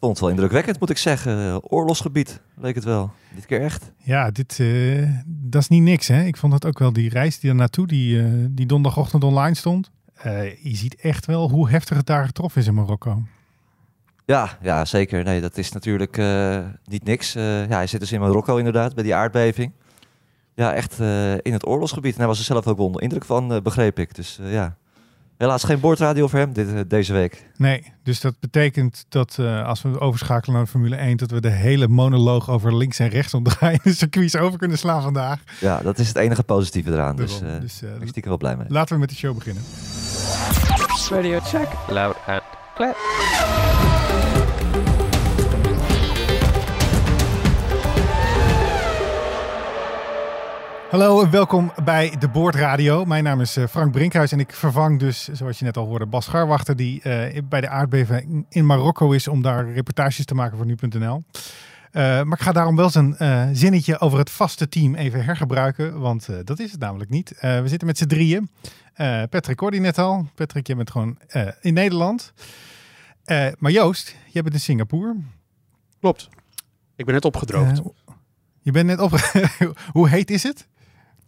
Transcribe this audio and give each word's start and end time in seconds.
vond 0.00 0.12
het 0.12 0.20
wel 0.20 0.30
indrukwekkend, 0.30 0.80
moet 0.80 0.90
ik 0.90 0.98
zeggen. 0.98 1.62
Oorlogsgebied 1.70 2.40
leek 2.56 2.74
het 2.74 2.84
wel. 2.84 3.10
Dit 3.34 3.46
keer 3.46 3.60
echt. 3.60 3.92
Ja, 3.96 4.30
dit, 4.30 4.58
uh, 4.58 5.08
dat 5.26 5.62
is 5.62 5.68
niet 5.68 5.82
niks. 5.82 6.08
Hè? 6.08 6.24
Ik 6.24 6.36
vond 6.36 6.52
het 6.52 6.66
ook 6.66 6.78
wel 6.78 6.92
die 6.92 7.08
reis 7.10 7.40
die 7.40 7.50
er 7.50 7.56
naartoe, 7.56 7.86
die, 7.86 8.16
uh, 8.16 8.46
die 8.50 8.66
donderdagochtend 8.66 9.24
online 9.24 9.54
stond. 9.54 9.90
Uh, 10.26 10.54
je 10.54 10.76
ziet 10.76 10.94
echt 10.94 11.26
wel 11.26 11.50
hoe 11.50 11.70
heftig 11.70 11.96
het 11.96 12.06
daar 12.06 12.26
getroffen 12.26 12.60
is 12.60 12.66
in 12.66 12.74
Marokko. 12.74 13.22
Ja, 14.26 14.58
ja 14.62 14.84
zeker. 14.84 15.24
Nee, 15.24 15.40
dat 15.40 15.56
is 15.56 15.72
natuurlijk 15.72 16.16
niet 16.84 17.04
niks. 17.04 17.32
ja, 17.32 17.66
hij 17.66 17.86
zit 17.86 18.00
dus 18.00 18.12
in 18.12 18.20
Marokko 18.20 18.56
inderdaad, 18.56 18.94
bij 18.94 19.04
die 19.04 19.14
aardbeving. 19.14 19.72
Ja, 20.54 20.74
echt 20.74 20.98
in 21.42 21.52
het 21.52 21.66
oorlogsgebied. 21.66 22.12
En 22.12 22.18
hij 22.18 22.26
was 22.26 22.38
er 22.38 22.44
zelf 22.44 22.66
ook 22.66 22.78
onder 22.78 23.02
indruk 23.02 23.24
van, 23.24 23.60
begreep 23.62 23.98
ik. 23.98 24.14
Dus 24.14 24.38
ja, 24.42 24.76
Helaas 25.40 25.64
geen 25.64 25.80
boordradio 25.80 26.28
voor 26.28 26.38
hem 26.38 26.52
dit, 26.52 26.90
deze 26.90 27.12
week. 27.12 27.46
Nee, 27.56 27.92
dus 28.02 28.20
dat 28.20 28.34
betekent 28.40 29.04
dat 29.08 29.36
uh, 29.40 29.66
als 29.66 29.82
we 29.82 30.00
overschakelen 30.00 30.54
naar 30.54 30.64
de 30.64 30.70
Formule 30.70 30.96
1, 30.96 31.16
dat 31.16 31.30
we 31.30 31.40
de 31.40 31.50
hele 31.50 31.88
monoloog 31.88 32.50
over 32.50 32.76
links 32.76 32.98
en 32.98 33.08
rechts 33.08 33.34
omdraaiende 33.34 33.94
circuits 33.94 34.36
over 34.36 34.58
kunnen 34.58 34.78
slaan 34.78 35.02
vandaag. 35.02 35.40
Ja, 35.60 35.80
dat 35.82 35.98
is 35.98 36.08
het 36.08 36.16
enige 36.16 36.42
positieve 36.42 36.92
eraan. 36.92 37.16
Dus, 37.16 37.42
uh, 37.42 37.60
dus 37.60 37.82
uh, 37.82 37.90
ik 38.00 38.08
stiekem 38.08 38.30
wel 38.30 38.38
blij 38.38 38.56
mee. 38.56 38.66
Laten 38.68 38.94
we 38.94 39.00
met 39.00 39.08
de 39.08 39.14
show 39.14 39.34
beginnen. 39.34 39.62
Radio 41.10 41.40
check, 41.40 41.68
loud 41.88 42.16
and 42.26 42.42
clear. 42.74 43.79
Hallo 50.90 51.22
en 51.22 51.30
welkom 51.30 51.72
bij 51.84 52.16
de 52.18 52.28
Boordradio. 52.28 53.04
Mijn 53.04 53.24
naam 53.24 53.40
is 53.40 53.56
eh, 53.56 53.66
Frank 53.66 53.92
Brinkhuis 53.92 54.32
en 54.32 54.40
ik 54.40 54.52
vervang 54.52 54.98
dus, 54.98 55.28
zoals 55.32 55.58
je 55.58 55.64
net 55.64 55.76
al 55.76 55.86
hoorde, 55.86 56.06
Bas 56.06 56.24
Scharwachter, 56.24 56.76
die 56.76 57.00
uh, 57.04 57.42
bij 57.44 57.60
de 57.60 57.68
aardbeving 57.68 58.46
in 58.48 58.66
Marokko 58.66 59.10
is 59.10 59.28
om 59.28 59.42
daar 59.42 59.72
reportages 59.72 60.24
te 60.24 60.34
maken 60.34 60.56
voor 60.56 60.66
nu.nl. 60.66 61.24
Uh, 61.32 62.02
maar 62.02 62.38
ik 62.38 62.40
ga 62.40 62.52
daarom 62.52 62.76
wel 62.76 62.90
zijn 62.90 63.16
uh, 63.18 63.48
zinnetje 63.52 64.00
over 64.00 64.18
het 64.18 64.30
vaste 64.30 64.68
team 64.68 64.94
even 64.94 65.24
hergebruiken, 65.24 66.00
want 66.00 66.28
dat 66.44 66.58
is 66.58 66.70
het 66.70 66.80
namelijk 66.80 67.10
niet. 67.10 67.34
we 67.40 67.62
zitten 67.64 67.86
met 67.86 67.98
z'n 67.98 68.06
drieën. 68.06 68.50
Patrick 69.30 69.60
hoorde 69.60 69.76
je 69.76 69.82
net 69.82 69.98
al. 69.98 70.28
Patrick, 70.34 70.66
je 70.66 70.76
bent 70.76 70.90
gewoon 70.90 71.18
in 71.60 71.74
Nederland. 71.74 72.32
maar 73.58 73.70
Joost, 73.70 74.16
jij 74.28 74.42
bent 74.42 74.54
in 74.54 74.60
Singapore. 74.60 75.16
Klopt. 76.00 76.28
Ik 76.96 77.04
ben 77.04 77.14
net 77.14 77.24
opgedroogd. 77.24 77.80
je 78.60 78.70
bent 78.72 78.86
net 78.86 79.00
op. 79.00 79.12
Hoe 79.92 80.08
heet 80.08 80.30
is 80.30 80.42
het? 80.42 80.68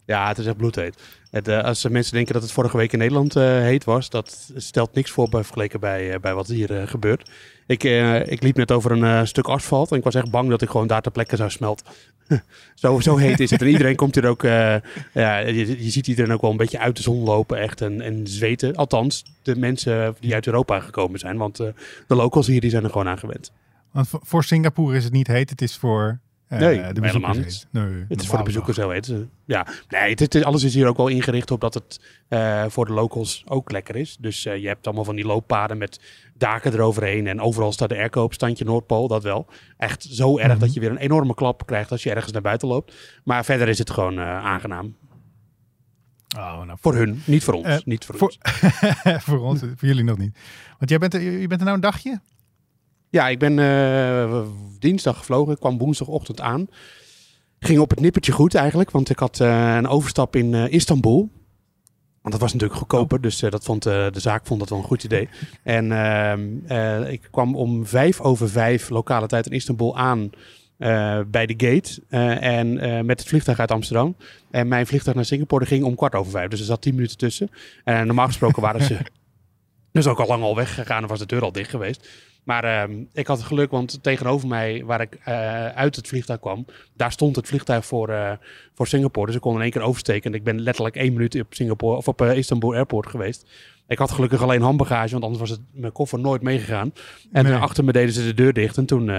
Ja, 0.05 0.27
het 0.27 0.37
is 0.37 0.45
echt 0.45 0.57
bloedheet. 0.57 1.01
Het, 1.31 1.47
uh, 1.47 1.63
als 1.63 1.87
mensen 1.87 2.13
denken 2.13 2.33
dat 2.33 2.41
het 2.41 2.51
vorige 2.51 2.77
week 2.77 2.93
in 2.93 2.99
Nederland 2.99 3.35
uh, 3.35 3.43
heet 3.43 3.83
was, 3.83 4.09
dat 4.09 4.51
stelt 4.55 4.93
niks 4.93 5.11
voor 5.11 5.27
vergeleken 5.29 5.79
bij, 5.79 6.13
uh, 6.13 6.19
bij 6.19 6.33
wat 6.33 6.47
hier 6.47 6.87
gebeurt. 6.87 7.29
Ik, 7.67 7.83
ik 8.29 8.43
liep 8.43 8.55
net 8.55 8.71
over 8.71 8.91
een 8.91 9.27
stuk 9.27 9.47
asfalt 9.47 9.91
en 9.91 9.97
ik 9.97 10.03
was 10.03 10.15
echt 10.15 10.31
bang 10.31 10.49
dat 10.49 10.61
ik 10.61 10.69
gewoon 10.69 10.87
daar 10.87 11.01
ter 11.01 11.11
plekke 11.11 11.35
zou 11.35 11.49
smelten. 11.49 11.85
zo, 12.75 12.99
zo 12.99 13.17
heet 13.17 13.39
is 13.39 13.49
het. 13.49 13.61
En 13.61 13.67
iedereen 13.67 13.95
komt 13.95 14.15
hier 14.15 14.25
ook, 14.25 14.41
ja, 14.41 15.37
je, 15.37 15.83
je, 15.83 15.89
ziet 15.89 16.07
iedereen 16.07 16.31
ook 16.31 16.41
wel 16.41 16.51
een 16.51 16.57
beetje 16.57 16.79
uit 16.79 16.95
de 16.95 17.01
zon 17.01 17.23
lopen 17.23 17.57
echt 17.57 17.81
en, 17.81 18.01
en 18.01 18.27
zweten. 18.27 18.75
Althans, 18.75 19.23
de 19.41 19.55
mensen 19.55 20.15
die 20.19 20.33
uit 20.33 20.45
Europa 20.45 20.79
gekomen 20.79 21.19
zijn, 21.19 21.37
want 21.37 21.57
de 21.57 21.73
locals 22.07 22.47
hier 22.47 22.61
die 22.61 22.69
zijn 22.69 22.83
er 22.83 22.89
gewoon 22.89 23.07
aan 23.07 23.19
gewend. 23.19 23.51
Want 23.91 24.09
voor 24.09 24.43
Singapore 24.43 24.97
is 24.97 25.03
het 25.03 25.13
niet 25.13 25.27
heet, 25.27 25.49
het 25.49 25.61
is 25.61 25.77
voor 25.77 26.19
Nee, 26.59 26.79
uh, 26.79 26.87
de 26.93 27.05
helemaal 27.05 27.33
niet. 27.33 27.67
Nee, 27.71 28.05
het 28.07 28.21
is 28.21 28.27
voor 28.27 28.37
de 28.37 28.43
bezoekers 28.43 28.77
zo 28.77 28.89
heet. 28.89 29.13
Ja, 29.45 29.67
nee, 29.89 30.09
het, 30.09 30.19
het, 30.19 30.43
alles 30.43 30.63
is 30.63 30.73
hier 30.73 30.87
ook 30.87 30.97
wel 30.97 31.07
ingericht 31.07 31.51
op 31.51 31.61
dat 31.61 31.73
het 31.73 31.99
uh, 32.29 32.65
voor 32.67 32.85
de 32.85 32.93
locals 32.93 33.43
ook 33.47 33.71
lekker 33.71 33.95
is. 33.95 34.17
Dus 34.19 34.45
uh, 34.45 34.57
je 34.57 34.67
hebt 34.67 34.85
allemaal 34.85 35.03
van 35.03 35.15
die 35.15 35.25
looppaden 35.25 35.77
met 35.77 35.99
daken 36.37 36.73
eroverheen. 36.73 37.27
En 37.27 37.41
overal 37.41 37.71
staat 37.71 37.89
de 37.89 37.97
airco 37.97 38.23
op 38.23 38.33
standje 38.33 38.65
Noordpool, 38.65 39.07
dat 39.07 39.23
wel. 39.23 39.47
Echt 39.77 40.03
zo 40.03 40.37
erg 40.37 40.45
mm 40.45 40.51
-hmm. 40.51 40.59
dat 40.59 40.73
je 40.73 40.79
weer 40.79 40.91
een 40.91 40.97
enorme 40.97 41.33
klap 41.33 41.65
krijgt 41.65 41.91
als 41.91 42.03
je 42.03 42.09
ergens 42.09 42.31
naar 42.31 42.41
buiten 42.41 42.67
loopt. 42.67 42.93
Maar 43.23 43.45
verder 43.45 43.67
is 43.67 43.77
het 43.77 43.89
gewoon 43.89 44.19
aangenaam. 44.19 44.95
Oh, 46.37 46.63
nou, 46.63 46.77
voor 46.81 46.95
hun, 46.95 47.21
niet 47.25 47.43
voor 47.43 47.53
ons. 47.53 47.85
niet 47.85 48.05
voor, 48.05 48.17
voor 48.17 48.27
ons. 48.27 48.37
voor 49.25 49.39
ons, 49.39 49.59
voor 49.59 49.87
jullie 49.87 50.03
nog 50.03 50.17
niet. 50.17 50.37
Want 50.77 50.89
jij 50.89 50.99
bent, 50.99 51.13
er, 51.13 51.21
je 51.21 51.47
bent 51.47 51.59
er 51.59 51.65
nou 51.65 51.75
een 51.75 51.81
dagje? 51.81 52.21
Ja, 53.13 53.27
ik 53.27 53.39
ben 53.39 53.57
uh, 53.57 54.41
dinsdag 54.79 55.17
gevlogen. 55.17 55.53
Ik 55.53 55.59
kwam 55.59 55.77
woensdagochtend 55.77 56.41
aan. 56.41 56.67
Ging 57.59 57.79
op 57.79 57.89
het 57.89 57.99
nippertje 57.99 58.31
goed 58.31 58.55
eigenlijk, 58.55 58.91
want 58.91 59.09
ik 59.09 59.19
had 59.19 59.39
uh, 59.39 59.75
een 59.75 59.87
overstap 59.87 60.35
in 60.35 60.53
uh, 60.53 60.71
Istanbul. 60.71 61.29
Want 62.21 62.33
dat 62.33 62.39
was 62.39 62.53
natuurlijk 62.53 62.79
goedkoper, 62.79 63.21
dus 63.21 63.39
dat 63.39 63.63
vond, 63.63 63.83
de 63.83 64.11
zaak 64.13 64.45
vond 64.45 64.59
dat 64.59 64.69
wel 64.69 64.77
een 64.77 64.83
goed 64.83 65.03
idee. 65.03 65.29
En 65.63 65.91
ehm, 65.91 67.03
ik 67.03 67.27
kwam 67.31 67.55
om 67.55 67.85
vijf 67.85 68.21
over 68.21 68.49
vijf 68.49 68.89
lokale 68.89 69.27
tijd 69.27 69.45
in 69.45 69.51
Istanbul 69.51 69.97
aan 69.97 70.29
bij 71.27 71.45
de 71.45 71.55
gate. 71.57 72.01
en 72.39 72.73
met 73.05 73.19
het 73.19 73.29
vliegtuig 73.29 73.59
uit 73.59 73.71
Amsterdam. 73.71 74.15
En 74.51 74.67
mijn 74.67 74.87
vliegtuig 74.87 75.15
naar 75.15 75.25
Singapore 75.25 75.65
ging 75.65 75.83
om 75.83 75.95
kwart 75.95 76.15
over 76.15 76.31
vijf. 76.31 76.49
Dus 76.49 76.59
er 76.59 76.65
zat 76.65 76.81
tien 76.81 76.95
minuten 76.95 77.17
tussen. 77.17 77.49
En 77.83 78.05
normaal 78.05 78.27
gesproken 78.27 78.61
waren 78.61 78.83
ze 78.83 78.97
dus 79.91 80.07
ook 80.07 80.19
al 80.19 80.27
lang 80.27 80.43
al 80.43 80.55
weggegaan 80.55 81.01
en 81.01 81.09
was 81.09 81.19
de 81.19 81.25
deur 81.25 81.41
al 81.41 81.51
dicht 81.51 81.69
geweest. 81.69 82.07
Maar 82.43 82.89
uh, 82.89 82.97
ik 83.13 83.27
had 83.27 83.41
geluk, 83.41 83.71
want 83.71 84.03
tegenover 84.03 84.47
mij, 84.47 84.83
waar 84.85 85.01
ik 85.01 85.17
uh, 85.27 85.67
uit 85.67 85.95
het 85.95 86.07
vliegtuig 86.07 86.39
kwam, 86.39 86.65
daar 86.93 87.11
stond 87.11 87.35
het 87.35 87.47
vliegtuig 87.47 87.85
voor, 87.85 88.09
uh, 88.09 88.31
voor 88.73 88.87
Singapore. 88.87 89.25
Dus 89.25 89.35
ik 89.35 89.41
kon 89.41 89.55
in 89.55 89.61
één 89.61 89.71
keer 89.71 89.81
oversteken. 89.81 90.31
En 90.31 90.37
ik 90.37 90.43
ben 90.43 90.61
letterlijk 90.61 90.95
één 90.95 91.13
minuut 91.13 91.39
op, 91.39 91.53
Singapore, 91.53 91.97
of 91.97 92.07
op 92.07 92.21
uh, 92.21 92.37
Istanbul 92.37 92.73
Airport 92.73 93.07
geweest. 93.07 93.49
Ik 93.87 93.97
had 93.97 94.11
gelukkig 94.11 94.41
alleen 94.41 94.61
handbagage, 94.61 95.11
want 95.11 95.23
anders 95.23 95.41
was 95.41 95.49
het, 95.49 95.59
mijn 95.71 95.91
koffer 95.91 96.19
nooit 96.19 96.41
meegegaan. 96.41 96.93
En 97.31 97.43
nee. 97.43 97.53
achter 97.53 97.83
me 97.83 97.91
deden 97.91 98.13
ze 98.13 98.23
de 98.23 98.33
deur 98.33 98.53
dicht 98.53 98.77
en 98.77 98.85
toen, 98.85 99.11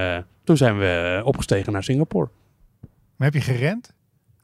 toen 0.45 0.57
zijn 0.57 0.79
we 0.79 1.21
opgestegen 1.25 1.73
naar 1.73 1.84
Singapore. 1.84 2.29
Maar 3.17 3.33
heb 3.33 3.43
je 3.43 3.53
gerend? 3.53 3.93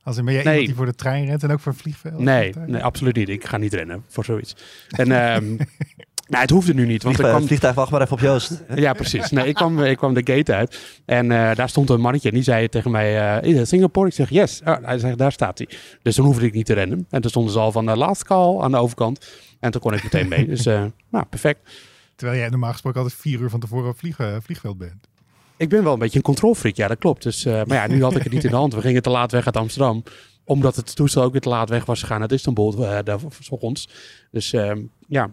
Als 0.03 0.17
ben 0.17 0.35
jij 0.35 0.43
nee. 0.43 0.53
iemand 0.53 0.67
die 0.67 0.77
voor 0.77 0.87
de 0.87 0.95
trein 0.95 1.27
rent 1.27 1.43
en 1.43 1.51
ook 1.51 1.61
voor 1.61 1.75
vliegveld? 1.75 2.19
Nee, 2.19 2.55
nee, 2.67 2.83
absoluut 2.83 3.17
niet. 3.17 3.29
Ik 3.29 3.45
ga 3.45 3.57
niet 3.57 3.75
rennen 3.75 4.05
voor 4.09 4.25
zoiets. 4.25 4.57
En 4.89 5.35
um, 5.35 5.59
Nou, 6.31 6.43
het 6.43 6.51
hoefde 6.51 6.75
nu 6.75 6.87
niet. 6.87 7.03
Want 7.03 7.15
Vliegtuig, 7.15 7.37
kwam... 7.37 7.47
vliegtuig, 7.47 7.75
wacht 7.75 7.91
maar 7.91 8.01
even 8.01 8.13
op 8.13 8.21
Joost. 8.21 8.63
ja, 8.75 8.93
precies. 8.93 9.31
Nee, 9.31 9.47
ik, 9.47 9.55
kwam, 9.55 9.83
ik 9.83 9.97
kwam 9.97 10.15
de 10.15 10.35
gate 10.35 10.55
uit 10.55 11.01
en 11.05 11.25
uh, 11.25 11.55
daar 11.55 11.69
stond 11.69 11.91
een 11.91 12.01
mannetje 12.01 12.29
en 12.29 12.35
die 12.35 12.45
zei 12.45 12.69
tegen 12.69 12.91
mij, 12.91 13.43
uh, 13.43 13.61
is 13.61 13.69
Singapore? 13.69 14.07
Ik 14.07 14.15
zeg, 14.15 14.31
yes. 14.31 14.61
Oh, 14.65 14.77
hij 14.83 14.99
zegt, 14.99 15.19
daar 15.19 15.33
staat 15.33 15.59
hij. 15.59 15.69
Dus 16.03 16.17
dan 16.17 16.25
hoefde 16.25 16.47
ik 16.47 16.53
niet 16.53 16.67
te 16.67 16.73
rennen. 16.73 17.07
En 17.11 17.21
toen 17.21 17.31
stonden 17.31 17.53
ze 17.53 17.59
al 17.59 17.73
van 17.73 17.87
de 17.87 17.97
last 17.97 18.25
call 18.25 18.61
aan 18.61 18.71
de 18.71 18.77
overkant. 18.77 19.27
En 19.61 19.71
toen 19.71 19.81
kon 19.81 19.95
ik 19.95 20.03
meteen 20.03 20.29
mee. 20.29 20.47
Dus, 20.47 20.67
uh, 20.67 20.85
nou, 21.11 21.25
perfect. 21.25 21.71
Terwijl 22.17 22.39
jij 22.39 22.49
normaal 22.49 22.73
gesproken 22.73 23.01
altijd 23.01 23.21
vier 23.21 23.41
uur 23.41 23.51
van 23.51 23.61
tevoren 23.61 23.91
op 23.91 23.99
vliegen, 23.99 24.43
vliegveld 24.43 24.79
bent. 24.79 25.09
Ik 25.57 25.69
ben 25.69 25.83
wel 25.83 25.93
een 25.93 25.99
beetje 25.99 26.17
een 26.17 26.25
controlfreak, 26.25 26.77
ja, 26.77 26.89
dat 26.89 26.99
klopt. 26.99 27.23
Dus, 27.23 27.45
maar 27.45 27.73
ja, 27.73 27.87
nu 27.87 28.03
had 28.03 28.17
ik 28.17 28.23
het 28.23 28.33
niet 28.33 28.45
in 28.45 28.51
de 28.51 28.57
hand. 28.57 28.75
We 28.75 28.81
gingen 28.81 29.03
te 29.03 29.11
laat 29.11 29.33
weg 29.33 29.47
uit 29.47 29.57
Amsterdam 29.57 30.03
omdat 30.51 30.77
het 30.77 30.97
toestel 30.97 31.23
ook 31.23 31.33
weer 31.33 31.41
te 31.41 31.49
laat 31.49 31.69
weg 31.69 31.85
was 31.85 32.01
gegaan 32.01 32.21
uit 32.21 32.33
Istanbul, 32.33 32.75
uh, 32.79 32.99
daar 33.05 33.19
ons. 33.49 33.89
Dus 34.31 34.53
uh, 34.53 34.73
ja, 35.09 35.31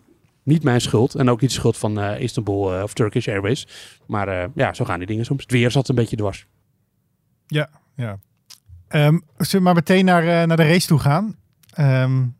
niet 0.47 0.63
mijn 0.63 0.81
schuld. 0.81 1.15
En 1.15 1.29
ook 1.29 1.41
niet 1.41 1.49
de 1.49 1.55
schuld 1.55 1.77
van 1.77 1.99
uh, 1.99 2.19
Istanbul 2.19 2.75
uh, 2.75 2.83
of 2.83 2.93
Turkish 2.93 3.27
Airways. 3.27 3.67
Maar 4.07 4.27
uh, 4.27 4.45
ja, 4.55 4.73
zo 4.73 4.85
gaan 4.85 4.97
die 4.97 5.07
dingen 5.07 5.25
soms. 5.25 5.41
Het 5.41 5.51
weer 5.51 5.71
zat 5.71 5.89
een 5.89 5.95
beetje 5.95 6.15
dwars. 6.15 6.45
Ja, 7.47 7.69
ja. 7.95 8.19
Um, 8.89 9.23
zullen 9.37 9.65
maar 9.65 9.73
meteen 9.73 10.05
naar, 10.05 10.47
naar 10.47 10.57
de 10.57 10.67
race 10.67 10.87
toe 10.87 10.99
gaan? 10.99 11.35
Um, 11.79 12.35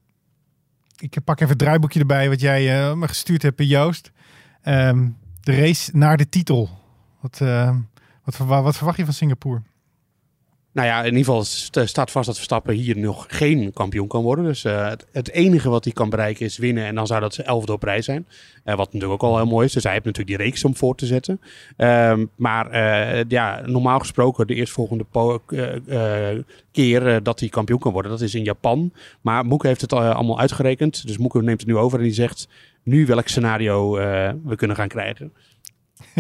ik 0.97 1.23
pak 1.23 1.35
even 1.35 1.49
het 1.49 1.57
draaiboekje 1.57 1.99
erbij 1.99 2.29
wat 2.29 2.39
jij 2.39 2.95
me 2.95 3.07
gestuurd 3.07 3.41
hebt, 3.41 3.63
Joost. 3.63 4.11
Um, 4.63 5.17
de 5.41 5.55
race 5.55 5.97
naar 5.97 6.17
de 6.17 6.29
titel. 6.29 6.69
Wat, 7.21 7.37
wat, 8.23 8.37
wat 8.37 8.75
verwacht 8.75 8.97
je 8.97 9.05
van 9.05 9.13
Singapore? 9.13 9.61
Nou 10.77 10.89
ja, 10.89 10.99
in 10.99 11.17
ieder 11.17 11.33
geval 11.33 11.43
staat 11.85 12.11
vast 12.11 12.25
dat 12.25 12.35
Verstappen 12.35 12.73
hier 12.73 12.97
nog 12.97 13.25
geen 13.29 13.73
kampioen 13.73 14.07
kan 14.07 14.23
worden. 14.23 14.45
Dus 14.45 14.63
uh, 14.63 14.91
het, 15.11 15.31
enige 15.31 15.69
wat 15.69 15.83
hij 15.83 15.93
kan 15.93 16.09
bereiken 16.09 16.45
is 16.45 16.57
winnen. 16.57 16.85
En 16.85 16.95
dan 16.95 17.07
zou 17.07 17.21
dat 17.21 17.33
zijn 17.33 17.47
elfde 17.47 17.71
op 17.71 17.83
rij 17.83 18.01
zijn. 18.01 18.27
Uh, 18.65 18.75
wat 18.75 18.93
natuurlijk 18.93 19.23
ook 19.23 19.29
al 19.29 19.37
heel 19.37 19.45
mooi 19.45 19.65
is. 19.65 19.73
Dus 19.73 19.83
hij 19.83 19.91
heeft 19.91 20.05
natuurlijk 20.05 20.37
die 20.37 20.45
reeks 20.45 20.63
om 20.63 20.75
voor 20.75 20.95
te 20.95 21.05
zetten. 21.05 21.41
Um, 21.77 22.29
maar 22.35 22.73
uh, 22.73 23.23
ja, 23.27 23.61
normaal 23.65 23.99
gesproken 23.99 24.47
de 24.47 24.55
eerstvolgende 24.55 25.05
keer 26.71 27.23
dat 27.23 27.39
hij 27.39 27.49
kampioen 27.49 27.79
kan 27.79 27.91
worden, 27.91 28.11
dat 28.11 28.21
is 28.21 28.35
in 28.35 28.43
Japan. 28.43 28.91
Maar 29.21 29.45
Moeke 29.45 29.67
heeft 29.67 29.81
het 29.81 29.93
allemaal 29.93 30.39
uitgerekend. 30.39 31.07
Dus 31.07 31.17
Moeke 31.17 31.41
neemt 31.41 31.59
het 31.59 31.69
nu 31.69 31.77
over 31.77 31.97
en 31.97 32.03
die 32.03 32.13
zegt 32.13 32.47
nu 32.83 33.05
welk 33.05 33.27
scenario 33.27 33.91
we 34.43 34.55
kunnen 34.55 34.77
gaan 34.77 34.87
krijgen. 34.87 35.33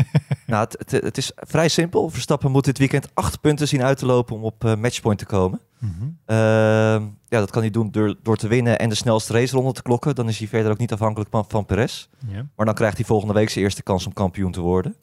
nou, 0.47 0.63
het, 0.63 0.91
het, 0.91 1.03
het 1.03 1.17
is 1.17 1.31
vrij 1.35 1.67
simpel. 1.67 2.09
Verstappen 2.09 2.51
moet 2.51 2.65
dit 2.65 2.77
weekend 2.77 3.09
acht 3.13 3.41
punten 3.41 3.67
zien 3.67 3.83
uit 3.83 3.97
te 3.97 4.05
lopen 4.05 4.35
om 4.35 4.43
op 4.43 4.65
eh, 4.65 4.75
matchpoint 4.75 5.19
te 5.19 5.25
komen. 5.25 5.59
Mhm. 5.77 6.03
Ehm, 6.25 7.03
ja, 7.27 7.39
dat 7.39 7.51
kan 7.51 7.61
hij 7.61 7.71
doen 7.71 7.91
door, 7.91 8.15
door 8.23 8.35
te 8.35 8.47
winnen 8.47 8.79
en 8.79 8.89
de 8.89 8.95
snelste 8.95 9.33
raceronde 9.33 9.71
te 9.71 9.81
klokken. 9.81 10.15
Dan 10.15 10.27
is 10.27 10.39
hij 10.39 10.47
verder 10.47 10.71
ook 10.71 10.77
niet 10.77 10.93
afhankelijk 10.93 11.29
van, 11.29 11.45
van 11.47 11.65
Perez. 11.65 12.07
Maar 12.55 12.65
dan 12.65 12.75
krijgt 12.75 12.97
hij 12.97 13.05
volgende 13.05 13.33
week 13.33 13.49
zijn 13.49 13.63
eerste 13.63 13.83
kans 13.83 14.05
om 14.05 14.13
kampioen 14.13 14.51
te 14.51 14.61
worden. 14.61 14.95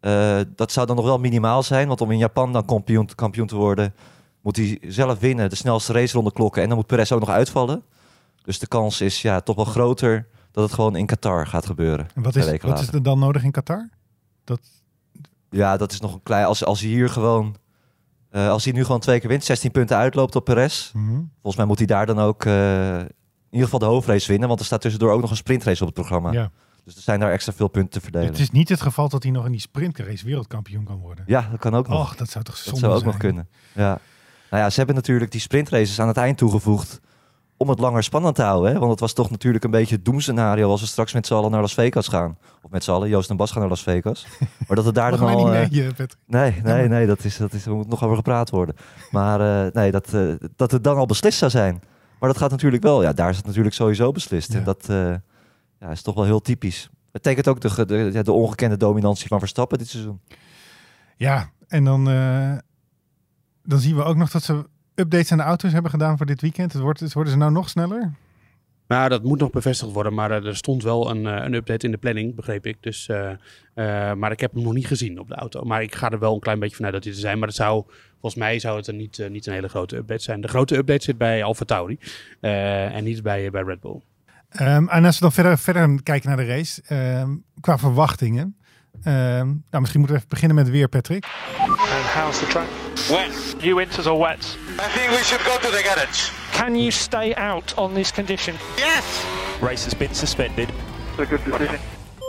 Eh, 0.00 0.40
dat 0.56 0.72
zou 0.72 0.86
dan 0.86 0.96
nog 0.96 1.04
wel 1.04 1.18
minimaal 1.18 1.62
zijn, 1.62 1.88
want 1.88 2.00
om 2.00 2.10
in 2.10 2.18
Japan 2.18 2.52
dan 2.52 2.64
kampioen, 2.64 3.08
kampioen 3.14 3.46
te 3.46 3.56
worden, 3.56 3.94
moet 4.42 4.56
hij 4.56 4.78
zelf 4.82 5.18
winnen, 5.18 5.50
de 5.50 5.56
snelste 5.56 5.92
raceronde 5.92 6.32
klokken 6.32 6.62
en 6.62 6.68
dan 6.68 6.76
moet 6.76 6.86
Perez 6.86 7.12
ook 7.12 7.20
nog 7.20 7.28
uitvallen. 7.28 7.82
Dus 8.42 8.58
de 8.58 8.66
kans 8.66 9.00
is 9.00 9.22
ja, 9.22 9.40
toch 9.40 9.56
wel 9.56 9.64
groter 9.64 10.26
dat 10.50 10.64
het 10.64 10.72
gewoon 10.72 10.96
in 10.96 11.06
Qatar 11.06 11.46
gaat 11.46 11.66
gebeuren. 11.66 12.06
En 12.14 12.22
wat, 12.22 12.36
is, 12.36 12.60
wat 12.60 12.80
is 12.80 12.88
er 12.88 13.02
dan 13.02 13.18
nodig 13.18 13.44
in 13.44 13.50
Qatar? 13.50 13.88
Ja, 15.50 15.76
dat 15.76 15.92
is 15.92 16.00
nog 16.00 16.14
een 16.14 16.22
klein. 16.22 16.44
Als, 16.44 16.64
als 16.64 16.80
hij 16.80 16.88
hier 16.88 17.08
gewoon. 17.08 17.56
eh, 18.30 18.48
als 18.48 18.64
hij 18.64 18.72
nu 18.72 18.84
gewoon 18.84 19.00
twee 19.00 19.20
keer 19.20 19.28
wint, 19.28 19.44
16 19.44 19.70
punten 19.70 19.96
uitloopt 19.96 20.36
op 20.36 20.44
Perez. 20.44 20.92
Mhm. 20.92 21.14
Volgens 21.32 21.56
mij 21.56 21.64
moet 21.64 21.78
hij 21.78 21.86
daar 21.86 22.06
dan 22.06 22.18
ook 22.18 22.44
eh, 22.44 22.98
in 22.98 23.06
ieder 23.50 23.64
geval 23.64 23.78
de 23.78 23.84
hoofdrace 23.84 24.28
winnen. 24.28 24.48
Want 24.48 24.60
er 24.60 24.66
staat 24.66 24.80
tussendoor 24.80 25.12
ook 25.12 25.20
nog 25.20 25.30
een 25.30 25.36
sprintrace 25.36 25.80
op 25.80 25.86
het 25.86 25.94
programma. 25.96 26.32
Ja. 26.32 26.50
Dus 26.84 26.96
er 26.96 27.02
zijn 27.02 27.20
daar 27.20 27.30
extra 27.32 27.52
veel 27.52 27.68
punten 27.68 27.90
te 27.92 28.00
verdelen. 28.00 28.26
Het 28.28 28.38
is 28.38 28.50
niet 28.50 28.68
het 28.68 28.80
geval 28.80 29.08
dat 29.08 29.22
hij 29.22 29.32
nog 29.32 29.44
in 29.44 29.50
die 29.50 29.60
sprintrace 29.60 30.24
wereldkampioen 30.24 30.84
kan 30.84 30.98
worden. 30.98 31.24
Ja, 31.26 31.48
dat 31.50 31.60
kan 31.60 31.74
ook 31.74 31.88
nog. 31.88 32.00
Och, 32.00 32.16
dat 32.16 32.30
zou 32.30 32.44
toch 32.44 32.54
dat 32.54 32.64
zonde 32.64 32.80
zou 32.80 32.92
ook 32.92 32.98
zijn. 32.98 33.10
nog 33.10 33.20
kunnen. 33.20 33.48
Ja. 33.74 33.98
Nou 34.50 34.62
ja, 34.62 34.70
ze 34.70 34.76
hebben 34.76 34.94
natuurlijk 34.94 35.30
die 35.30 35.40
sprintraces 35.40 36.00
aan 36.00 36.08
het 36.08 36.16
eind 36.16 36.38
toegevoegd. 36.38 37.00
Om 37.56 37.68
het 37.68 37.78
langer 37.78 38.02
spannend 38.02 38.34
te 38.34 38.42
houden. 38.42 38.72
Hè? 38.72 38.78
Want 38.78 38.90
het 38.90 39.00
was 39.00 39.12
toch 39.12 39.30
natuurlijk 39.30 39.64
een 39.64 39.70
beetje 39.70 39.94
het 39.94 40.04
doemscenario 40.04 40.70
als 40.70 40.80
we 40.80 40.86
straks 40.86 41.12
met 41.12 41.26
z'n 41.26 41.34
allen 41.34 41.50
naar 41.50 41.60
Las 41.60 41.74
Vegas 41.74 42.08
gaan. 42.08 42.38
Of 42.62 42.70
met 42.70 42.84
z'n 42.84 42.90
allen, 42.90 43.08
Joost 43.08 43.30
en 43.30 43.36
Bas 43.36 43.50
gaan 43.50 43.60
naar 43.60 43.68
Las 43.68 43.82
Vegas. 43.82 44.26
Maar 44.66 44.76
dat 44.76 44.84
het 44.84 44.94
daar 44.94 45.10
dan 45.16 45.20
al... 45.20 45.52
eh, 45.52 45.62
eh? 45.62 45.92
Nee, 46.26 46.60
nee, 46.62 46.88
nee, 46.88 47.06
dat 47.06 47.24
is, 47.24 47.36
dat 47.36 47.52
is, 47.52 47.66
er 47.66 47.74
moet 47.74 47.88
nog 47.88 48.04
over 48.04 48.16
gepraat 48.16 48.50
worden. 48.50 48.74
Maar 49.10 49.66
eh, 49.66 49.72
nee, 49.72 49.90
dat, 49.90 50.16
dat 50.56 50.70
het 50.70 50.84
dan 50.84 50.96
al 50.96 51.06
beslist 51.06 51.38
zou 51.38 51.50
zijn. 51.50 51.82
Maar 52.20 52.28
dat 52.28 52.38
gaat 52.38 52.50
natuurlijk 52.50 52.82
wel, 52.82 53.02
ja, 53.02 53.12
daar 53.12 53.30
is 53.30 53.36
het 53.36 53.46
natuurlijk 53.46 53.74
sowieso 53.74 54.12
beslist. 54.12 54.52
Ja. 54.52 54.58
En 54.58 54.64
dat 54.64 54.86
ja, 55.80 55.90
is 55.90 56.02
toch 56.02 56.14
wel 56.14 56.24
heel 56.24 56.40
typisch. 56.40 56.90
Het 57.12 57.22
tekent 57.22 57.48
ook 57.48 57.60
de, 57.60 57.84
de, 57.86 58.22
de 58.22 58.32
ongekende 58.32 58.76
dominantie 58.76 59.28
van 59.28 59.38
Verstappen 59.38 59.78
dit 59.78 59.88
seizoen. 59.88 60.20
Ja, 61.16 61.50
en 61.68 61.84
dan, 61.84 62.04
dan 63.62 63.78
zien 63.78 63.96
we 63.96 64.02
ook 64.02 64.16
nog 64.16 64.30
dat 64.30 64.42
ze 64.42 64.64
updates 64.96 65.32
aan 65.32 65.38
de 65.38 65.44
auto's 65.44 65.72
hebben 65.72 65.90
gedaan 65.90 66.16
voor 66.16 66.26
dit 66.26 66.40
weekend. 66.40 66.72
Het 66.72 66.82
wordt, 66.82 67.00
het 67.00 67.12
worden 67.12 67.32
ze 67.32 67.38
nou 67.38 67.52
nog 67.52 67.68
sneller? 67.68 68.12
Nou, 68.88 69.08
dat 69.08 69.22
moet 69.22 69.38
nog 69.38 69.50
bevestigd 69.50 69.92
worden, 69.92 70.14
maar 70.14 70.30
eh, 70.30 70.46
er 70.46 70.56
stond 70.56 70.82
wel 70.82 71.10
een, 71.10 71.26
eh, 71.26 71.44
een 71.44 71.54
update 71.54 71.86
in 71.86 71.92
de 71.92 71.98
planning, 71.98 72.34
begreep 72.34 72.66
ik. 72.66 72.76
Dus, 72.80 73.08
eh, 73.08 74.12
maar 74.12 74.32
ik 74.32 74.40
heb 74.40 74.52
hem 74.52 74.62
nog 74.62 74.72
niet 74.72 74.86
gezien 74.86 75.20
op 75.20 75.28
de 75.28 75.34
auto. 75.34 75.62
Maar 75.64 75.82
ik 75.82 75.94
ga 75.94 76.10
er 76.10 76.18
wel 76.18 76.34
een 76.34 76.40
klein 76.40 76.58
beetje 76.58 76.76
vanuit 76.76 76.94
dat 76.94 77.04
hij 77.04 77.12
er 77.12 77.18
zijn. 77.18 77.38
Maar 77.38 77.48
het 77.48 77.56
zou, 77.56 77.84
volgens 78.20 78.34
mij 78.34 78.58
zou 78.58 78.76
het 78.76 78.86
er 78.86 78.94
niet, 78.94 79.26
niet 79.30 79.46
een 79.46 79.52
hele 79.52 79.68
grote 79.68 79.96
update 79.96 80.22
zijn. 80.22 80.40
De 80.40 80.48
grote 80.48 80.76
update 80.76 81.02
zit 81.02 81.18
bij 81.18 81.44
Alfa 81.44 81.64
Tauri 81.64 81.98
en 82.40 83.04
niet 83.04 83.22
bij, 83.22 83.50
bij 83.50 83.62
Red 83.62 83.80
Bull. 83.80 84.00
Ehm, 84.48 84.88
en 84.88 85.04
als 85.04 85.14
we 85.14 85.20
dan 85.20 85.32
verder, 85.32 85.58
verder 85.58 86.02
kijken 86.02 86.28
naar 86.28 86.38
de 86.38 86.44
race, 86.44 86.82
ehm, 86.86 87.30
qua 87.60 87.78
verwachtingen. 87.78 88.56
Ehm, 89.02 89.46
nou, 89.46 89.80
misschien 89.80 90.00
moeten 90.00 90.04
we 90.04 90.16
even 90.16 90.28
beginnen 90.28 90.56
met 90.56 90.70
weer, 90.70 90.88
Patrick. 90.88 91.26
How's 92.16 92.38
the 92.38 92.46
track? 92.46 92.68
Wet. 93.10 93.56
New 93.62 93.76
winters 93.76 94.06
or 94.06 94.18
wets? 94.18 94.54
I 94.54 94.88
think 94.96 95.10
we 95.10 95.22
should 95.22 95.44
go 95.44 95.54
to 95.58 95.70
the 95.76 95.82
garage. 95.82 96.30
Can 96.52 96.74
you 96.74 96.90
stay 96.90 97.34
out 97.34 97.74
on 97.76 97.94
this 97.94 98.12
condition? 98.12 98.54
Yes! 98.76 99.24
Race 99.60 99.84
has 99.84 99.94
been 99.94 100.14
suspended. 100.14 100.68
A 101.18 101.24
good 101.24 101.44
decision. 101.44 101.78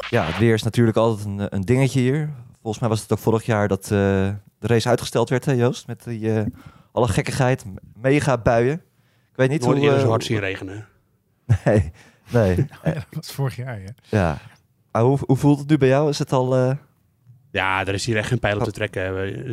Ja, 0.10 0.24
het 0.24 0.38
weer 0.38 0.54
is 0.54 0.63
natuurlijk 0.63 0.98
altijd 0.98 1.25
een, 1.28 1.56
een 1.56 1.62
dingetje 1.62 2.00
hier. 2.00 2.30
Volgens 2.62 2.80
mij 2.80 2.89
was 2.89 3.01
het 3.01 3.12
ook 3.12 3.19
vorig 3.19 3.45
jaar 3.45 3.68
dat 3.68 3.84
eh, 3.84 3.89
de 3.89 4.68
race 4.68 4.89
uitgesteld 4.89 5.30
werd, 5.30 5.45
hè 5.45 5.51
Joost? 5.51 5.88
Met 5.88 6.04
die, 6.04 6.33
eh, 6.33 6.45
alle 6.92 7.07
gekkigheid, 7.07 7.63
mega 8.01 8.38
buien. 8.38 8.74
Ik 9.31 9.36
weet 9.36 9.50
niet 9.50 9.68
Niet 9.68 9.78
hoe... 9.78 9.92
eh, 9.92 10.00
zo 10.00 10.10
hard 10.10 10.24
zien 10.24 10.40
regenen. 10.40 10.88
Nee, 11.66 11.92
nee. 12.30 12.56
Ja, 12.83 12.94
dat 12.94 13.06
was 13.12 13.31
vorig 13.31 13.56
jaar, 13.56 13.80
ja. 13.81 13.90
ja. 14.04 14.38
Ah, 14.92 15.01
hoe, 15.01 15.19
hoe 15.25 15.38
voelt 15.38 15.60
het 15.60 15.69
nu 15.69 15.78
bij 15.78 15.88
jou? 15.88 16.10
Is 16.10 16.19
het 16.19 16.31
al... 16.31 16.56
eh, 16.56 16.72
Ja, 17.57 17.86
er 17.86 17.94
is 17.94 18.06
hier 18.06 18.18
echt 18.18 18.27
geen 18.27 18.39
pijl 18.39 18.57
op 18.57 18.63
te 18.63 18.71
trekken. 18.71 19.04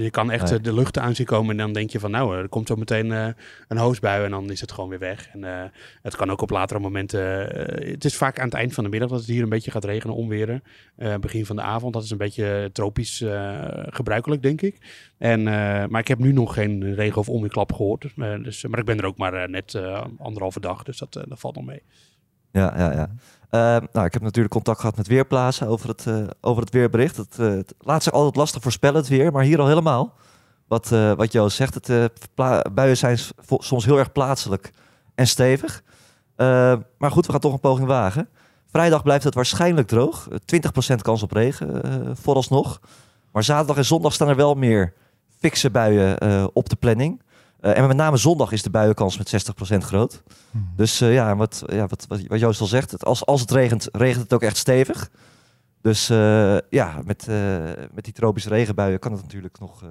Je 0.01 0.11
kan 0.11 0.31
echt 0.31 0.51
Nee. 0.51 0.59
eh, 0.59 0.65
de 0.65 0.75
lucht 0.75 0.99
aan 0.99 1.15
zien 1.15 1.27
komen 1.27 1.51
en 1.51 1.57
dan 1.57 1.73
denk 1.73 1.91
je 1.91 1.99
van 2.01 2.11
nou, 2.11 2.37
er 2.37 2.49
komt 2.49 2.69
zo 2.69 2.77
meteen 2.77 3.13
eh, 3.13 3.27
een 3.69 3.77
hoosbui 3.77 4.25
en 4.25 4.31
dan 4.31 4.51
is 4.51 4.61
het 4.61 4.73
gewoon 4.73 4.91
weer 4.91 4.99
weg. 4.99 5.29
En 5.33 5.45
eh, 5.45 5.63
het 6.03 6.17
kan 6.17 6.31
ook 6.31 6.41
op 6.41 6.51
latere 6.51 6.81
momenten. 6.81 7.51
eh, 7.55 7.91
het 7.91 8.05
is 8.05 8.17
vaak 8.17 8.39
aan 8.39 8.45
het 8.45 8.55
eind 8.55 8.75
van 8.75 8.85
de 8.85 8.91
middag 8.91 9.09
dat 9.09 9.19
het 9.19 9.29
hier 9.29 9.43
een 9.43 9.49
beetje 9.49 9.71
gaat 9.71 9.85
regenen, 9.85 10.17
onweren. 10.17 10.63
Eh, 10.97 11.15
begin 11.17 11.47
van 11.47 11.57
de 11.57 11.63
avond, 11.63 11.93
dat 11.95 12.03
is 12.03 12.11
een 12.11 12.19
beetje 12.19 12.71
tropisch 12.73 13.21
eh, 13.21 13.59
gebruikelijk, 13.87 14.43
denk 14.43 14.63
ik. 14.63 14.79
En, 15.19 15.39
eh, 15.49 15.85
maar 15.87 16.01
ik 16.01 16.09
heb 16.09 16.19
nu 16.19 16.33
nog 16.33 16.55
geen 16.55 16.95
regen- 16.95 17.21
of 17.21 17.29
onweerklap 17.29 17.73
gehoord. 17.73 18.05
Eh, 18.17 18.35
dus, 18.43 18.65
maar 18.67 18.79
ik 18.79 18.85
ben 18.87 18.99
er 18.99 19.07
ook 19.07 19.19
maar 19.19 19.35
eh, 19.35 19.49
net 19.49 19.75
eh, 19.75 20.05
anderhalve 20.19 20.61
dag, 20.61 20.83
dus 20.83 20.99
dat, 20.99 21.17
eh, 21.17 21.23
dat 21.29 21.41
valt 21.41 21.55
nog 21.55 21.65
mee. 21.65 21.83
Ja, 22.53 22.75
ja, 22.77 22.93
ja. 22.93 23.11
Eh, 23.55 23.61
nou, 23.93 24.07
ik 24.07 24.13
heb 24.13 24.23
natuurlijk 24.23 24.55
contact 24.55 24.81
gehad 24.81 24.97
met 24.97 25.07
Weerplaatsen 25.07 25.67
over 25.67 25.89
het, 25.89 26.07
eh, 26.07 26.23
over 26.41 26.63
het 26.63 26.73
weerbericht. 26.73 27.17
Het, 27.17 27.39
eh, 27.39 27.47
het 27.47 27.75
laat 27.79 28.03
zich 28.03 28.13
altijd 28.13 28.37
lastig 28.37 28.63
voorspellen, 28.63 28.97
het 28.97 29.09
weer, 29.09 29.33
maar 29.33 29.45
hier 29.45 29.61
al 29.61 29.67
helemaal. 29.67 30.15
Wat, 30.69 30.93
eh, 30.93 31.13
wat 31.13 31.33
Joost 31.33 31.57
zegt, 31.57 31.75
het, 31.75 32.29
buien 32.73 32.97
zijn 32.97 33.19
soms 33.59 33.85
heel 33.85 33.99
erg 33.99 34.13
plaatselijk 34.13 34.73
en 35.15 35.27
stevig. 35.27 35.83
Eh, 36.37 36.75
maar 36.99 37.11
goed, 37.11 37.27
we 37.27 37.33
gaan 37.33 37.41
toch 37.41 37.53
een 37.53 37.61
poging 37.61 37.87
wagen. 37.87 38.29
Vrijdag 38.71 39.03
blijft 39.03 39.25
het 39.25 39.35
waarschijnlijk 39.35 39.89
droog. 39.89 40.29
Eh, 40.29 40.39
20% 40.45 41.03
kans 41.03 41.23
op 41.23 41.33
regen, 41.33 41.83
vooralsnog. 42.17 42.81
Maar 43.33 43.45
zaterdag 43.45 43.77
en 43.77 43.85
zondag 43.85 44.13
staan 44.13 44.29
er 44.29 44.37
wel 44.37 44.55
meer 44.55 44.93
fikse 45.39 45.71
buien 45.71 46.51
op 46.55 46.69
de 46.69 46.77
planning. 46.77 47.23
Eh, 47.65 47.79
en 47.79 47.87
met 47.87 47.97
name 47.97 48.17
zondag 48.17 48.53
is 48.53 48.63
de 48.63 48.71
buienkans 48.71 49.19
met 49.19 49.29
60% 49.29 49.85
groot. 49.85 50.23
Mhm. 50.51 50.65
Dus 50.77 51.01
eh, 51.01 51.13
ja, 51.13 51.37
wat, 51.37 51.63
ja 51.67 51.87
wat, 51.87 52.07
wat, 52.09 52.27
wat 52.27 52.41
Joost 52.41 52.61
al 52.61 52.67
zegt, 52.67 52.91
het, 52.91 53.05
als, 53.05 53.27
als 53.27 53.41
het 53.41 53.51
regent, 53.51 53.89
regent 53.93 54.23
het 54.23 54.33
ook 54.33 54.43
echt 54.43 54.57
stevig. 54.57 55.11
Dus 55.81 56.11
eh, 56.11 56.59
ja, 56.71 57.01
met, 57.05 57.27
met 57.95 58.05
die 58.05 58.13
tropische 58.13 58.49
regenbuien 58.49 58.99
kan 58.99 59.13
het 59.13 59.23
natuurlijk 59.23 59.59
nog 59.59 59.85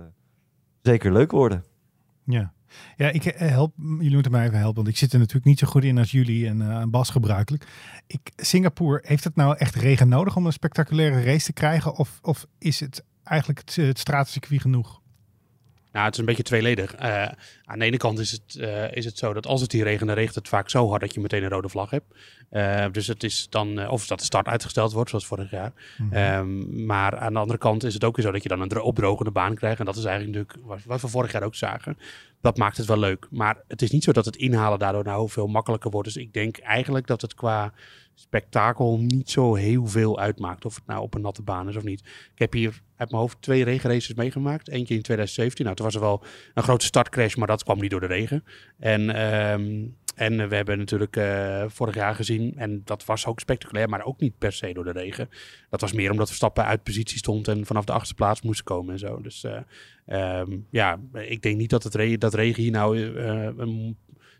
zeker 0.81 1.12
leuk 1.12 1.31
worden. 1.31 1.64
Ja, 2.25 2.54
ja 2.96 3.10
ik 3.10 3.24
help, 3.24 3.74
jullie 3.78 4.14
moeten 4.14 4.31
mij 4.31 4.46
even 4.46 4.58
helpen, 4.58 4.75
want 4.75 4.88
ik 4.88 4.98
zit 4.98 5.14
er 5.14 5.20
natuurlijk 5.20 5.46
niet 5.46 5.60
zo 5.60 5.68
goed 5.68 5.84
in 5.84 5.98
als 5.98 6.12
jullie 6.12 6.48
en 6.48 6.90
Bas 6.90 7.10
gebruikelijk. 7.10 7.68
Ik, 8.08 8.31
Singapore, 8.36 9.04
heeft 9.06 9.24
het 9.24 9.36
nou 9.36 9.58
echt 9.58 9.75
regen 9.75 10.08
nodig 10.08 10.36
om 10.36 10.46
een 10.46 10.54
spectaculaire 10.54 11.24
race 11.24 11.46
te 11.46 11.54
krijgen? 11.54 11.96
Of, 11.96 12.20
of 12.22 12.46
is 12.58 12.80
het 12.80 13.04
eigenlijk 13.24 13.60
het, 13.60 13.75
het 13.75 14.00
straatcircuit 14.00 14.62
genoeg? 14.62 15.02
Nou, 15.94 16.06
het 16.06 16.13
is 16.13 16.19
een 16.19 16.25
beetje 16.25 16.44
tweeledig. 16.44 16.96
Eh, 16.96 17.27
aan 17.65 17.79
de 17.79 17.86
ene 17.86 17.98
kant 17.98 18.20
is 18.20 18.32
het, 18.32 18.56
eh, 18.56 18.91
is 18.91 19.06
het 19.06 19.18
zo 19.18 19.34
dat 19.34 19.48
als 19.48 19.62
het 19.62 19.72
hier 19.72 19.84
regent, 19.84 20.08
dan 20.08 20.18
regent 20.18 20.36
het 20.36 20.48
vaak 20.48 20.70
zo 20.70 20.89
hard 20.89 21.01
dat 21.01 21.13
je 21.13 21.20
meteen 21.20 21.44
een 21.44 21.50
rode 21.50 21.70
vlag 21.70 21.89
hebt. 21.89 22.15
Eh, 22.50 22.86
dus 22.91 23.08
het 23.08 23.24
is 23.24 23.48
dan, 23.50 23.88
of 23.88 24.08
dat 24.08 24.20
de 24.20 24.25
start 24.25 24.48
uitgesteld 24.48 24.91
wordt, 24.94 25.10
zoals 25.10 25.25
vorig 25.25 25.51
jaar. 25.51 25.74
Mhm. 25.98 26.13
Ehm, 26.13 26.86
maar 26.86 27.18
aan 27.18 27.34
de 27.34 27.39
andere 27.39 27.60
kant 27.60 27.84
is 27.84 27.94
het 27.94 28.03
ook 28.03 28.15
weer 28.15 28.25
zo 28.25 28.32
dat 28.32 28.44
je 28.44 28.50
dan 28.50 28.62
een 28.62 28.68
dro- 28.68 28.82
opdrogende 28.82 29.32
baan 29.32 29.56
krijgt. 29.56 29.79
En 29.79 29.86
dat 29.86 29.96
is 29.96 30.06
eigenlijk 30.06 30.38
natuurlijk 30.38 30.68
wat, 30.68 30.84
wat 30.86 31.01
we 31.01 31.08
vorig 31.08 31.32
jaar 31.32 31.44
ook 31.44 31.56
zagen. 31.56 31.98
Dat 32.41 32.58
maakt 32.58 32.77
het 32.77 32.86
wel 32.86 32.98
leuk. 33.00 33.27
Maar 33.29 33.58
het 33.68 33.82
is 33.82 33.91
niet 33.91 34.03
zo 34.03 34.12
dat 34.12 34.25
het 34.25 34.36
inhalen 34.36 34.79
daardoor 34.79 35.03
nou 35.03 35.29
veel 35.29 35.48
makkelijker 35.48 35.91
wordt. 35.91 36.08
Dus 36.08 36.18
ik 36.24 36.34
denk 36.34 36.58
eigenlijk 36.58 37.08
dat 37.08 37.22
het 37.22 37.34
qua 37.34 37.74
spektakel 38.13 39.00
niet 39.00 39.29
zo 39.29 39.55
heel 39.55 39.88
veel 39.88 40.20
uitmaakt. 40.20 40.65
Of 40.65 40.75
het 40.75 40.86
nou 40.86 41.01
op 41.01 41.13
een 41.13 41.22
natte 41.22 41.41
baan 41.41 41.70
is 41.70 41.75
of 41.75 41.84
niet. 41.84 42.00
Ik 42.34 42.39
heb 42.39 42.53
hier 42.53 42.82
uit 42.96 43.10
mijn 43.10 43.22
hoofd 43.22 43.41
twee 43.41 43.63
regenraces 43.63 44.15
meegemaakt. 44.15 44.70
Eentje 44.70 44.96
in 44.96 45.01
2017. 45.01 45.63
Nou, 45.65 45.75
toen 45.77 45.86
was 45.86 45.96
er 45.96 46.01
wel 46.01 46.24
een 46.53 46.63
grote 46.63 46.86
startcrash, 46.86 47.36
maar 47.36 47.48
dat 47.48 47.63
kwam 47.63 47.79
niet 47.79 47.91
door 47.91 48.00
de 48.00 48.05
regen. 48.05 48.43
En, 48.79 49.10
ehm, 49.10 49.86
en 50.15 50.50
we 50.50 50.55
hebben 50.55 50.77
natuurlijk 50.77 51.15
eh, 51.15 51.63
vorig 51.67 51.96
jaar 51.96 52.15
gezien, 52.15 52.53
en 52.58 52.82
dat 52.86 53.05
was 53.05 53.25
ook 53.25 53.39
spectaculair, 53.39 53.89
maar 53.89 54.05
ook 54.05 54.20
niet 54.20 54.38
per 54.38 54.51
se 54.51 54.74
door 54.74 54.84
de 54.84 54.91
regen. 54.91 55.29
Dat 55.70 55.82
was 55.82 55.93
meer 55.93 56.12
omdat 56.12 56.27
Verstappen 56.27 56.65
uit 56.65 56.84
positie 56.84 57.17
stond 57.17 57.48
en 57.48 57.65
vanaf 57.65 57.86
de 57.86 57.91
achterste 57.91 58.15
plaats 58.15 58.41
moest 58.41 58.63
komen 58.63 58.93
en 58.93 59.00
zo. 59.00 59.22
Dus 59.22 59.43
eh, 59.43 59.60
ehm, 60.05 60.58
ja, 60.70 61.00
ik 61.13 61.41
denk 61.41 61.58
niet 61.58 61.70
dat, 61.70 61.84
het 61.84 61.96
re- 61.96 62.17
dat 62.17 62.34
regen 62.34 62.63
hier 62.63 62.72
nou 62.72 63.15
eh, 63.17 63.50
een 63.58 63.98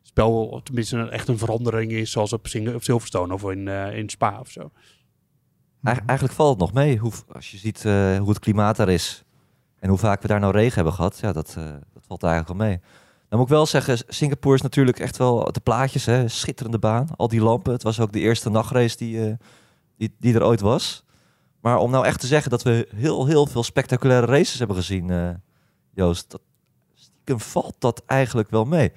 spel, 0.08 0.46
of 0.48 0.62
tenminste 0.64 0.98
een- 0.98 1.10
echt 1.10 1.28
een 1.28 1.38
verandering 1.38 1.92
is 1.92 2.12
zoals 2.12 2.34
op, 2.34 2.48
Sing- 2.48 2.74
op 2.76 2.84
Silverstone 2.84 3.34
of 3.34 3.44
in, 3.52 3.68
eh, 3.68 3.98
in 3.98 4.10
Spa 4.10 4.40
of 4.40 4.50
zo. 4.50 4.72
Eigen- 5.84 6.08
eigenlijk 6.08 6.38
valt 6.38 6.50
het 6.50 6.60
nog 6.60 6.74
mee. 6.74 6.98
Hoe, 6.98 7.12
als 7.32 7.52
je 7.52 7.58
ziet 7.58 7.86
eh, 7.86 8.18
hoe 8.18 8.30
het 8.30 8.40
klimaat 8.40 8.76
daar 8.76 8.90
is 8.90 9.24
en 9.80 9.90
hoe 9.90 9.98
vaak 9.98 10.22
we 10.22 10.28
daar 10.28 10.40
nou 10.40 10.54
regen 10.54 10.76
hebben 10.76 10.94
gehad, 10.94 11.20
ja, 11.20 11.32
dat, 11.34 11.56
eh, 11.58 11.64
dat 11.94 12.04
valt 12.08 12.24
eigenlijk 12.24 12.58
wel 12.60 12.68
mee. 12.68 12.80
Dan 13.30 13.40
moet 13.42 13.52
ik 13.52 13.56
wel 13.58 13.66
zeggen, 13.66 13.98
Singapore 14.08 14.56
is 14.56 14.62
natuurlijk 14.62 15.00
echt 15.00 15.18
wel 15.18 15.52
de 15.52 15.60
plaatjes, 15.60 16.06
hè, 16.06 16.28
schitterende 16.28 16.80
baan, 16.80 17.08
al 17.16 17.28
die 17.28 17.42
lampen. 17.42 17.74
Het 17.74 17.84
was 17.84 18.00
ook 18.00 18.12
de 18.12 18.20
eerste 18.20 18.50
nachtrace 18.50 18.98
die, 18.98 19.26
eh, 19.28 19.34
die, 19.98 20.16
die 20.20 20.34
er 20.36 20.44
ooit 20.44 20.62
was. 20.62 21.04
Maar 21.62 21.78
om 21.78 21.92
nou 21.92 22.06
echt 22.06 22.20
te 22.20 22.28
zeggen 22.28 22.52
dat 22.52 22.64
we 22.64 22.88
heel, 22.96 23.26
heel 23.26 23.46
veel 23.46 23.64
spectaculaire 23.64 24.26
races 24.26 24.58
hebben 24.60 24.76
gezien, 24.78 25.10
eh, 25.10 25.30
Joost, 25.94 26.32
dat, 26.32 26.42
stiekem 26.94 27.40
valt 27.40 27.76
dat 27.80 28.04
eigenlijk 28.06 28.50
wel 28.50 28.66
mee. 28.66 28.92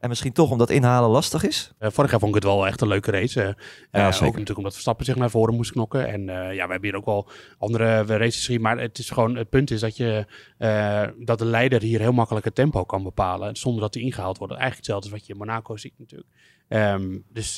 En 0.00 0.08
misschien 0.08 0.32
toch 0.32 0.50
omdat 0.50 0.70
inhalen 0.70 1.10
lastig 1.10 1.44
is? 1.44 1.72
Eh, 1.78 1.90
vorig 1.90 2.10
jaar 2.10 2.20
vond 2.20 2.36
ik 2.36 2.42
het 2.42 2.52
wel 2.52 2.66
echt 2.66 2.80
een 2.80 2.88
leuke 2.88 3.10
race. 3.10 3.56
Ja, 3.90 4.12
zeker. 4.12 4.26
ook 4.26 4.32
natuurlijk 4.32 4.58
omdat 4.58 4.72
Verstappen 4.72 5.04
zich 5.04 5.16
naar 5.16 5.30
voren 5.30 5.54
moest 5.54 5.70
knokken. 5.70 6.08
En 6.08 6.28
eh, 6.28 6.54
ja, 6.54 6.64
we 6.64 6.72
hebben 6.72 6.88
hier 6.90 6.98
ook 6.98 7.04
wel 7.04 7.28
andere 7.58 8.02
races 8.02 8.44
gezien. 8.44 8.60
Maar 8.60 8.78
het, 8.78 8.98
is 8.98 9.10
gewoon, 9.10 9.36
het 9.36 9.48
punt 9.48 9.70
is 9.70 9.80
dat, 9.80 9.96
je, 9.96 10.26
dat 11.18 11.38
de 11.38 11.44
leider 11.44 11.82
hier 11.82 12.00
heel 12.00 12.12
makkelijk 12.12 12.44
het 12.44 12.54
tempo 12.54 12.84
kan 12.84 13.02
bepalen. 13.02 13.56
Zonder 13.56 13.80
dat 13.80 13.94
hij 13.94 14.02
ingehaald 14.02 14.38
wordt. 14.38 14.52
Eigenlijk 14.52 14.86
hetzelfde 14.86 15.10
als 15.10 15.18
wat 15.18 15.26
je 15.26 15.32
in 15.32 15.38
Monaco 15.38 15.76
ziet 15.76 15.98
natuurlijk. 15.98 16.30
Ehm, 16.68 17.18
dus, 17.32 17.56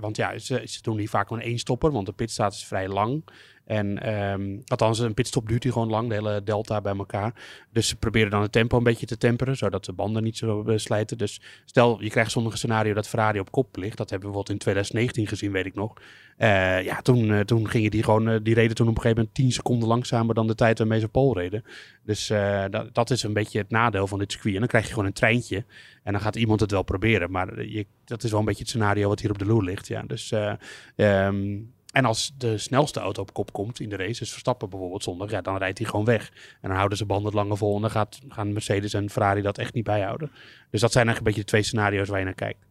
want 0.00 0.16
ja, 0.16 0.38
ze, 0.38 0.62
ze 0.64 0.82
doen 0.82 0.98
hier 0.98 1.08
vaak 1.08 1.30
maar 1.30 1.40
één 1.40 1.58
stopper. 1.58 1.92
Want 1.92 2.06
de 2.06 2.12
pitstaat 2.12 2.52
is 2.52 2.64
vrij 2.64 2.88
lang. 2.88 3.24
En 3.70 4.02
ehm, 4.02 4.58
althans, 4.66 4.98
een 4.98 5.14
pitstop 5.14 5.48
duurt 5.48 5.62
hier 5.62 5.72
gewoon 5.72 5.88
lang, 5.88 6.08
de 6.08 6.14
hele 6.14 6.42
delta 6.42 6.80
bij 6.80 6.96
elkaar. 6.96 7.34
Dus 7.72 7.88
ze 7.88 7.96
proberen 7.96 8.30
dan 8.30 8.42
het 8.42 8.52
tempo 8.52 8.76
een 8.76 8.82
beetje 8.82 9.06
te 9.06 9.16
temperen, 9.16 9.56
zodat 9.56 9.84
de 9.84 9.92
banden 9.92 10.22
niet 10.22 10.36
zo 10.36 10.64
eh, 10.64 10.76
slijten. 10.76 11.18
Dus 11.18 11.40
stel, 11.64 12.02
je 12.02 12.10
krijgt 12.10 12.30
sommige 12.30 12.56
scenario 12.56 12.94
dat 12.94 13.08
Ferrari 13.08 13.40
op 13.40 13.50
kop 13.50 13.76
ligt. 13.76 13.96
Dat 13.96 14.10
hebben 14.10 14.28
we 14.28 14.34
bijvoorbeeld 14.34 14.50
in 14.50 14.58
2019 14.58 15.26
gezien, 15.26 15.52
weet 15.52 15.66
ik 15.66 15.74
nog. 15.74 15.92
Eh, 16.36 16.84
ja, 16.84 17.00
toen, 17.02 17.32
eh, 17.32 17.40
toen 17.40 17.68
gingen 17.68 17.90
die 17.90 18.02
gewoon, 18.02 18.42
die 18.42 18.54
reden 18.54 18.76
toen 18.76 18.88
op 18.88 18.94
een 18.94 19.00
gegeven 19.00 19.18
moment 19.18 19.36
10 19.36 19.52
seconden 19.52 19.88
langzamer 19.88 20.34
dan 20.34 20.46
de 20.46 20.54
tijd 20.54 20.78
waarmee 20.78 21.00
ze 21.00 21.08
pol 21.08 21.38
reden. 21.38 21.64
Dus 22.04 22.32
dat, 22.70 22.94
dat 22.94 23.10
is 23.10 23.22
een 23.22 23.32
beetje 23.32 23.58
het 23.58 23.70
nadeel 23.70 24.06
van 24.06 24.18
dit 24.18 24.32
circuit. 24.32 24.54
En 24.54 24.60
dan 24.60 24.68
krijg 24.68 24.84
je 24.84 24.92
gewoon 24.92 25.06
een 25.06 25.12
treintje 25.12 25.64
en 26.02 26.12
dan 26.12 26.20
gaat 26.20 26.36
iemand 26.36 26.60
het 26.60 26.70
wel 26.70 26.82
proberen. 26.82 27.30
Maar 27.30 27.64
je, 27.64 27.86
dat 28.04 28.22
is 28.22 28.30
wel 28.30 28.40
een 28.40 28.46
beetje 28.46 28.60
het 28.60 28.70
scenario 28.70 29.08
wat 29.08 29.20
hier 29.20 29.30
op 29.30 29.38
de 29.38 29.44
loer 29.44 29.64
ligt. 29.64 29.86
Ja. 29.86 30.02
Dus, 30.02 30.32
eh, 30.32 30.52
ehm, 30.96 31.58
en 31.92 32.04
als 32.04 32.32
de 32.36 32.58
snelste 32.58 33.00
auto 33.00 33.22
op 33.22 33.32
kop 33.32 33.52
komt 33.52 33.80
in 33.80 33.88
de 33.88 33.96
race, 33.96 34.18
dus 34.18 34.30
Verstappen 34.30 34.70
bijvoorbeeld 34.70 35.02
zondag, 35.02 35.30
ja, 35.30 35.40
dan 35.40 35.56
rijdt 35.56 35.78
hij 35.78 35.86
gewoon 35.86 36.04
weg. 36.04 36.28
En 36.60 36.68
dan 36.68 36.76
houden 36.76 36.98
ze 36.98 37.06
banden 37.06 37.32
langer 37.32 37.56
vol 37.56 37.74
en 37.74 37.80
dan 37.80 37.90
gaat, 37.90 38.20
gaan 38.28 38.52
Mercedes 38.52 38.94
en 38.94 39.10
Ferrari 39.10 39.42
dat 39.42 39.58
echt 39.58 39.74
niet 39.74 39.84
bijhouden. 39.84 40.30
Dus 40.70 40.80
dat 40.80 40.92
zijn 40.92 41.06
eigenlijk 41.06 41.18
een 41.18 41.24
beetje 41.24 41.40
de 41.40 41.46
twee 41.46 41.62
scenario's 41.62 42.08
waar 42.08 42.18
je 42.18 42.24
naar 42.24 42.34
kijkt. 42.34 42.66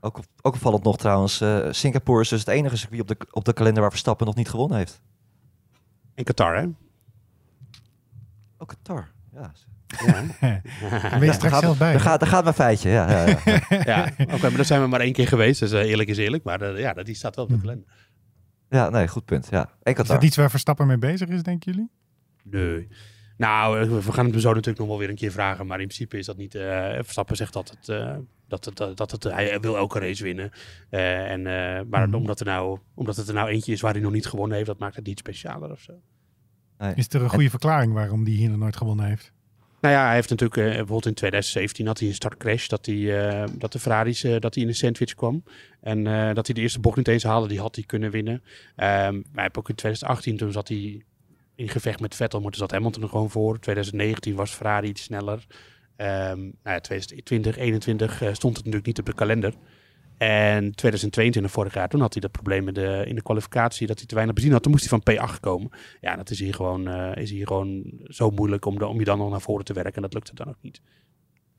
Ook, 0.00 0.16
ook 0.16 0.54
opvallend 0.54 0.84
nog 0.84 0.96
trouwens, 0.96 1.40
eh, 1.40 1.66
Singapore 1.70 2.20
is 2.20 2.28
dus 2.28 2.38
het 2.38 2.48
enige 2.48 2.76
circuit 2.76 3.00
op 3.00 3.08
de, 3.08 3.16
op 3.30 3.44
de 3.44 3.52
kalender 3.52 3.80
waar 3.80 3.90
Verstappen 3.90 4.26
nog 4.26 4.34
niet 4.34 4.50
gewonnen 4.50 4.78
heeft. 4.78 5.00
In 6.14 6.24
Qatar, 6.24 6.56
hè? 6.56 6.66
Ook 8.58 8.68
Qatar. 8.68 9.10
Ja. 9.32 9.52
Ja. 10.06 10.22
Daar 10.90 11.18
ben 11.18 11.24
je 11.24 11.32
straks 11.32 11.52
gaat, 11.54 11.62
zelf 11.62 11.78
bij. 11.78 11.90
Daar 11.92 12.00
gaat, 12.00 12.20
daar 12.20 12.28
gaat 12.28 12.42
mijn 12.42 12.54
feitje, 12.54 12.88
ja. 12.90 13.10
ja, 13.10 13.26
ja. 13.44 13.60
ja, 13.84 14.10
oké, 14.20 14.40
maar 14.42 14.56
daar 14.56 14.64
zijn 14.64 14.80
we 14.80 14.86
maar 14.86 15.00
één 15.00 15.12
keer 15.12 15.26
geweest. 15.28 15.60
Dus 15.60 15.72
eh, 15.72 15.80
eerlijk 15.88 16.08
is 16.08 16.16
eerlijk. 16.18 16.44
Maar 16.44 16.60
eh, 16.60 16.78
ja, 16.80 16.92
die 16.92 17.14
staat 17.14 17.34
wel 17.36 17.44
op 17.44 17.50
de 17.50 17.56
Mhm. 17.56 17.64
kalender. 17.66 17.88
ja 18.68 18.88
nee, 18.90 19.08
goed 19.08 19.24
punt. 19.24 19.48
Ja. 19.50 19.60
En 19.62 19.68
Is 19.82 19.94
Qatar. 19.94 20.14
dat 20.14 20.24
iets 20.24 20.36
waar 20.36 20.50
Verstappen 20.50 20.86
mee 20.86 20.98
bezig 20.98 21.28
is, 21.28 21.42
denken 21.42 21.72
jullie? 21.72 21.90
Nee. 22.42 22.88
Nou, 23.36 23.80
eh, 23.80 23.88
we 23.88 24.12
gaan 24.12 24.24
het 24.24 24.32
hem 24.34 24.42
zo 24.42 24.48
natuurlijk 24.48 24.78
nog 24.78 24.88
wel 24.88 24.98
weer 24.98 25.08
een 25.08 25.14
keer 25.14 25.32
vragen. 25.32 25.66
Maar 25.66 25.80
in 25.80 25.86
principe 25.86 26.18
is 26.18 26.26
dat 26.26 26.36
niet... 26.36 26.54
eh, 26.54 26.88
Verstappen 26.94 27.36
zegt 27.36 27.52
dat 27.52 27.70
het... 27.70 27.88
eh, 27.88 28.16
dat 28.48 28.64
het, 28.64 28.76
dat 28.76 28.96
dat 28.96 29.10
het, 29.10 29.24
hij 29.24 29.60
wil 29.60 29.76
elke 29.76 29.98
race 29.98 30.22
winnen. 30.22 30.50
Eh, 30.90 31.30
en, 31.30 31.46
eh, 31.46 31.80
maar 31.90 32.06
Mhm. 32.08 32.14
omdat, 32.16 32.40
er 32.40 32.46
nou, 32.46 32.78
omdat 32.94 33.16
het 33.16 33.28
er 33.28 33.34
nou 33.34 33.48
eentje 33.48 33.72
is 33.72 33.80
waar 33.80 33.92
hij 33.92 34.00
nog 34.02 34.12
niet 34.12 34.26
gewonnen 34.26 34.54
heeft, 34.56 34.68
dat 34.68 34.78
maakt 34.78 34.96
het 34.96 35.06
niet 35.06 35.18
specialer 35.18 35.70
of 35.70 35.80
zo. 35.80 35.92
Is 36.94 37.08
er 37.08 37.22
een 37.22 37.28
goede 37.30 37.50
verklaring 37.50 37.92
waarom 37.92 38.24
die 38.24 38.36
hier 38.36 38.48
nog 38.50 38.58
nooit 38.58 38.76
gewonnen 38.76 39.06
heeft? 39.06 39.32
Nou 39.80 39.94
ja, 39.94 40.04
hij 40.04 40.14
heeft 40.14 40.30
natuurlijk 40.30 40.60
eh, 40.60 40.64
bijvoorbeeld 40.66 41.06
in 41.06 41.14
2017 41.14 41.86
had 41.86 41.98
hij 41.98 42.08
een 42.08 42.14
startcrash 42.14 42.66
dat, 42.66 42.86
hij, 42.86 43.28
eh, 43.28 43.48
dat 43.52 43.72
de 43.72 43.78
Ferraris 43.78 44.24
eh, 44.24 44.38
dat 44.38 44.54
hij 44.54 44.62
in 44.62 44.68
een 44.68 44.74
sandwich 44.74 45.14
kwam. 45.14 45.44
En 45.80 46.04
dat 46.34 46.46
hij 46.46 46.54
de 46.54 46.60
eerste 46.60 46.80
bocht 46.80 46.96
niet 46.96 47.08
eens 47.08 47.22
haalde, 47.22 47.48
die 47.48 47.60
had 47.60 47.74
hij 47.74 47.84
kunnen 47.84 48.10
winnen. 48.10 48.42
Ehm, 48.76 49.14
maar 49.14 49.44
hij 49.44 49.50
ook 49.52 49.68
in 49.68 49.74
2018, 49.74 50.36
toen 50.36 50.52
zat 50.52 50.68
hij 50.68 51.02
in 51.54 51.68
gevecht 51.68 52.00
met 52.00 52.14
Vettel, 52.14 52.40
maar 52.40 52.54
zat 52.54 52.70
Hamilton 52.70 53.02
er 53.02 53.08
gewoon 53.08 53.30
voor. 53.30 53.58
2019 53.58 54.34
was 54.34 54.50
Ferrari 54.50 54.88
iets 54.88 55.02
sneller. 55.02 55.46
Ehm 55.96 56.38
nou 56.38 56.74
ja, 56.76 56.80
2020, 56.80 57.54
2021 57.54 58.22
eh, 58.22 58.34
stond 58.34 58.56
het 58.56 58.64
natuurlijk 58.64 58.86
niet 58.86 58.98
op 58.98 59.06
de 59.06 59.14
kalender. 59.14 59.54
En 60.20 60.74
2022, 60.74 61.52
vorig 61.52 61.74
jaar, 61.74 61.88
toen 61.88 62.00
had 62.00 62.12
hij 62.12 62.22
dat 62.22 62.30
probleem 62.30 62.68
in 62.68 62.74
de, 63.14 63.20
kwalificatie 63.22 63.86
dat 63.86 63.98
hij 63.98 64.06
te 64.06 64.14
weinig 64.14 64.34
benzine 64.34 64.54
had. 64.54 64.62
Toen 64.62 64.72
moest 64.72 64.90
hij 64.90 65.00
van 65.00 65.14
P8 65.14 65.40
komen. 65.40 65.70
Ja, 66.00 66.16
dat 66.16 66.30
is 66.30 66.38
hier 66.38 66.54
gewoon, 66.54 66.88
eh, 66.88 67.22
is 67.22 67.30
hier 67.30 67.46
gewoon 67.46 67.84
zo 68.04 68.30
moeilijk 68.30 68.64
om, 68.64 68.82
om 68.82 68.98
je 68.98 69.04
dan 69.04 69.18
nog 69.18 69.30
naar 69.30 69.40
voren 69.40 69.64
te 69.64 69.72
werken. 69.72 69.94
En 69.94 70.02
dat 70.02 70.14
lukt 70.14 70.28
het 70.28 70.36
dan 70.36 70.48
ook 70.48 70.58
niet. 70.60 70.80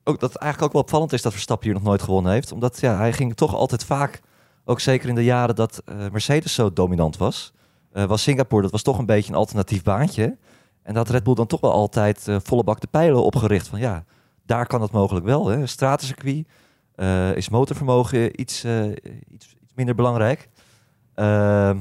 Ook 0.03 0.19
dat 0.19 0.35
eigenlijk 0.35 0.65
ook 0.65 0.73
wel 0.73 0.81
opvallend 0.81 1.13
is 1.13 1.21
dat 1.21 1.31
Verstappen 1.31 1.67
hier 1.67 1.75
nog 1.75 1.83
nooit 1.83 2.01
gewonnen 2.01 2.31
heeft. 2.31 2.51
Omdat 2.51 2.79
ja, 2.79 2.97
hij 2.97 3.13
ging 3.13 3.35
toch 3.35 3.55
altijd 3.55 3.83
vaak, 3.85 4.21
ook 4.65 4.79
zeker 4.79 5.09
in 5.09 5.15
de 5.15 5.23
jaren 5.23 5.55
dat 5.55 5.81
eh, 5.85 5.95
Mercedes 6.11 6.53
zo 6.53 6.73
dominant 6.73 7.17
was, 7.17 7.53
eh, 7.91 8.05
was 8.05 8.23
Singapore, 8.23 8.61
dat 8.61 8.71
was 8.71 8.81
toch 8.81 8.97
een 8.97 9.05
beetje 9.05 9.31
een 9.31 9.37
alternatief 9.37 9.83
baantje. 9.83 10.37
En 10.83 10.93
dat 10.93 11.09
Red 11.09 11.23
Bull 11.23 11.35
dan 11.35 11.47
toch 11.47 11.61
wel 11.61 11.71
altijd 11.71 12.27
volle 12.43 12.63
bak 12.63 12.79
de 12.79 12.87
pijlen 12.87 13.23
opgericht 13.23 13.67
van 13.67 13.79
ja, 13.79 14.05
daar 14.45 14.65
kan 14.65 14.81
het 14.81 14.91
mogelijk 14.91 15.25
wel. 15.25 15.47
Hè. 15.47 15.67
Stratencircuit 15.67 16.45
eh, 16.95 17.35
is 17.35 17.49
motorvermogen 17.49 18.41
iets, 18.41 18.63
eh, 18.63 18.89
iets, 19.27 19.55
iets 19.55 19.73
minder 19.75 19.95
belangrijk. 19.95 20.49
Ehm, 21.13 21.75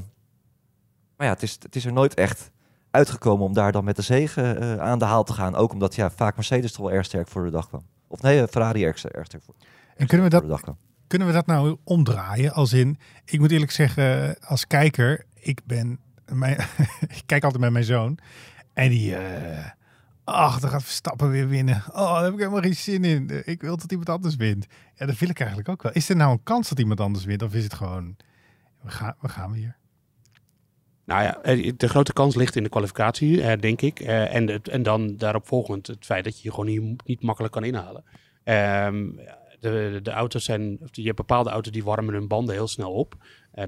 maar 1.16 1.26
ja, 1.26 1.32
het 1.32 1.42
is, 1.42 1.56
het 1.62 1.76
is 1.76 1.84
er 1.84 1.92
nooit 1.92 2.14
echt 2.14 2.50
uitgekomen 2.90 3.46
om 3.46 3.52
daar 3.52 3.72
dan 3.72 3.84
met 3.84 3.96
de 3.96 4.02
zegen 4.02 4.60
eh, 4.60 4.76
aan 4.76 4.98
de 4.98 5.04
haal 5.04 5.24
te 5.24 5.32
gaan. 5.32 5.54
Ook 5.54 5.72
omdat 5.72 5.94
ja, 5.94 6.10
vaak 6.10 6.36
Mercedes 6.36 6.72
toch 6.72 6.86
wel 6.86 6.94
erg 6.96 7.04
sterk 7.04 7.28
voor 7.28 7.44
de 7.44 7.50
dag 7.50 7.68
kwam. 7.68 7.82
Of 8.08 8.22
nee, 8.22 8.48
Ferrari 8.48 8.84
erg, 8.84 9.04
erg 9.04 9.26
sterk 9.26 9.42
voor, 9.42 9.54
En 9.96 10.06
kunnen 10.06 10.26
we 10.26 10.32
dat 10.32 10.42
de 10.42 10.48
dag 10.48 10.60
kwam. 10.60 10.76
Kunnen 11.06 11.28
we 11.28 11.34
dat 11.34 11.46
nou 11.46 11.76
omdraaien? 11.84 12.52
Als 12.52 12.72
in, 12.72 12.98
ik 13.24 13.38
moet 13.38 13.50
eerlijk 13.50 13.70
zeggen, 13.70 14.38
als 14.40 14.66
kijker, 14.66 15.24
ik 15.34 15.60
ben, 15.64 16.00
mijn, 16.28 16.58
ik 17.18 17.22
kijk 17.26 17.44
altijd 17.44 17.62
met 17.62 17.72
mijn 17.72 17.84
zoon 17.84 18.18
en 18.72 18.88
die, 18.88 19.16
ach, 20.30 20.60
dan 20.60 20.70
gaat 20.70 20.82
Verstappen 20.82 21.30
weer 21.30 21.49
winnen. 21.49 21.82
Oh, 21.88 22.14
daar 22.14 22.25
heb 22.25 22.32
ik 22.32 22.38
helemaal 22.38 22.60
geen 22.60 22.76
zin 22.76 23.04
in. 23.04 23.42
Ik 23.44 23.60
wil 23.60 23.76
dat 23.76 23.90
iemand 23.90 24.08
anders 24.08 24.37
wint. 24.37 24.66
Ja, 24.94 25.06
dat 25.06 25.18
wil 25.18 25.28
ik 25.28 25.38
eigenlijk 25.38 25.68
ook 25.68 25.82
wel. 25.82 25.92
Is 25.92 26.08
er 26.08 26.16
nou 26.16 26.32
een 26.32 26.42
kans 26.42 26.68
dat 26.68 26.78
iemand 26.78 27.00
anders 27.00 27.25
wint? 27.25 27.42
Of 27.42 27.54
is 27.54 27.64
het 27.64 27.75
gewoon, 27.75 28.16
we 28.82 28.90
gaan, 28.90 29.14
we 29.20 29.28
gaan 29.28 29.52
weer. 29.52 29.78
Nou 31.10 31.22
ja, 31.22 31.42
eh, 31.42 31.72
de 31.76 31.88
grote 31.88 32.12
kans 32.12 32.34
ligt 32.34 32.56
in 32.56 32.62
de 32.62 32.68
kwalificatie, 32.68 33.42
eh, 33.42 33.60
denk 33.60 33.82
ik. 33.82 34.00
Eh, 34.00 34.34
en, 34.34 34.62
en 34.62 34.82
dan 34.82 35.16
daarop 35.16 35.46
volgend 35.46 35.87
het 35.87 36.04
feit 36.04 36.25
dat 36.25 36.37
je 36.37 36.40
je 36.42 36.50
gewoon 36.50 36.66
niet, 36.66 37.06
niet 37.06 37.22
makkelijk 37.22 37.52
kan 37.52 37.64
inhalen. 37.64 38.04
Ehm, 38.44 39.08
de, 39.60 40.00
de 40.02 40.10
auto's 40.10 40.44
zijn, 40.44 40.78
je 40.92 41.04
hebt 41.04 41.16
bepaalde 41.16 41.50
auto's 41.50 41.72
die 41.72 41.84
warmen 41.84 42.14
hun 42.14 42.28
banden 42.28 42.54
heel 42.54 42.68
snel 42.68 42.92
op. 42.92 43.14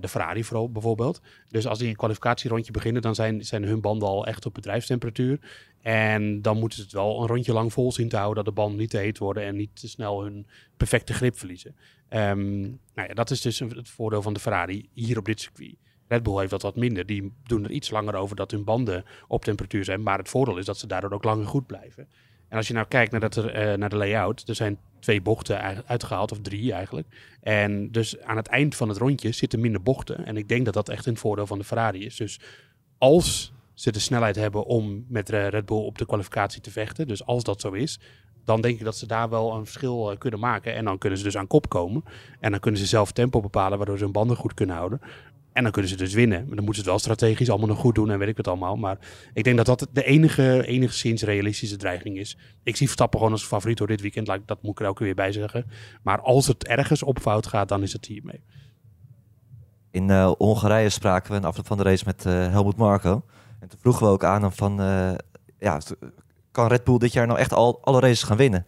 De 0.01 0.09
Ferrari 0.09 0.45
vooral 0.45 0.71
bijvoorbeeld. 0.71 1.21
Dus 1.49 1.67
als 1.67 1.79
die 1.79 1.89
een 1.89 1.97
kwalificatierondje 1.97 2.73
beginnen, 2.73 3.03
dan 3.03 3.15
zijn, 3.15 3.45
zijn 3.45 3.65
hun 3.65 3.81
banden 3.81 4.09
al 4.09 4.27
echt 4.27 4.47
op 4.47 4.55
bedrijfstemperatuur. 4.55 5.39
En 5.83 6.43
dan 6.43 6.59
moeten 6.59 6.79
ze 6.79 6.85
het 6.85 6.93
wel 6.93 7.21
een 7.21 7.27
rondje 7.27 7.53
lang 7.53 7.73
vol 7.73 7.93
zien 7.93 8.09
te 8.09 8.17
houden, 8.17 8.45
dat 8.45 8.55
de 8.55 8.61
banden 8.61 8.79
niet 8.79 8.91
te 8.91 8.99
heet 8.99 9.19
worden 9.19 9.43
en 9.43 9.57
niet 9.57 9.81
te 9.81 9.89
snel 9.89 10.23
hun 10.23 10.47
perfecte 10.77 11.13
grip 11.13 11.39
verliezen. 11.39 11.77
Ehm, 12.09 12.61
nou 12.61 13.09
ja, 13.09 13.15
dat 13.15 13.31
is 13.31 13.41
dus 13.41 13.59
het 13.59 13.89
voordeel 13.89 14.23
van 14.23 14.35
de 14.35 14.41
Ferrari 14.41 14.89
hier 14.93 15.19
op 15.19 15.25
dit 15.25 15.41
circuit. 15.41 15.75
Red 16.09 16.23
Bull 16.23 16.39
heeft 16.39 16.51
dat 16.51 16.63
wat 16.63 16.77
minder. 16.77 17.07
Die 17.07 17.33
doen 17.45 17.65
er 17.65 17.71
iets 17.71 17.91
langer 17.91 18.15
over 18.15 18.37
dat 18.37 18.51
hun 18.51 18.65
banden 18.65 19.05
op 19.29 19.45
temperatuur 19.45 19.85
zijn. 19.85 20.03
Maar 20.03 20.19
het 20.19 20.29
voordeel 20.29 20.59
is 20.59 20.65
dat 20.65 20.79
ze 20.79 20.87
daardoor 20.87 21.13
ook 21.13 21.25
langer 21.25 21.47
goed 21.47 21.67
blijven. 21.67 22.09
En 22.49 22.57
als 22.57 22.67
je 22.67 22.75
nou 22.75 22.87
kijkt 22.87 23.11
naar, 23.11 23.21
dat 23.21 23.37
er, 23.37 23.51
eh, 23.51 23.79
naar 23.79 23.89
de 23.89 23.97
layout, 23.97 24.49
er 24.49 24.55
zijn 24.55 24.79
twee 24.99 25.21
bochten 25.21 25.87
uitgehaald, 25.87 26.33
of 26.33 26.41
drie 26.41 26.73
eigenlijk. 26.73 27.07
En 27.41 27.91
dus 27.91 28.21
aan 28.21 28.37
het 28.37 28.47
eind 28.47 28.77
van 28.77 28.89
het 28.89 28.99
rondje 28.99 29.33
zitten 29.33 29.61
minder 29.61 29.83
bochten. 29.83 30.27
En 30.27 30.37
ik 30.37 30.49
denk 30.49 30.65
dat 30.65 30.75
dat 30.75 30.89
echt 30.89 31.07
een 31.07 31.17
voordeel 31.17 31.47
van 31.47 31.59
de 31.59 31.65
Ferrari 31.65 32.05
is. 32.05 32.17
Dus 32.17 32.41
als 32.99 33.53
ze 33.75 33.93
de 33.93 33.99
snelheid 33.99 34.37
hebben 34.37 34.65
om 34.65 35.05
met 35.09 35.31
eh, 35.31 35.49
Red 35.49 35.67
Bull 35.67 35.85
op 35.85 35.99
de 35.99 36.07
kwalificatie 36.07 36.61
te 36.61 36.71
vechten, 36.71 37.09
dus 37.09 37.25
als 37.25 37.45
dat 37.45 37.61
zo 37.61 37.71
is, 37.71 38.01
dan 38.45 38.61
denk 38.61 38.79
ik 38.79 38.85
dat 38.85 38.97
ze 38.97 39.07
daar 39.07 39.29
wel 39.29 39.55
een 39.55 39.65
verschil 39.65 40.11
eh, 40.11 40.19
kunnen 40.19 40.41
maken. 40.41 40.75
En 40.75 40.85
dan 40.85 40.99
kunnen 40.99 41.19
ze 41.19 41.25
dus 41.25 41.37
aan 41.37 41.47
kop 41.47 41.69
komen. 41.69 42.05
En 42.41 42.51
dan 42.51 42.61
kunnen 42.61 42.81
ze 42.81 42.87
zelf 42.87 43.13
tempo 43.13 43.41
bepalen, 43.41 43.79
waardoor 43.79 43.99
ze 43.99 44.05
hun 44.05 44.13
banden 44.13 44.37
goed 44.37 44.55
kunnen 44.55 44.77
houden. 44.77 45.01
En 45.53 45.63
dan 45.63 45.73
kunnen 45.73 45.91
ze 45.91 45.97
dus 45.97 46.15
winnen. 46.15 46.47
Maar 46.47 46.57
dan 46.57 46.65
moeten 46.65 46.75
ze 46.75 46.81
het 46.81 46.89
wel 46.89 46.99
strategisch 46.99 47.51
allemaal 47.51 47.69
nog 47.69 47.79
goed 47.79 47.95
doen 47.95 48.11
en 48.11 48.19
weet 48.19 48.29
ik 48.29 48.37
het 48.37 48.49
allemaal. 48.49 48.77
Maar 48.77 48.99
ik 49.35 49.45
denk 49.45 49.57
dat 49.57 49.67
dat 49.67 49.89
de 49.93 50.05
enige, 50.05 50.67
enigszins 50.67 51.23
realistische 51.23 51.77
dreiging 51.77 52.19
is. 52.19 52.37
Ik 52.63 52.77
zie 52.77 52.87
Verstappen 52.87 53.19
gewoon 53.19 53.35
als 53.35 53.45
favoriet 53.45 53.79
door 53.79 53.87
dit 53.87 54.01
weekend. 54.01 54.27
Dat 54.27 54.63
moet 54.63 54.73
ik 54.73 54.81
er 54.81 54.87
ook 54.87 54.99
weer 54.99 55.15
bij 55.15 55.33
zeggen. 55.33 55.67
Maar 56.03 56.21
als 56.21 56.47
het 56.47 56.67
ergens 56.67 57.03
op 57.03 57.19
fout 57.19 57.47
gaat, 57.47 57.69
dan 57.69 57.83
is 57.83 57.93
het 57.93 58.07
hiermee. 58.07 58.43
In 59.91 60.11
eh, 60.11 60.33
Hongarije 60.39 60.89
spraken 60.89 61.31
we 61.31 61.37
een 61.37 61.45
afloop 61.45 61.67
van 61.67 61.77
de 61.77 61.83
race 61.83 62.05
met 62.07 62.27
eh, 62.27 62.33
Helmut 62.33 62.77
Marko. 62.77 63.25
En 63.63 63.69
toen 63.69 63.79
vroegen 63.81 64.07
we 64.07 64.13
ook 64.13 64.25
aan 64.25 64.43
hem 64.43 64.53
van, 64.53 64.81
eh, 64.81 65.13
ja, 65.59 65.81
kan 66.51 66.67
Red 66.67 66.85
Bull 66.85 66.99
dit 66.99 67.13
jaar 67.13 67.27
nou 67.27 67.39
echt 67.39 67.53
al 67.53 67.79
alle 67.83 68.01
races 68.01 68.23
gaan 68.23 68.37
winnen? 68.37 68.67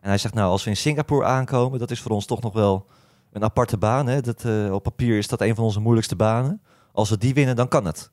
En 0.00 0.08
hij 0.08 0.18
zegt, 0.18 0.34
nou, 0.34 0.50
als 0.50 0.64
we 0.64 0.70
in 0.70 0.76
Singapore 0.76 1.24
aankomen, 1.24 1.78
dat 1.78 1.90
is 1.90 2.00
voor 2.00 2.10
ons 2.10 2.26
toch 2.26 2.40
nog 2.40 2.52
wel 2.52 2.86
een 3.32 3.44
aparte 3.44 3.78
baan. 3.78 4.06
Hè? 4.06 4.20
Dat, 4.20 4.44
eh, 4.44 4.72
op 4.72 4.82
papier 4.82 5.18
is 5.18 5.28
dat 5.28 5.40
een 5.40 5.54
van 5.54 5.64
onze 5.64 5.80
moeilijkste 5.80 6.16
banen. 6.16 6.62
Als 6.92 7.10
we 7.10 7.18
die 7.18 7.34
winnen, 7.34 7.56
dan 7.56 7.68
kan 7.68 7.84
het. 7.84 8.10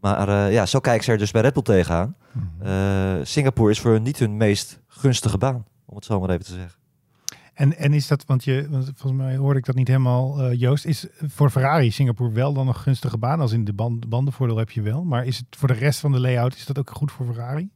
Maar 0.00 0.28
eh, 0.28 0.52
ja, 0.52 0.66
zo 0.66 0.80
kijken 0.80 1.04
ze 1.04 1.12
er 1.12 1.18
dus 1.18 1.30
bij 1.30 1.42
Red 1.42 1.52
Bull 1.52 1.62
tegenaan. 1.62 2.16
Eh 2.58 3.14
Singapore 3.22 3.70
is 3.70 3.80
voor 3.80 3.90
hun 3.90 4.02
niet 4.02 4.18
hun 4.18 4.36
meest 4.36 4.80
gunstige 4.86 5.38
baan, 5.38 5.64
om 5.84 5.96
het 5.96 6.04
zo 6.04 6.20
maar 6.20 6.30
even 6.30 6.44
te 6.44 6.52
zeggen. 6.52 6.81
En, 7.54 7.76
en 7.76 7.92
is 7.92 8.06
dat, 8.06 8.24
want 8.26 8.44
je, 8.44 8.66
volgens 8.70 9.22
mij 9.22 9.36
hoorde 9.36 9.58
ik 9.58 9.64
dat 9.64 9.74
niet 9.74 9.88
helemaal, 9.88 10.42
eh, 10.42 10.60
Joost, 10.60 10.84
is 10.84 11.06
voor 11.26 11.50
Ferrari 11.50 11.90
Singapore 11.90 12.32
wel 12.32 12.52
dan 12.52 12.68
een 12.68 12.74
gunstige 12.74 13.18
baan? 13.18 13.40
Als 13.40 13.52
in 13.52 13.64
de 13.64 13.72
band, 13.72 14.08
bandenvoordeel 14.08 14.56
heb 14.56 14.70
je 14.70 14.82
wel, 14.82 15.04
maar 15.04 15.26
is 15.26 15.36
het 15.36 15.46
voor 15.50 15.68
de 15.68 15.74
rest 15.74 16.00
van 16.00 16.12
de 16.12 16.20
layout, 16.20 16.54
is 16.54 16.66
dat 16.66 16.78
ook 16.78 16.90
goed 16.90 17.12
voor 17.12 17.26
Ferrari? 17.26 17.70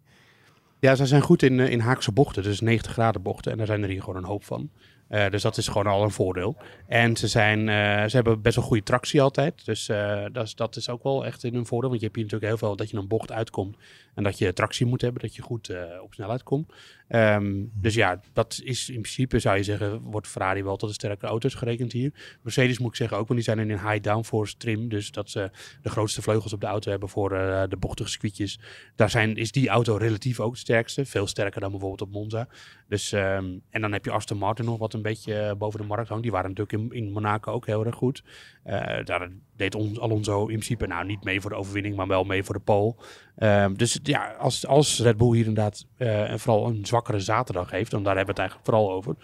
Ja, 0.78 0.94
zij 0.94 1.06
zijn 1.06 1.22
goed 1.22 1.42
in, 1.42 1.60
eh, 1.60 1.70
in 1.70 1.80
haakse 1.80 2.12
bochten, 2.12 2.42
dus 2.42 2.60
90 2.60 2.92
graden 2.92 3.22
bochten. 3.22 3.52
En 3.52 3.58
daar 3.58 3.66
zijn 3.66 3.82
er 3.82 3.88
hier 3.88 4.02
gewoon 4.02 4.16
een 4.16 4.28
hoop 4.28 4.44
van. 4.44 4.70
Eh, 5.08 5.30
dus 5.30 5.42
dat 5.42 5.56
is 5.56 5.68
gewoon 5.68 5.86
al 5.86 6.02
een 6.02 6.10
voordeel. 6.10 6.56
En 6.86 7.16
ze, 7.16 7.28
zijn, 7.28 7.68
eh, 7.68 8.08
ze 8.08 8.16
hebben 8.16 8.42
best 8.42 8.56
wel 8.56 8.64
goede 8.64 8.82
tractie 8.82 9.22
altijd. 9.22 9.64
Dus 9.64 9.88
eh, 9.88 10.24
dat, 10.32 10.46
is, 10.46 10.54
dat 10.54 10.76
is 10.76 10.88
ook 10.88 11.02
wel 11.02 11.26
echt 11.26 11.42
hun 11.42 11.66
voordeel. 11.66 11.88
Want 11.88 12.00
je 12.00 12.06
hebt 12.06 12.16
hier 12.16 12.24
natuurlijk 12.24 12.50
heel 12.50 12.68
veel 12.68 12.76
dat 12.76 12.90
je 12.90 12.96
een 12.96 13.08
bocht 13.08 13.32
uitkomt. 13.32 13.76
En 14.14 14.22
dat 14.22 14.38
je 14.38 14.52
tractie 14.52 14.86
moet 14.86 15.00
hebben, 15.00 15.22
dat 15.22 15.34
je 15.34 15.42
goed 15.42 15.70
op 16.02 16.14
snelheid 16.14 16.42
komt. 16.42 16.72
Ehm, 17.08 17.64
dus 17.72 17.94
ja, 17.94 18.20
dat 18.32 18.60
is 18.64 18.88
in 18.88 19.00
principe, 19.00 19.38
zou 19.38 19.56
je 19.56 19.62
zeggen, 19.62 20.00
wordt 20.00 20.28
Ferrari 20.28 20.64
wel 20.64 20.76
tot 20.76 20.88
de 20.88 20.94
sterke 20.94 21.26
auto's 21.26 21.54
gerekend 21.54 21.92
hier. 21.92 22.38
Mercedes 22.42 22.78
moet 22.78 22.90
ik 22.90 22.96
zeggen 22.96 23.16
ook, 23.16 23.28
want 23.28 23.40
die 23.40 23.54
zijn 23.54 23.68
in 23.68 23.70
een 23.70 23.90
high 23.90 24.02
downforce 24.02 24.56
trim. 24.56 24.88
Dus 24.88 25.10
dat 25.10 25.30
ze 25.30 25.50
de 25.82 25.88
grootste 25.88 26.22
vleugels 26.22 26.52
op 26.52 26.60
de 26.60 26.66
auto 26.66 26.90
hebben 26.90 27.08
voor 27.08 27.28
de 27.68 27.76
bochtige 27.78 28.10
circuitjes. 28.10 28.60
Daar 28.94 29.10
zijn, 29.10 29.36
is 29.36 29.52
die 29.52 29.68
auto 29.68 29.96
relatief 29.96 30.40
ook 30.40 30.50
het 30.50 30.60
sterkste. 30.60 31.04
Veel 31.04 31.26
sterker 31.26 31.60
dan 31.60 31.70
bijvoorbeeld 31.70 32.02
op 32.02 32.12
Monza. 32.12 32.48
Dus, 32.88 33.12
ehm, 33.12 33.58
en 33.70 33.80
dan 33.80 33.92
heb 33.92 34.04
je 34.04 34.10
Aston 34.10 34.38
Martin 34.38 34.64
nog, 34.64 34.78
wat 34.78 34.92
een 34.92 35.02
beetje 35.02 35.38
eh, 35.38 35.56
boven 35.56 35.80
de 35.80 35.86
markt 35.86 36.08
hangt. 36.08 36.22
Die 36.22 36.32
waren 36.32 36.50
natuurlijk 36.54 36.92
in, 36.92 37.04
in 37.04 37.12
Monaco 37.12 37.52
ook 37.52 37.66
heel 37.66 37.86
erg 37.86 37.94
goed. 37.94 38.22
Eh, 38.62 39.04
daar 39.04 39.30
deed 39.56 39.74
ons 39.74 40.00
Alonso 40.00 40.40
in 40.40 40.46
principe 40.46 40.86
nou 40.86 41.06
niet 41.06 41.24
mee 41.24 41.40
voor 41.40 41.50
de 41.50 41.56
overwinning, 41.56 41.96
maar 41.96 42.06
wel 42.06 42.24
mee 42.24 42.44
voor 42.44 42.54
de 42.54 42.60
pole. 42.60 42.94
Ehm, 43.36 43.74
dus 43.74 43.98
ja, 44.02 44.32
als, 44.32 44.66
als 44.66 45.00
Red 45.00 45.16
Bull 45.16 45.34
hier 45.34 45.46
inderdaad 45.46 45.86
en 45.96 46.40
vooral 46.40 46.66
een 46.66 46.86
zwakkere 46.86 47.20
zaterdag 47.20 47.70
heeft, 47.70 47.92
want 47.92 48.04
daar 48.04 48.16
hebben 48.16 48.34
we 48.34 48.40
het 48.42 48.50
eigenlijk 48.50 48.68
vooral 48.68 48.96
over, 48.96 49.16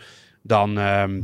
dan, 0.43 0.79
ehm, 0.79 1.23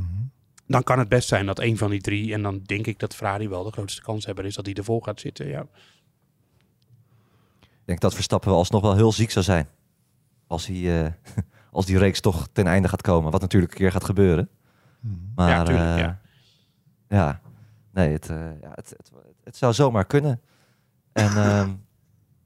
dan 0.66 0.82
kan 0.82 0.98
het 0.98 1.08
best 1.08 1.28
zijn 1.28 1.46
dat 1.46 1.58
een 1.58 1.76
van 1.76 1.90
die 1.90 2.00
drie, 2.00 2.32
en 2.32 2.42
dan 2.42 2.62
denk 2.62 2.86
ik 2.86 2.98
dat 2.98 3.14
Ferrari 3.14 3.48
wel 3.48 3.64
de 3.64 3.72
grootste 3.72 4.02
kans 4.02 4.26
hebben, 4.26 4.44
is 4.44 4.54
dat 4.54 4.66
hij 4.66 4.74
ervoor 4.74 5.04
gaat 5.04 5.20
zitten. 5.20 5.48
Ja. 5.48 5.66
Ik 7.60 7.84
denk 7.84 8.00
dat 8.00 8.14
Verstappen 8.14 8.52
alsnog 8.52 8.82
wel 8.82 8.96
heel 8.96 9.12
ziek 9.12 9.30
zou 9.30 9.44
zijn. 9.44 9.68
Als, 10.46 10.66
hij, 10.66 11.14
als 11.70 11.86
die 11.86 11.98
reeks 11.98 12.20
toch 12.20 12.48
ten 12.52 12.66
einde 12.66 12.88
gaat 12.88 13.02
komen. 13.02 13.30
Wat 13.32 13.40
natuurlijk 13.40 13.72
een 13.72 13.78
keer 13.78 13.92
gaat 13.92 14.04
gebeuren. 14.04 14.48
Maar 15.34 15.48
Ja, 15.48 15.62
tuurlijk, 15.62 15.88
eh, 15.88 15.98
ja. 15.98 16.18
ja. 17.08 17.40
nee, 17.92 18.12
het, 18.12 18.28
eh, 18.28 18.36
ja, 18.60 18.70
het, 18.74 18.94
het, 18.96 19.10
het 19.44 19.56
zou 19.56 19.72
zomaar 19.72 20.04
kunnen. 20.04 20.40
En 21.12 21.36
ehm, 21.44 21.70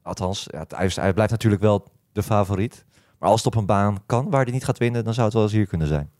althans, 0.02 0.46
ja, 0.50 0.58
het, 0.58 0.96
hij, 0.96 1.12
blijft 1.12 1.30
natuurlijk 1.32 1.62
wel 1.62 1.86
de 2.12 2.22
favoriet. 2.22 2.84
Maar 3.18 3.28
als 3.30 3.44
het 3.44 3.54
op 3.54 3.60
een 3.60 3.66
baan 3.66 4.02
kan 4.06 4.30
waar 4.30 4.42
hij 4.42 4.52
niet 4.52 4.64
gaat 4.64 4.78
winnen, 4.78 5.04
dan 5.04 5.14
zou 5.14 5.24
het 5.26 5.34
wel 5.34 5.42
eens 5.44 5.52
hier 5.52 5.66
kunnen 5.66 5.86
zijn. 5.86 6.10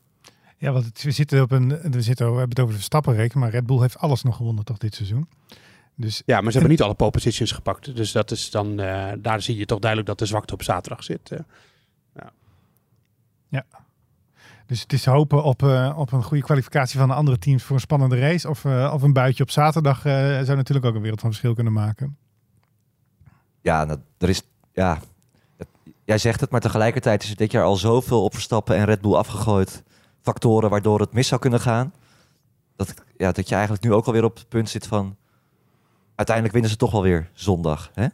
Ja, 0.57 0.71
want 0.71 0.85
het- 0.85 1.03
we 1.03 1.11
zitten 1.11 1.41
op 1.41 1.51
een. 1.51 1.67
We, 1.91 2.01
zitten, 2.01 2.25
we 2.25 2.31
hebben 2.31 2.49
het 2.49 2.59
over 2.59 2.71
de 2.71 2.77
Verstappen-reeks, 2.77 3.35
maar 3.35 3.49
Red 3.49 3.65
Bull 3.65 3.79
heeft 3.79 3.97
alles 3.97 4.23
nog 4.23 4.35
gewonnen 4.35 4.65
toch 4.65 4.77
dit 4.77 4.95
seizoen. 4.95 5.27
Dus 5.95 6.23
ja, 6.25 6.35
maar 6.41 6.51
ze 6.51 6.57
hebben 6.57 6.69
niet 6.69 6.81
alle 6.81 6.93
pole 6.93 7.11
positions 7.11 7.51
gepakt. 7.51 7.95
Dus 7.95 8.11
dat 8.11 8.31
is 8.31 8.51
dan, 8.51 8.79
eh, 8.79 9.11
daar 9.19 9.41
zie 9.41 9.57
je 9.57 9.65
toch 9.65 9.79
duidelijk 9.79 10.09
dat 10.09 10.19
de 10.19 10.25
zwakte 10.25 10.53
op 10.53 10.63
zaterdag 10.63 11.03
zit. 11.03 11.31
Eh. 13.59 13.79
Dus 14.65 14.81
het 14.81 14.93
is 14.93 15.05
hopen 15.05 15.43
op, 15.43 15.63
eh, 15.63 15.93
op 15.97 16.11
een 16.11 16.23
goede 16.23 16.43
kwalificatie 16.43 16.99
van 16.99 17.07
de 17.07 17.13
andere 17.13 17.37
teams 17.37 17.63
voor 17.63 17.75
een 17.75 17.81
spannende 17.81 18.19
race. 18.19 18.49
Of, 18.49 18.65
eh, 18.65 18.91
of 18.93 19.01
een 19.01 19.13
buitje 19.13 19.43
op 19.43 19.49
zaterdag 19.51 20.05
eh, 20.05 20.13
zou 20.41 20.55
natuurlijk 20.55 20.85
ook 20.87 20.95
een 20.95 21.01
wereld 21.01 21.19
van 21.19 21.29
verschil 21.29 21.53
kunnen 21.53 21.73
maken. 21.73 22.17
Ja, 23.61 23.83
nou, 23.83 23.99
er 24.17 24.29
is. 24.29 24.41
Ja, 24.73 24.99
het- 25.57 25.67
jij 26.03 26.17
zegt 26.17 26.39
het, 26.39 26.49
maar 26.51 26.61
tegelijkertijd 26.61 27.23
is 27.23 27.29
er 27.29 27.35
dit 27.35 27.51
jaar 27.51 27.63
al 27.63 27.75
zoveel 27.75 28.23
op 28.23 28.33
Verstappen 28.33 28.75
en 28.75 28.85
Red 28.85 29.01
Bull 29.01 29.13
afgegooid. 29.15 29.83
Factoren 30.21 30.69
waardoor 30.69 30.99
het 30.99 31.13
mis 31.13 31.27
zou 31.27 31.41
kunnen 31.41 31.59
gaan. 31.59 31.93
Dat, 32.75 32.93
ja, 33.17 33.31
dat 33.31 33.47
je 33.47 33.53
eigenlijk 33.53 33.83
nu 33.83 33.93
ook 33.93 34.05
alweer 34.05 34.23
op 34.23 34.35
het 34.35 34.49
punt 34.49 34.69
zit 34.69 34.87
van. 34.87 35.15
Uiteindelijk 36.15 36.53
winnen 36.53 36.71
ze 36.71 36.77
toch 36.77 36.91
wel 36.91 37.01
weer 37.01 37.29
zondag. 37.33 37.89
Hè? 37.93 38.07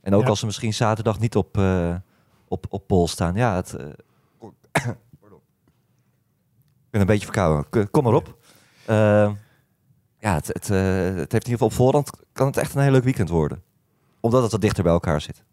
En 0.00 0.14
ook 0.14 0.22
Ja. 0.22 0.28
als 0.28 0.38
ze 0.38 0.46
misschien 0.46 0.74
zaterdag 0.74 1.18
niet 1.18 1.36
op, 1.36 1.58
eh 1.58 1.94
op, 2.48 2.66
op 2.68 2.86
pol 2.86 3.08
staan. 3.08 3.34
Ja, 3.34 3.54
het. 3.54 3.76
Ik 4.74 4.96
ben 6.90 7.00
een 7.00 7.06
beetje 7.06 7.30
verkouden. 7.32 7.90
Kom 7.90 8.04
maar 8.04 8.14
op. 8.14 8.38
Eh, 8.86 9.32
ja, 10.18 10.34
het, 10.34 10.46
het, 10.46 10.70
eh, 10.70 11.04
het 11.04 11.32
heeft 11.32 11.46
in 11.46 11.50
ieder 11.50 11.50
geval 11.50 11.66
op 11.66 11.72
voorhand. 11.72 12.10
Kan 12.32 12.46
het 12.46 12.56
echt 12.56 12.74
een 12.74 12.82
heel 12.82 12.92
leuk 12.92 13.04
weekend 13.04 13.28
worden 13.28 13.62
omdat 14.24 14.42
het 14.42 14.52
wat 14.52 14.60
dichter 14.60 14.82
bij 14.82 14.92
elkaar 14.92 15.20
zit. 15.20 15.44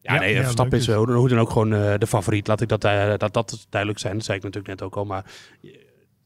Ja, 0.00 0.14
Ja, 0.14 0.20
nee, 0.20 0.34
ja, 0.34 0.42
Verstappen 0.42 0.78
leuk 0.78 0.88
is 0.88 0.94
dus. 0.94 1.14
hoe 1.14 1.28
dan 1.28 1.38
ook 1.38 1.50
gewoon 1.50 1.74
eh, 1.74 1.94
de 1.98 2.06
favoriet. 2.06 2.46
Laat 2.46 2.60
ik 2.60 2.68
dat, 2.68 2.84
eh, 2.84 3.14
dat, 3.16 3.32
dat 3.32 3.66
duidelijk 3.68 4.00
zijn. 4.00 4.14
Dat 4.14 4.24
zei 4.24 4.38
ik 4.38 4.42
natuurlijk 4.42 4.80
net 4.80 4.82
ook 4.82 4.96
al. 4.96 5.04
Maar 5.04 5.24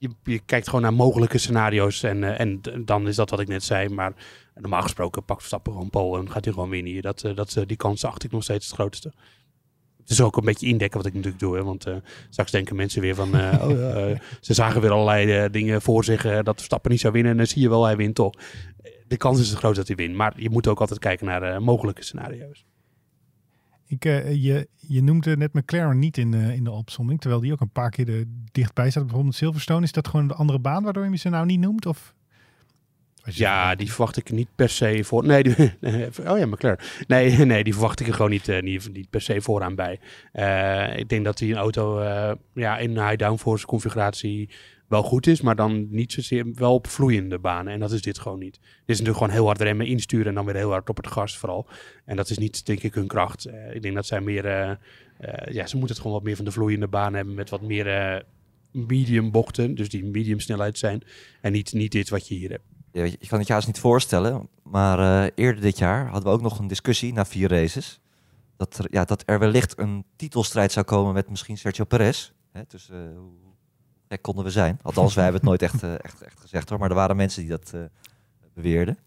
je, 0.04 0.10
je, 0.22 0.38
kijkt 0.38 0.66
gewoon 0.66 0.82
naar 0.82 0.94
mogelijke 0.94 1.38
scenario's. 1.38 2.02
En, 2.02 2.24
eh, 2.24 2.40
en 2.40 2.60
dan 2.84 3.08
is 3.08 3.16
dat 3.16 3.30
wat 3.30 3.40
ik 3.40 3.48
net 3.48 3.64
zei. 3.64 3.88
Maar 3.88 4.12
normaal 4.54 4.82
gesproken 4.82 5.24
pakt 5.24 5.38
Verstappen 5.38 5.72
gewoon 5.72 5.90
pole 5.90 6.18
en 6.18 6.30
gaat 6.30 6.44
hij 6.44 6.52
gewoon 6.52 6.68
winnen 6.68 6.92
hier. 6.92 7.02
Dat, 7.02 7.22
eh, 7.22 7.34
dat, 7.34 7.56
eh, 7.56 7.66
die 7.66 7.76
kans 7.76 8.04
acht 8.04 8.24
ik 8.24 8.30
nog 8.30 8.42
steeds 8.42 8.66
het 8.66 8.74
grootste. 8.74 9.12
Het 10.04 10.12
is 10.12 10.20
ook 10.20 10.36
een 10.36 10.44
beetje 10.44 10.66
indekken 10.66 10.98
wat 10.98 11.06
ik 11.06 11.14
natuurlijk 11.14 11.42
doe. 11.42 11.56
Hè, 11.56 11.62
want 11.62 11.86
eh, 11.86 11.94
straks 12.30 12.50
denken 12.50 12.76
mensen 12.76 13.00
weer 13.00 13.14
van... 13.14 13.34
eh, 13.34 13.68
oh, 13.68 14.10
eh, 14.10 14.18
ze 14.40 14.54
zagen 14.54 14.80
weer 14.80 14.90
allerlei 14.90 15.50
dingen 15.50 15.82
voor 15.82 16.04
zich 16.04 16.22
dat 16.22 16.56
Verstappen 16.56 16.90
niet 16.90 17.00
zou 17.00 17.12
winnen. 17.12 17.32
En 17.32 17.38
dan 17.38 17.46
zie 17.46 17.62
je 17.62 17.68
wel, 17.68 17.84
hij 17.84 17.96
wint 17.96 18.14
toch. 18.14 18.32
De 19.08 19.16
kans 19.16 19.40
is 19.40 19.54
groot 19.54 19.76
dat 19.76 19.86
hij 19.86 19.96
wint. 19.96 20.14
Maar 20.14 20.32
je 20.36 20.50
moet 20.50 20.66
ook 20.66 20.80
altijd 20.80 20.98
kijken 20.98 21.26
naar 21.26 21.62
mogelijke 21.62 22.04
scenario's. 22.04 22.64
Ik, 23.86 24.02
je, 24.02 24.68
je 24.76 25.02
noemde 25.02 25.36
net 25.36 25.52
McLaren 25.52 25.98
niet 25.98 26.18
in, 26.18 26.30
de 26.30 26.54
in 26.54 26.64
de 26.64 26.70
opzomming, 26.70 27.20
terwijl 27.20 27.40
die 27.40 27.52
ook 27.52 27.60
een 27.60 27.70
paar 27.70 27.90
keer 27.90 28.08
er 28.08 28.24
dichtbij 28.52 28.90
staat. 28.90 29.04
Bijvoorbeeld 29.04 29.34
Silverstone, 29.34 29.84
is 29.84 29.92
dat 29.92 30.08
gewoon 30.08 30.28
de 30.28 30.34
andere 30.34 30.58
baan 30.58 30.82
waardoor 30.82 31.10
je 31.10 31.16
ze 31.16 31.28
nou 31.28 31.46
niet 31.46 31.60
noemt? 31.60 31.86
Of? 31.86 32.14
Ja, 33.24 33.74
die 33.74 33.88
verwacht 33.88 34.16
ik 34.16 34.30
niet 34.30 34.48
per 34.54 34.68
se 34.68 35.04
voor. 35.04 35.26
Nee, 35.26 35.42
die, 35.42 35.54
oh 36.30 36.38
ja, 36.38 36.46
McLaren. 36.46 36.84
Nee, 37.06 37.36
nee, 37.46 37.64
die 37.64 37.72
verwacht 37.72 38.00
ik 38.00 38.06
er 38.06 38.14
gewoon 38.14 38.30
niet, 38.30 38.48
eh, 38.48 38.62
niet, 38.62 38.92
niet 38.92 39.10
per 39.10 39.20
se 39.20 39.40
vooraan 39.40 39.74
bij. 39.74 40.00
Eh, 40.32 40.98
ik 40.98 41.08
denk 41.08 41.24
dat 41.24 41.38
die 41.38 41.52
een 41.52 41.58
auto 41.58 41.98
eh, 41.98 42.32
ja, 42.54 42.78
in 42.78 42.96
een 42.96 43.06
high 43.06 43.18
downforce 43.18 43.66
configuratie 43.66 44.48
wel 44.88 45.02
goed 45.02 45.26
is, 45.26 45.40
maar 45.40 45.56
dan 45.56 45.86
niet 45.90 46.12
zozeer 46.12 46.46
wel 46.54 46.74
op 46.74 46.86
vloeiende 46.86 47.38
banen. 47.38 47.72
En 47.72 47.80
dat 47.80 47.92
is 47.92 48.02
dit 48.02 48.18
gewoon 48.18 48.38
niet. 48.38 48.54
Dit 48.54 48.62
is 48.86 48.98
natuurlijk 48.98 49.16
gewoon 49.16 49.32
heel 49.32 49.46
hard 49.46 49.60
remmen, 49.60 49.86
insturen 49.86 50.26
en 50.26 50.34
dan 50.34 50.44
weer 50.44 50.54
heel 50.54 50.70
hard 50.70 50.88
op 50.88 50.96
het 50.96 51.06
gas 51.06 51.38
vooral. 51.38 51.66
En 52.04 52.16
dat 52.16 52.30
is 52.30 52.38
niet, 52.38 52.66
denk 52.66 52.82
ik, 52.82 52.94
hun 52.94 53.06
kracht. 53.06 53.48
Ik 53.72 53.82
denk 53.82 53.94
dat 53.94 54.06
zij 54.06 54.20
meer, 54.20 54.44
ja, 55.50 55.66
ze 55.66 55.76
moeten 55.76 55.88
het 55.88 55.98
gewoon 55.98 56.12
wat 56.12 56.22
meer 56.22 56.36
van 56.36 56.44
de 56.44 56.50
vloeiende 56.50 56.88
baan 56.88 57.14
hebben 57.14 57.34
met 57.34 57.50
wat 57.50 57.62
meer 57.62 58.22
medium 58.70 59.30
bochten, 59.30 59.74
dus 59.74 59.88
die 59.88 60.04
medium 60.04 60.40
snelheid 60.40 60.78
zijn. 60.78 61.02
En 61.40 61.52
niet, 61.52 61.72
niet 61.72 61.92
dit 61.92 62.08
wat 62.08 62.28
je 62.28 62.34
hier 62.34 62.50
hebt. 62.50 62.73
Je, 63.02 63.26
kan 63.28 63.38
het 63.38 63.46
je 63.46 63.52
haast 63.52 63.66
niet 63.66 63.78
voorstellen, 63.78 64.48
maar 64.62 64.98
eh, 64.98 65.30
eerder 65.34 65.62
dit 65.62 65.78
jaar 65.78 66.04
hadden 66.04 66.22
we 66.22 66.36
ook 66.36 66.42
nog 66.42 66.58
een 66.58 66.66
discussie 66.66 67.12
na 67.12 67.24
vier 67.24 67.48
races. 67.48 68.00
Dat 68.56 68.78
er, 68.78 68.86
ja, 68.90 69.04
dat 69.04 69.22
er 69.26 69.38
wellicht 69.38 69.78
een 69.78 70.04
titelstrijd 70.16 70.72
zou 70.72 70.86
komen 70.86 71.14
met 71.14 71.30
misschien 71.30 71.58
Sergio 71.58 71.84
Perez. 71.84 72.32
Hè, 72.52 72.62
dus 72.68 72.88
hoe 73.16 73.32
gek 74.08 74.22
konden 74.22 74.44
we 74.44 74.50
zijn? 74.50 74.78
Althans, 74.82 75.14
wij 75.14 75.22
hebben 75.24 75.40
het 75.40 75.50
nooit 75.50 75.62
echt, 75.62 75.82
eh, 75.82 75.92
echt, 75.92 76.22
echt 76.22 76.40
gezegd 76.40 76.68
hoor, 76.68 76.78
maar 76.78 76.88
er 76.88 76.94
waren 76.94 77.16
mensen 77.16 77.40
die 77.40 77.50
dat 77.50 77.74
beweerden. 78.54 78.98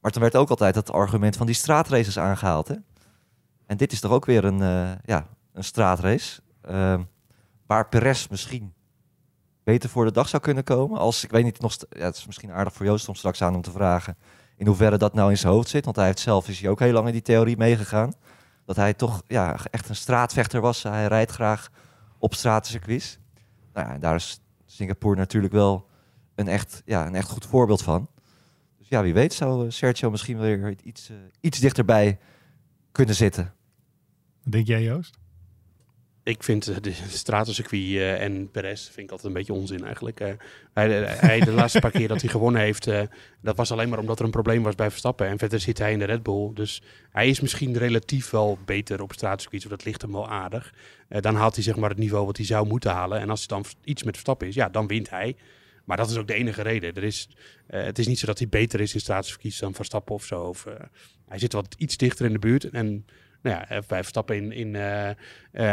Maar 0.00 0.10
toen 0.10 0.22
werd 0.22 0.36
ook 0.36 0.50
altijd 0.50 0.74
het 0.74 0.92
argument 0.92 1.36
van 1.36 1.46
die 1.46 1.54
straatraces 1.54 2.18
aangehaald. 2.18 2.68
Hè? 2.68 2.74
En 3.66 3.76
dit 3.76 3.92
is 3.92 4.00
toch 4.00 4.10
ook 4.12 4.24
weer 4.24 4.44
een, 4.44 4.58
ja, 5.04 5.26
een 5.52 5.64
straatrace. 5.64 6.40
eh, 6.60 7.00
waar 7.66 7.88
Perez 7.88 8.28
misschien 8.28 8.74
beter 9.66 9.88
voor 9.90 10.04
de 10.04 10.12
dag 10.12 10.28
zou 10.28 10.42
kunnen 10.42 10.64
komen. 10.64 10.98
Als 10.98 11.24
ik 11.24 11.30
weet 11.30 11.44
niet, 11.44 11.60
nog 11.60 11.76
ja, 11.90 12.04
het 12.04 12.16
is 12.16 12.26
misschien 12.26 12.52
aardig 12.52 12.72
voor 12.72 12.86
Joost 12.86 13.08
om 13.08 13.14
straks 13.14 13.42
aan 13.42 13.52
hem 13.52 13.62
te 13.62 13.70
vragen 13.70 14.16
in 14.56 14.66
hoeverre 14.66 14.98
dat 14.98 15.14
nou 15.14 15.30
in 15.30 15.38
zijn 15.38 15.52
hoofd 15.52 15.68
zit. 15.68 15.84
Want 15.84 15.96
hij 15.96 16.04
heeft 16.06 16.18
zelf 16.18 16.48
is 16.48 16.60
hij 16.60 16.70
ook 16.70 16.78
heel 16.78 16.92
lang 16.92 17.06
in 17.06 17.12
die 17.12 17.22
theorie 17.22 17.56
meegegaan. 17.56 18.12
Dat 18.64 18.76
hij 18.76 18.94
toch 18.94 19.22
ja, 19.26 19.56
echt 19.70 19.88
een 19.88 19.96
straatvechter 19.96 20.60
was. 20.60 20.82
Hij 20.82 21.06
rijdt 21.06 21.30
graag 21.30 21.70
op 22.18 22.34
straatcircuits. 22.34 23.18
Nou 23.72 23.88
ja, 23.88 23.98
daar 23.98 24.14
is 24.14 24.40
Singapore 24.66 25.16
natuurlijk 25.16 25.52
wel 25.52 25.88
een 26.34 26.48
echt, 26.48 26.82
ja, 26.84 27.06
een 27.06 27.14
echt 27.14 27.28
goed 27.28 27.46
voorbeeld 27.46 27.82
van. 27.82 28.08
Dus 28.78 28.88
ja, 28.88 29.02
wie 29.02 29.14
weet 29.14 29.34
zou 29.34 29.64
eh, 29.64 29.70
Sergio 29.70 30.10
misschien 30.10 30.38
weer 30.38 30.74
iets, 30.82 31.08
eh, 31.08 31.16
iets 31.40 31.58
dichterbij 31.58 32.18
kunnen 32.92 33.14
zitten. 33.14 33.54
Denk 34.42 34.66
jij, 34.66 34.82
Joost? 34.82 35.18
Ik 36.26 36.42
vind 36.42 36.68
eh, 36.68 36.76
de 36.80 36.92
stratencircuit 37.08 37.82
eh, 37.82 38.22
en 38.22 38.50
Perez 38.50 38.82
vind 38.82 39.06
ik 39.06 39.10
altijd 39.10 39.28
een 39.28 39.38
beetje 39.38 39.52
onzin 39.52 39.84
eigenlijk. 39.84 40.20
Eh, 40.20 40.32
hij, 40.72 41.40
de 41.40 41.52
laatste 41.52 41.80
paar 41.80 41.90
keer 41.90 42.08
dat 42.08 42.20
hij 42.20 42.30
gewonnen 42.30 42.60
heeft, 42.60 42.84
dat 43.42 43.56
was 43.56 43.72
alleen 43.72 43.88
maar 43.88 43.98
omdat 43.98 44.18
er 44.18 44.24
een 44.24 44.30
probleem 44.30 44.62
was 44.62 44.74
bij 44.74 44.90
Verstappen. 44.90 45.26
En 45.26 45.38
verder 45.38 45.60
zit 45.60 45.78
hij 45.78 45.92
in 45.92 45.98
de 45.98 46.04
Red 46.04 46.22
Bull. 46.22 46.50
Dus 46.54 46.82
hij 47.10 47.28
is 47.28 47.40
misschien 47.40 47.76
relatief 47.76 48.30
wel 48.30 48.58
beter 48.64 49.02
op 49.02 49.12
stratencircuits, 49.12 49.64
of 49.64 49.70
dat 49.70 49.84
ligt 49.84 50.02
hem 50.02 50.12
wel 50.12 50.28
aardig. 50.28 50.74
Dan 51.08 51.34
haalt 51.34 51.54
hij 51.54 51.64
zeg 51.64 51.76
maar 51.76 51.90
het 51.90 51.98
niveau 51.98 52.26
wat 52.26 52.36
hij 52.36 52.46
zou 52.46 52.66
moeten 52.66 52.90
halen. 52.90 53.20
En 53.20 53.30
als 53.30 53.40
het 53.40 53.48
dan 53.48 53.64
iets 53.84 54.02
met 54.02 54.14
Verstappen 54.14 54.48
is, 54.48 54.54
ja, 54.54 54.68
dan 54.68 54.86
wint 54.86 55.10
hij. 55.10 55.36
Maar 55.84 55.96
dat 55.96 56.10
is 56.10 56.16
ook 56.16 56.26
de 56.26 56.34
enige 56.34 56.62
reden. 56.62 56.94
Er 56.94 57.04
is, 57.04 57.28
het 57.66 57.98
is 57.98 58.06
niet 58.06 58.18
zo 58.18 58.26
dat 58.26 58.38
hij 58.38 58.48
beter 58.48 58.80
is 58.80 58.94
in 58.94 59.00
stratencircuits 59.00 59.58
dan 59.58 59.74
Verstappen 59.74 60.14
of 60.14 60.24
zo. 60.24 60.42
Of, 60.42 60.66
hij 61.28 61.38
zit 61.38 61.52
wat 61.52 61.74
iets 61.78 61.96
dichter 61.96 62.26
in 62.26 62.32
de 62.32 62.38
buurt. 62.38 62.70
En 62.70 63.06
nou 63.46 63.58
ja, 63.58 63.68
eh, 63.68 63.78
bij 63.88 63.98
Verstappen 63.98 64.36
in, 64.36 64.52
in 64.52 64.74
eh, 64.76 65.10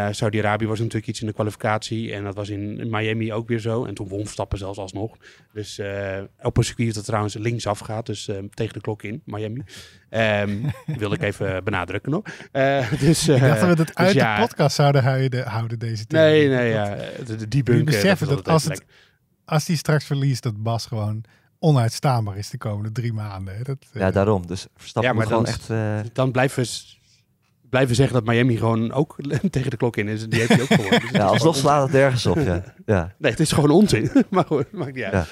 eh, 0.07 0.13
Saudi-Arabië 0.13 0.67
was 0.67 0.77
natuurlijk 0.79 1.07
iets 1.07 1.21
in 1.21 1.27
de 1.27 1.33
kwalificatie. 1.33 2.13
En 2.13 2.23
dat 2.23 2.36
was 2.36 2.49
in, 2.49 2.89
Miami 2.89 3.33
ook 3.33 3.47
weer 3.47 3.59
zo. 3.59 3.86
En 3.86 3.93
toen 3.93 4.07
won 4.07 4.21
Verstappen 4.23 4.57
zelfs 4.57 4.77
alsnog. 4.79 5.15
Dus 5.53 5.77
eh, 5.79 6.21
op 6.41 6.57
een 6.57 6.63
circuit 6.63 6.93
dat 6.93 7.05
trouwens 7.05 7.33
linksaf 7.33 7.79
gaat. 7.79 8.05
Dus 8.05 8.27
eh, 8.27 8.38
tegen 8.53 8.73
de 8.73 8.81
klok 8.81 9.03
in, 9.03 9.21
Miami. 9.25 9.62
Ehm 10.09 10.69
wilde 10.99 11.15
ik 11.15 11.21
even 11.21 11.63
benadrukken 11.63 12.12
nog. 12.12 12.23
Eh, 12.51 12.91
dus, 12.99 13.27
Ik 13.27 13.39
dacht 13.39 13.59
dat 13.62 13.67
we 13.77 13.83
eh, 13.83 13.88
het 13.88 13.95
uit 13.95 14.13
ja. 14.13 14.36
de 14.36 14.41
podcast 14.41 14.75
zouden 14.75 15.03
houden, 15.03 15.47
houden 15.47 15.79
deze 15.79 16.03
Nee, 16.07 16.47
theorie. 16.47 16.57
nee, 16.57 16.73
Dat- 16.73 17.27
ja. 17.27 17.36
De, 17.38 17.47
debunken. 17.47 17.86
beseffen 17.86 18.27
dat 18.27 18.47
als, 18.47 18.63
het, 18.63 18.83
als 19.45 19.65
die 19.65 19.77
straks 19.77 20.05
verliest, 20.05 20.43
dat 20.43 20.63
Bas 20.63 20.86
gewoon 20.86 21.23
onuitstaanbaar 21.59 22.38
is 22.38 22.49
de 22.49 22.57
komende 22.57 22.91
drie 22.91 23.13
maanden. 23.13 23.55
hè. 23.57 23.62
Dat, 23.63 23.77
eh, 23.93 24.01
Ja, 24.01 24.12
daarom. 24.12 24.47
Dus 24.47 24.67
Verstappen 24.75 25.12
Ja, 25.12 25.17
maar 25.17 25.27
gewoon 25.27 25.43
dan- 25.43 25.53
echt... 25.53 25.69
eh, 25.69 26.12
Dan 26.13 26.31
blijven 26.31 26.63
we, 26.63 26.69
blijven 27.73 27.95
zeggen 27.95 28.13
dat 28.15 28.25
Miami 28.25 28.57
gewoon 28.57 28.91
ook 28.91 29.15
tegen 29.49 29.69
de 29.69 29.77
klok 29.77 29.97
in 29.97 30.07
is. 30.07 30.23
En 30.23 30.29
die 30.29 30.39
heeft 30.39 30.51
hij 30.53 30.62
ook 30.62 30.67
gewonnen. 30.73 30.99
Dus 31.01 31.09
ja, 31.12 31.25
alsnog 31.25 31.55
slaat 31.55 31.83
het 31.83 31.91
nergens 31.91 32.25
op. 32.25 32.38
Ja. 32.38 32.63
Ja. 32.86 33.13
Nee, 33.19 33.31
het 33.31 33.39
is 33.39 33.51
gewoon 33.51 33.69
onzin. 33.69 34.12
maar 34.29 34.45
goed, 34.45 34.71
maakt 34.71 34.93
niet 34.95 35.03
uit. 35.03 35.27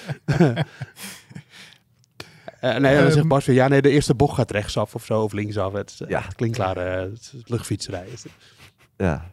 Eh, 2.60 2.70
nee, 2.78 2.96
dan 2.96 3.04
Ehm, 3.06 3.12
zegt 3.12 3.28
Bas 3.28 3.46
weer, 3.46 3.56
ja, 3.56 3.68
nee, 3.68 3.82
de 3.82 3.90
eerste 3.90 4.16
bocht 4.16 4.36
gaat 4.36 4.52
rechtsaf 4.52 4.96
of 4.96 5.06
zo, 5.06 5.22
of 5.24 5.32
linksaf. 5.34 5.74
Het, 5.74 5.90
is, 5.90 6.02
eh, 6.02 6.10
Ja. 6.10 6.22
het 6.22 6.36
klinkt 6.36 6.56
klaar, 6.58 6.78
eh, 6.78 7.02
het 7.02 7.32
is 7.36 7.42
luchtfietserij. 7.46 8.08
Is 8.14 8.24
het. 8.24 8.32
ja. 8.98 9.32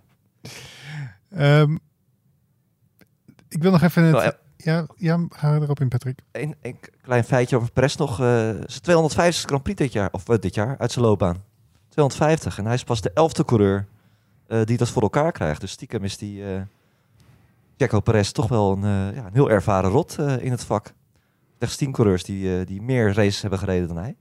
Ehm, 1.31 1.77
ik 3.49 3.63
wil 3.63 3.71
nog 3.71 3.83
even... 3.83 4.03
Het, 4.03 4.17
eh, 4.23 4.29
ja, 4.57 4.87
ja, 4.97 5.27
ga 5.29 5.55
erop 5.55 5.81
in, 5.81 5.89
Patrick. 5.89 6.19
Een, 6.33 6.55
een 6.63 6.77
klein 7.03 7.25
feitje 7.25 7.57
over 7.57 7.71
Perez 7.73 7.97
nog. 7.97 8.21
eh 8.21 8.27
zijn 8.67 8.81
250 8.83 9.45
Grand 9.47 9.63
Prix 9.63 9.79
dit 9.79 9.93
jaar, 9.93 10.09
of 10.13 10.25
dit 10.25 10.55
jaar, 10.55 10.79
uit 10.79 10.93
zijn 10.93 11.05
loopbaan. 11.05 11.45
250. 11.99 12.59
En 12.59 12.65
hij 12.65 12.75
is 12.75 12.85
pas 12.85 13.01
de 13.01 13.11
elfde 13.15 13.45
coureur 13.45 13.87
eh, 14.47 14.65
die 14.65 14.77
dat 14.77 14.89
voor 14.89 15.03
elkaar 15.03 15.33
krijgt. 15.33 15.61
Dus 15.61 15.71
stiekem 15.71 16.05
is 16.05 16.17
die 16.17 16.55
eh 16.55 16.63
Checo 17.77 18.01
Perez 18.01 18.31
toch 18.31 18.49
wel 18.49 18.73
een, 18.73 18.85
eh, 18.85 19.17
ja, 19.17 19.27
een 19.27 19.33
heel 19.33 19.51
ervaren 19.51 19.91
rot 19.91 20.19
in 20.19 20.51
het 20.51 20.65
vak. 20.65 20.95
Slechts 21.57 21.77
10 21.77 21.93
coureurs 21.93 22.25
die, 22.25 22.65
die 22.65 22.83
meer 22.83 23.15
races 23.15 23.41
hebben 23.41 23.59
gereden 23.59 23.89
dan 23.89 23.97
hij. 23.97 24.17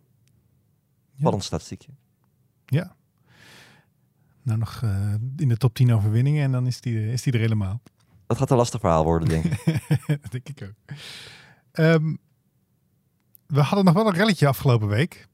Vallend 1.21 1.43
statistiekje. 1.43 1.91
Nou, 4.43 4.59
nog 4.59 4.81
in 5.37 5.47
de 5.47 5.57
top 5.57 5.73
10 5.73 5.93
overwinningen 5.93 6.43
en 6.43 6.51
dan 6.51 6.67
is 6.67 6.81
die, 6.81 7.11
is 7.11 7.21
die 7.21 7.33
er 7.33 7.39
helemaal. 7.39 7.81
Dat 8.27 8.37
gaat 8.37 8.51
een 8.51 8.57
lastig 8.57 8.79
verhaal 8.79 9.03
worden, 9.03 9.29
denk 9.29 9.43
ik. 9.43 9.63
dat 10.21 10.31
denk 10.31 10.49
ik 10.49 10.63
ook. 10.63 10.95
Ehm, 11.71 12.15
we 13.47 13.61
hadden 13.61 13.85
nog 13.85 13.93
wel 13.93 14.07
een 14.07 14.13
relletje 14.13 14.47
afgelopen 14.47 14.87
week. 14.87 15.27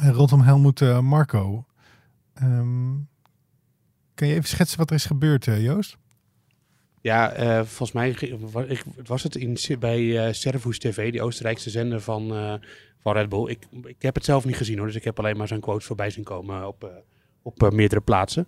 Eh, 0.00 0.10
Rondom 0.10 0.40
Helmoet 0.40 0.80
eh, 0.80 1.00
Marco. 1.00 1.64
Ehm, 2.34 2.94
kan 4.14 4.28
je 4.28 4.34
even 4.34 4.48
schetsen 4.48 4.78
wat 4.78 4.90
er 4.90 4.96
is 4.96 5.06
gebeurd, 5.06 5.46
eh, 5.46 5.64
Joost? 5.64 5.96
Ja, 7.00 7.34
volgens 7.64 7.92
mij 7.92 8.38
was 9.04 9.22
het 9.22 9.36
in, 9.36 9.58
bij 9.78 10.26
eh 10.26 10.32
Servus 10.32 10.78
TV, 10.78 11.12
die 11.12 11.22
Oostenrijkse 11.22 11.70
zender 11.70 12.00
van, 12.00 12.28
van 12.98 13.12
Red 13.12 13.28
Bull. 13.28 13.50
Ik, 13.50 13.66
ik 13.84 14.02
heb 14.02 14.14
het 14.14 14.24
zelf 14.24 14.44
niet 14.44 14.56
gezien 14.56 14.78
hoor, 14.78 14.86
dus 14.86 14.96
ik 14.96 15.04
heb 15.04 15.18
alleen 15.18 15.36
maar 15.36 15.48
zijn 15.48 15.60
quotes 15.60 15.86
voorbij 15.86 16.10
zien 16.10 16.24
komen 16.24 16.66
op, 16.66 17.04
op 17.42 17.70
meerdere 17.72 18.00
plaatsen. 18.00 18.46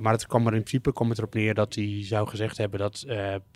Maar 0.00 0.12
het 0.12 0.26
kwam 0.26 0.46
er 0.46 0.54
in 0.54 0.62
principe 0.62 0.92
kwam 0.92 1.08
het 1.08 1.18
erop 1.18 1.34
neer 1.34 1.54
dat 1.54 1.74
hij 1.74 2.04
zou 2.04 2.28
gezegd 2.28 2.56
hebben 2.56 2.78
dat 2.78 3.04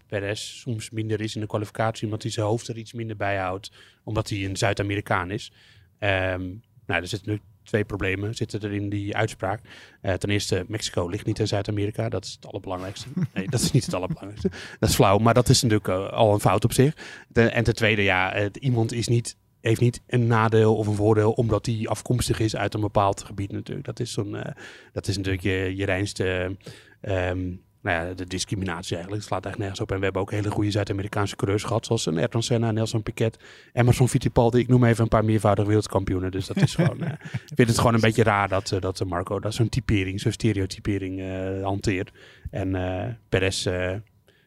Perez 0.06 0.40
soms 0.40 0.90
minder 0.90 1.20
is 1.20 1.34
in 1.34 1.40
de 1.40 1.46
kwalificatie, 1.46 2.04
omdat 2.04 2.22
hij 2.22 2.30
zijn 2.30 2.46
hoofd 2.46 2.68
er 2.68 2.76
iets 2.76 2.92
minder 2.92 3.16
bij 3.16 3.36
houdt, 3.36 3.72
omdat 4.04 4.28
hij 4.28 4.44
een 4.44 4.56
Zuid-Amerikaan 4.56 5.30
is. 5.30 5.52
Ehm, 5.98 6.42
nou, 6.86 7.02
er 7.02 7.08
zitten 7.08 7.30
nu 7.30 7.40
twee 7.62 7.84
problemen 7.84 8.34
zitten 8.34 8.62
er 8.62 8.72
in 8.72 8.88
die 8.88 9.16
uitspraak. 9.16 9.60
Eh, 10.00 10.14
ten 10.14 10.30
eerste, 10.30 10.64
Mexico 10.68 11.06
ligt 11.08 11.26
niet 11.26 11.38
in 11.38 11.46
Zuid-Amerika. 11.46 12.08
Dat 12.08 12.24
is 12.24 12.32
het 12.32 12.46
allerbelangrijkste. 12.46 13.08
Nee, 13.34 13.48
dat 13.48 13.60
is 13.60 13.70
niet 13.70 13.84
het 13.84 13.94
allerbelangrijkste. 13.94 14.50
Dat 14.78 14.88
is 14.88 14.94
flauw, 14.94 15.18
maar 15.18 15.34
dat 15.34 15.48
is 15.48 15.62
natuurlijk 15.62 15.88
eh, 15.88 16.12
al 16.12 16.32
een 16.34 16.40
fout 16.40 16.64
op 16.64 16.72
zich. 16.72 16.94
Ten- 17.32 17.52
en 17.52 17.64
ten 17.64 17.74
tweede, 17.74 18.02
ja, 18.02 18.48
iemand 18.52 18.92
is 18.92 19.08
niet, 19.08 19.36
heeft 19.60 19.80
niet 19.80 20.00
een 20.06 20.26
nadeel 20.26 20.76
of 20.76 20.86
een 20.86 20.94
voordeel 20.94 21.32
omdat 21.32 21.66
hij 21.66 21.86
afkomstig 21.88 22.40
is 22.40 22.56
uit 22.56 22.74
een 22.74 22.80
bepaald 22.80 23.22
gebied 23.22 23.52
natuurlijk. 23.52 23.86
Dat 23.86 24.00
is, 24.00 24.12
zo'n, 24.12 24.36
eh, 24.36 24.54
dat 24.92 25.08
is 25.08 25.16
natuurlijk 25.16 25.42
je, 25.44 25.76
je 25.76 25.84
reinste... 25.84 26.56
ehm, 27.00 27.52
nou 27.86 28.06
ja, 28.08 28.14
de 28.14 28.26
discriminatie 28.26 28.92
eigenlijk. 28.96 29.22
Het 29.22 29.30
slaat 29.32 29.46
echt 29.46 29.58
nergens 29.58 29.80
op. 29.80 29.90
En 29.90 29.98
we 29.98 30.04
hebben 30.04 30.22
ook 30.22 30.30
hele 30.30 30.50
goede 30.50 30.70
Zuid-Amerikaanse 30.70 31.36
coureurs 31.36 31.62
gehad. 31.64 31.86
Zoals 31.86 32.06
een 32.06 32.18
Ayrton 32.18 32.42
Senna, 32.42 32.70
Nelson 32.70 33.02
Piquet, 33.02 33.38
Emerson 33.72 34.08
Fittipaldi. 34.08 34.58
Ik 34.58 34.68
noem 34.68 34.84
even 34.84 35.02
een 35.02 35.08
paar 35.08 35.24
meervoudige 35.24 35.66
wereldkampioenen. 35.66 36.30
Dus 36.30 36.46
dat 36.46 36.56
is 36.56 36.74
gewoon... 36.78 37.00
eh, 37.02 37.12
ik 37.32 37.52
vind 37.54 37.68
het 37.68 37.78
gewoon 37.78 37.94
een 37.94 38.00
beetje 38.00 38.22
raar 38.22 38.48
dat, 38.48 38.72
eh, 38.72 38.80
dat 38.80 39.00
eh, 39.00 39.06
Marco 39.06 39.40
dat 39.40 39.54
zo'n 39.54 39.68
typering, 39.68 40.20
zo'n 40.20 40.32
stereotypering 40.32 41.20
eh, 41.20 41.62
hanteert. 41.64 42.12
En 42.50 42.74
eh 42.74 43.12
Perez 43.28 43.66
eh, 43.66 43.92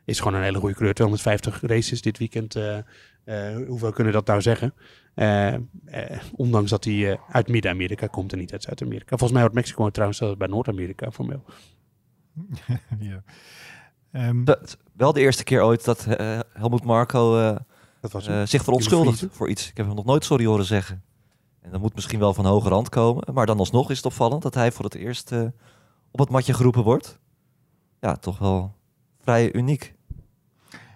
is 0.06 0.20
gewoon 0.20 0.34
een 0.34 0.44
hele 0.44 0.58
goede 0.60 0.74
coureur. 0.74 0.94
250 0.94 1.62
races 1.62 2.02
dit 2.02 2.18
weekend. 2.18 2.56
eh, 2.56 2.78
eh, 3.24 3.68
hoeveel 3.68 3.92
kunnen 3.92 4.14
dat 4.14 4.28
nou 4.28 4.42
zeggen? 4.42 4.74
Eh, 5.16 5.54
eh, 5.54 5.60
ondanks 6.36 6.70
dat 6.70 6.84
hij 6.84 7.12
eh, 7.12 7.18
uit 7.30 7.48
Midden-Amerika 7.48 8.08
komt 8.08 8.32
en 8.32 8.38
niet 8.40 8.52
uit 8.52 8.64
Zuid-Amerika. 8.64 9.08
Volgens 9.08 9.32
mij 9.32 9.42
hoort 9.42 9.54
Mexico 9.54 9.90
trouwens 9.90 10.20
zelfs 10.20 10.38
bij 10.38 10.48
Noord-Amerika 10.48 11.12
formeel. 11.12 11.44
ja. 13.00 13.24
Ehm, 14.12 14.44
Dat- 14.44 14.78
wel 14.94 15.14
de 15.14 15.20
eerste 15.20 15.44
keer 15.44 15.64
ooit 15.64 15.86
dat 15.86 16.06
eh, 16.06 16.40
Helmut 16.54 16.84
Marco 16.84 17.40
eh, 17.40 17.56
Dat 18.02 18.12
was 18.12 18.28
eh, 18.28 18.42
zich 18.46 18.64
verontschuldigt 18.64 19.26
voor 19.32 19.50
iets. 19.50 19.70
Ik 19.70 19.78
heb 19.78 19.86
hem 19.86 19.96
nog 19.96 20.06
nooit 20.06 20.24
sorry 20.26 20.46
horen 20.46 20.66
zeggen. 20.66 21.04
En 21.62 21.72
dat 21.72 21.82
moet 21.82 21.96
misschien 21.96 22.20
wel 22.20 22.34
van 22.34 22.46
hoge 22.46 22.70
rand 22.70 22.90
komen. 22.90 23.34
Maar 23.34 23.46
dan 23.46 23.60
alsnog 23.60 23.90
is 23.90 23.98
het 23.98 24.06
opvallend 24.06 24.42
dat 24.42 24.54
hij 24.54 24.72
voor 24.72 24.86
het 24.86 24.96
eerst 24.96 25.32
eh, 25.32 25.46
op 26.12 26.20
het 26.20 26.30
matje 26.30 26.54
geroepen 26.54 26.84
wordt. 26.84 27.20
Ja, 28.00 28.16
toch 28.16 28.38
wel 28.40 28.76
vrij 29.22 29.54
uniek. 29.54 29.94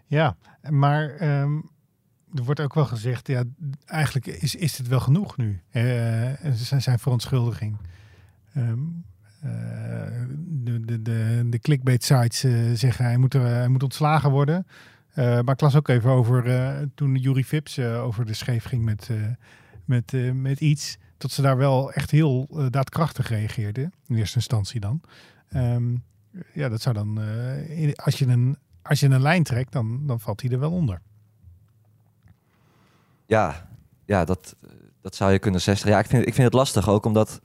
Ja, 0.06 0.36
maar 0.70 1.10
ehm, 1.10 1.56
er 2.34 2.44
wordt 2.44 2.60
ook 2.60 2.74
wel 2.74 2.86
gezegd, 2.86 3.28
ja, 3.28 3.44
eigenlijk 3.86 4.28
is, 4.28 4.56
is 4.56 4.78
het 4.78 4.88
wel 4.88 5.00
genoeg 5.00 5.38
nu, 5.38 5.62
eh, 5.70 5.84
zijn, 6.54 6.82
zijn 6.82 7.00
verontschuldiging. 7.00 7.78
Ehm, 8.54 8.70
eh, 8.70 8.78
de, 10.64 10.80
de, 10.86 11.02
de, 11.02 11.44
de 11.50 11.60
clickbait 11.60 12.04
sites 12.04 12.44
eh, 12.44 12.52
zeggen 12.74 13.06
hij 13.06 13.18
moet, 13.18 13.34
hij 13.34 13.68
moet 13.68 13.84
ontslagen 13.84 14.32
worden. 14.32 14.66
Eh, 15.14 15.26
maar 15.26 15.54
ik 15.54 15.62
las 15.62 15.76
ook 15.76 15.88
even 15.88 16.10
over 16.10 16.48
eh, 16.48 16.82
toen 16.96 17.16
Jury 17.16 17.44
Vips 17.44 17.78
eh, 17.78 18.04
over 18.04 18.26
de 18.26 18.34
scheef 18.34 18.64
ging 18.64 18.84
met, 18.84 19.10
eh, 19.10 19.18
met, 19.86 20.14
eh, 20.14 20.32
met 20.32 20.60
iets. 20.60 20.98
Dat 21.18 21.32
ze 21.32 21.42
daar 21.42 21.58
wel 21.58 21.92
echt 21.92 22.12
heel 22.12 22.48
eh, 22.52 22.66
daadkrachtig 22.70 23.30
reageerden. 23.30 23.94
In 24.08 24.16
eerste 24.16 24.36
instantie 24.36 24.80
dan. 24.80 25.02
Ehm, 25.50 25.96
ja, 26.54 26.70
dat 26.70 26.82
zou 26.82 26.96
dan, 26.96 27.22
eh, 27.22 27.94
als, 27.96 28.20
je 28.20 28.26
een, 28.26 28.58
als 28.82 29.00
je 29.00 29.08
een 29.08 29.22
lijn 29.22 29.44
trekt, 29.44 29.72
dan, 29.72 30.08
dan 30.08 30.20
valt 30.20 30.42
hij 30.42 30.52
er 30.52 30.60
wel 30.60 30.72
onder. 30.72 31.02
Ja, 33.26 33.70
ja 34.06 34.26
dat, 34.26 34.56
dat 35.02 35.16
zou 35.16 35.32
je 35.32 35.40
kunnen 35.40 35.62
zeggen. 35.62 35.90
Ja, 35.90 36.00
ik 36.00 36.06
vind, 36.06 36.28
ik 36.28 36.34
vind 36.34 36.46
het 36.46 36.54
lastig 36.54 36.90
ook 36.90 37.06
omdat 37.06 37.42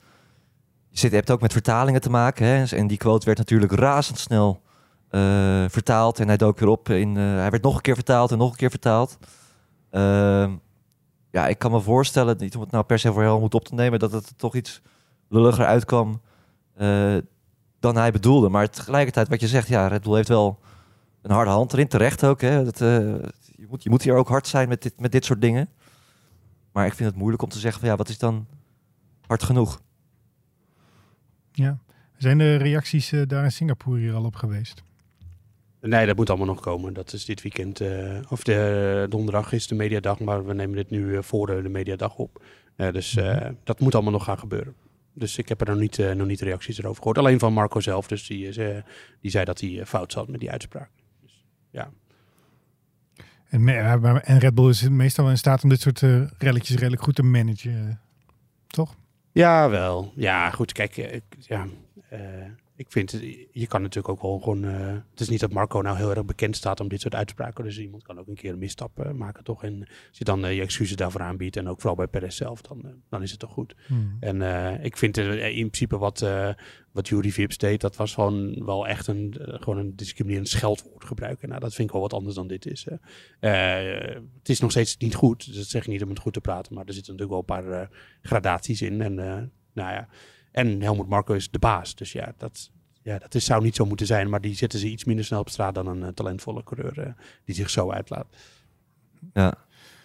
je, 0.89 1.09
hebt 1.09 1.31
ook 1.31 1.41
met 1.41 1.51
vertalingen 1.51 2.01
te 2.01 2.09
maken. 2.09 2.45
Hè? 2.45 2.63
En 2.63 2.87
die 2.87 2.97
quote 2.97 3.25
werd 3.25 3.37
natuurlijk 3.37 3.71
razendsnel 3.71 4.61
eh, 5.09 5.65
vertaald. 5.67 6.19
En 6.19 6.27
hij 6.27 6.37
dook 6.37 6.59
weer 6.59 6.69
op 6.69 6.89
in. 6.89 7.17
eh, 7.17 7.23
hij 7.23 7.49
werd 7.49 7.63
nog 7.63 7.75
een 7.75 7.81
keer 7.81 7.95
vertaald 7.95 8.31
en 8.31 8.37
nog 8.37 8.51
een 8.51 8.57
keer 8.57 8.69
vertaald. 8.69 9.17
Ehm, 9.89 10.55
ja, 11.31 11.47
ik 11.47 11.59
kan 11.59 11.71
me 11.71 11.81
voorstellen, 11.81 12.37
niet 12.39 12.55
om 12.55 12.61
het 12.61 12.71
nou 12.71 12.83
per 12.83 12.99
se 12.99 13.13
voor 13.13 13.21
heel 13.21 13.39
moet 13.39 13.53
op 13.53 13.65
te 13.65 13.73
nemen, 13.73 13.99
dat 13.99 14.11
het 14.11 14.33
toch 14.37 14.55
iets 14.55 14.81
lulliger 15.29 15.65
uitkwam 15.65 16.21
eh, 16.75 17.17
dan 17.79 17.95
hij 17.95 18.11
bedoelde. 18.11 18.49
Maar 18.49 18.69
tegelijkertijd, 18.69 19.27
wat 19.27 19.39
je 19.39 19.47
zegt, 19.47 19.67
ja, 19.67 19.87
Red 19.87 20.03
Bull 20.03 20.15
heeft 20.15 20.27
wel 20.27 20.59
een 21.21 21.31
harde 21.31 21.51
hand 21.51 21.73
erin, 21.73 21.87
terecht 21.87 22.25
ook. 22.25 22.41
Hè? 22.41 22.63
Dat, 22.63 22.77
je, 22.77 23.65
moet, 23.69 23.83
je 23.83 23.89
moet 23.89 24.01
hier 24.01 24.15
ook 24.15 24.27
hard 24.27 24.47
zijn 24.47 24.69
met 24.69 24.81
dit, 24.81 24.99
met 24.99 25.11
dit 25.11 25.25
soort 25.25 25.41
dingen. 25.41 25.69
Maar 26.71 26.85
ik 26.85 26.93
vind 26.93 27.09
het 27.09 27.17
moeilijk 27.17 27.43
om 27.43 27.49
te 27.49 27.59
zeggen 27.59 27.79
van 27.79 27.89
ja, 27.89 27.95
wat 27.95 28.09
is 28.09 28.17
dan 28.17 28.47
hard 29.27 29.43
genoeg? 29.43 29.79
Ja. 31.59 31.77
Zijn 32.17 32.37
de 32.37 32.55
reacties 32.55 33.11
eh, 33.11 33.21
daar 33.27 33.43
in 33.43 33.51
Singapore 33.51 33.99
hier 33.99 34.13
al 34.13 34.23
op 34.25 34.35
geweest? 34.35 34.83
Nee, 35.81 36.05
dat 36.05 36.15
moet 36.15 36.29
allemaal 36.29 36.47
nog 36.47 36.59
komen. 36.59 36.93
Dat 36.93 37.13
is 37.13 37.25
dit 37.25 37.41
weekend, 37.41 37.79
eh, 37.81 38.19
of 38.29 38.43
de 38.43 39.05
donderdag 39.09 39.51
is 39.51 39.67
de 39.67 39.75
mediadag, 39.75 40.19
maar 40.19 40.45
we 40.45 40.53
nemen 40.53 40.75
dit 40.75 40.89
nu 40.89 41.15
eh, 41.15 41.21
voor 41.23 41.61
de, 41.61 41.69
mediadag 41.69 42.15
op. 42.15 42.43
Eh, 42.75 42.91
dus 42.91 43.15
eh, 43.15 43.47
dat 43.63 43.79
moet 43.79 43.93
allemaal 43.93 44.11
nog 44.11 44.23
gaan 44.23 44.39
gebeuren. 44.39 44.73
Dus 45.13 45.37
ik 45.37 45.49
heb 45.49 45.61
er 45.61 45.67
nog 45.67 45.77
niet, 45.79 45.99
eh, 45.99 46.11
nog 46.11 46.27
niet 46.27 46.41
reacties 46.41 46.77
erover 46.77 46.97
gehoord. 46.97 47.17
Alleen 47.17 47.39
van 47.39 47.53
Marco 47.53 47.79
zelf, 47.79 48.07
dus 48.07 48.27
die, 48.27 48.47
is, 48.47 48.57
eh, 48.57 48.77
die 49.21 49.31
zei 49.31 49.45
dat 49.45 49.59
hij 49.59 49.79
eh, 49.79 49.85
fout 49.85 50.11
zat 50.11 50.27
met 50.27 50.39
die 50.39 50.51
uitspraak. 50.51 50.89
Dus, 51.21 51.45
ja. 51.71 51.89
En, 53.49 53.67
en 54.23 54.39
Red 54.39 54.55
Bull 54.55 54.69
is 54.69 54.89
meestal 54.89 55.29
in 55.29 55.37
staat 55.37 55.63
om 55.63 55.69
dit 55.69 55.81
soort 55.81 56.03
eh, 56.03 56.21
relletjes 56.37 56.77
redelijk 56.77 57.01
goed 57.01 57.15
te 57.15 57.23
managen. 57.23 57.87
eh, 57.89 57.95
toch? 58.67 58.95
Ja, 59.31 59.69
wel. 59.69 60.11
Ja, 60.15 60.49
goed. 60.49 60.71
Kijk, 60.71 60.97
eh, 60.97 61.13
ik- 61.13 61.23
ja, 61.39 61.65
eh, 62.09 62.19
ik 62.79 62.91
vind, 62.91 63.11
je 63.51 63.67
kan 63.67 63.81
natuurlijk 63.81 64.09
ook 64.09 64.21
wel 64.21 64.39
gewoon... 64.39 64.63
eh, 64.63 64.93
het 65.11 65.19
is 65.19 65.29
niet 65.29 65.39
dat 65.39 65.51
Marco 65.51 65.81
nou 65.81 65.97
heel 65.97 66.09
erg 66.09 66.25
bekend 66.25 66.55
staat 66.55 66.79
om 66.79 66.87
dit 66.87 67.01
soort 67.01 67.15
uitspraken. 67.15 67.63
Dus 67.63 67.79
iemand 67.79 68.03
kan 68.03 68.19
ook 68.19 68.27
een 68.27 68.35
keer 68.35 68.53
een 68.53 68.59
misstap 68.59 69.11
maken, 69.13 69.43
toch? 69.43 69.63
En 69.63 69.79
als 69.79 70.17
je 70.17 70.23
dan 70.23 70.45
eh, 70.45 70.55
je 70.55 70.61
excuses 70.61 70.95
daarvoor 70.95 71.21
aanbiedt... 71.21 71.57
en 71.57 71.67
ook 71.67 71.79
vooral 71.79 71.95
bij 71.95 72.07
Perez 72.07 72.35
zelf, 72.35 72.61
dan, 72.61 72.85
eh, 72.85 72.91
dan 73.09 73.21
is 73.21 73.31
het 73.31 73.39
toch 73.39 73.51
goed. 73.51 73.75
Hmm. 73.87 74.17
En 74.19 74.41
ik 74.83 74.97
vind 74.97 75.17
in 75.17 75.53
principe 75.53 75.97
wat, 75.97 76.25
wat 76.91 77.07
Jury 77.07 77.31
Vips 77.31 77.57
deed... 77.57 77.81
dat 77.81 77.95
was 77.95 78.13
gewoon 78.13 78.65
wel 78.65 78.87
echt 78.87 79.07
een, 79.07 79.35
gewoon 79.39 79.77
een 79.77 79.95
discriminerend 79.95 80.49
scheldwoord 80.49 81.05
gebruiken. 81.05 81.49
Nou, 81.49 81.61
dat 81.61 81.73
vind 81.73 81.87
ik 81.87 81.93
wel 81.93 82.03
wat 82.03 82.13
anders 82.13 82.35
dan 82.35 82.47
dit 82.47 82.65
is. 82.65 82.85
het 83.39 84.49
is 84.49 84.59
nog 84.59 84.71
steeds 84.71 84.97
niet 84.97 85.15
goed. 85.15 85.45
Dus 85.45 85.55
dat 85.55 85.65
zeg 85.65 85.81
ik 85.81 85.87
niet 85.87 86.03
om 86.03 86.09
het 86.09 86.19
goed 86.19 86.33
te 86.33 86.41
praten. 86.41 86.73
Maar 86.73 86.85
er 86.85 86.93
zitten 86.93 87.15
natuurlijk 87.15 87.47
wel 87.47 87.57
een 87.57 87.63
paar 87.63 87.89
gradaties 88.21 88.81
in. 88.81 89.01
En, 89.01 89.13
nou 89.73 89.93
ja. 89.93 90.07
En 90.51 90.81
Helmut 90.81 91.07
Marko 91.07 91.33
is 91.33 91.51
de 91.51 91.59
baas. 91.59 91.95
Dus 91.95 92.11
ja, 92.11 92.33
dat, 92.37 92.71
ja, 93.01 93.17
dat 93.17 93.35
is, 93.35 93.45
zou 93.45 93.63
niet 93.63 93.75
zo 93.75 93.85
moeten 93.85 94.05
zijn. 94.05 94.29
Maar 94.29 94.41
die 94.41 94.55
zetten 94.55 94.79
ze 94.79 94.87
iets 94.87 95.03
minder 95.03 95.25
snel 95.25 95.39
op 95.39 95.49
straat 95.49 95.75
dan 95.75 95.87
een 95.87 96.03
eh, 96.03 96.09
talentvolle 96.09 96.63
coureur 96.63 96.99
eh, 96.99 97.13
die 97.45 97.55
zich 97.55 97.69
zo 97.69 97.91
uitlaat. 97.91 98.27
Ja. 99.33 99.53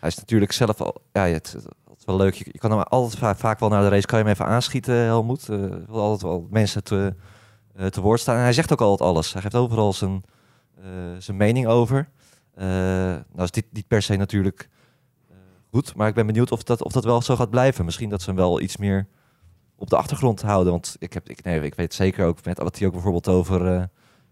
Hij 0.00 0.08
is 0.08 0.16
natuurlijk 0.18 0.52
zelf 0.52 0.80
al... 0.80 1.02
Ja, 1.12 1.26
het, 1.26 1.54
is 1.98 2.04
wel 2.04 2.16
leuk. 2.16 2.34
Je, 2.34 2.44
je 2.52 2.58
kan 2.58 2.70
hem 2.70 2.80
altijd 2.80 3.18
va- 3.18 3.36
vaak 3.36 3.58
wel 3.58 3.68
naar 3.68 3.82
de 3.82 3.88
race... 3.88 4.06
kan 4.06 4.18
je 4.18 4.24
hem 4.24 4.32
even 4.32 4.46
aanschieten, 4.46 4.94
Helmoet. 4.94 5.48
Eh 5.48 5.58
wil 5.86 6.00
altijd 6.00 6.22
wel 6.22 6.46
mensen 6.50 6.84
te, 6.84 7.14
te 7.90 8.00
woord 8.00 8.20
staan. 8.20 8.36
En 8.36 8.42
hij 8.42 8.52
zegt 8.52 8.72
ook 8.72 8.80
altijd 8.80 9.08
alles. 9.08 9.32
Hij 9.32 9.42
geeft 9.42 9.54
overal 9.54 9.92
zijn, 9.92 10.24
zijn 11.18 11.36
mening 11.36 11.66
over. 11.66 12.08
Nou 12.54 13.42
is 13.42 13.50
dit 13.50 13.64
niet 13.72 13.86
per 13.86 14.02
se 14.02 14.16
natuurlijk 14.16 14.68
goed. 15.70 15.94
Maar 15.94 16.08
ik 16.08 16.14
ben 16.14 16.26
benieuwd 16.26 16.50
of 16.50 16.62
dat, 16.62 16.82
of 16.82 16.92
dat 16.92 17.04
wel 17.04 17.22
zo 17.22 17.36
gaat 17.36 17.50
blijven. 17.50 17.84
Misschien 17.84 18.08
dat 18.08 18.22
ze 18.22 18.26
hem 18.26 18.38
wel 18.38 18.60
iets 18.60 18.76
meer 18.76 19.08
op 19.84 19.90
de 19.90 19.96
achtergrond 19.96 20.42
houden. 20.42 20.72
Want 20.72 20.96
ik, 20.98 21.12
heb, 21.12 21.28
ik, 21.28 21.44
nee, 21.44 21.60
ik 21.60 21.74
weet 21.74 21.94
zeker 21.94 22.26
ook 22.26 22.44
met 22.44 22.58
wat 22.58 22.78
hij 22.78 22.86
ook 22.86 22.92
bijvoorbeeld 22.92 23.28
over, 23.28 23.60
eh 23.60 23.82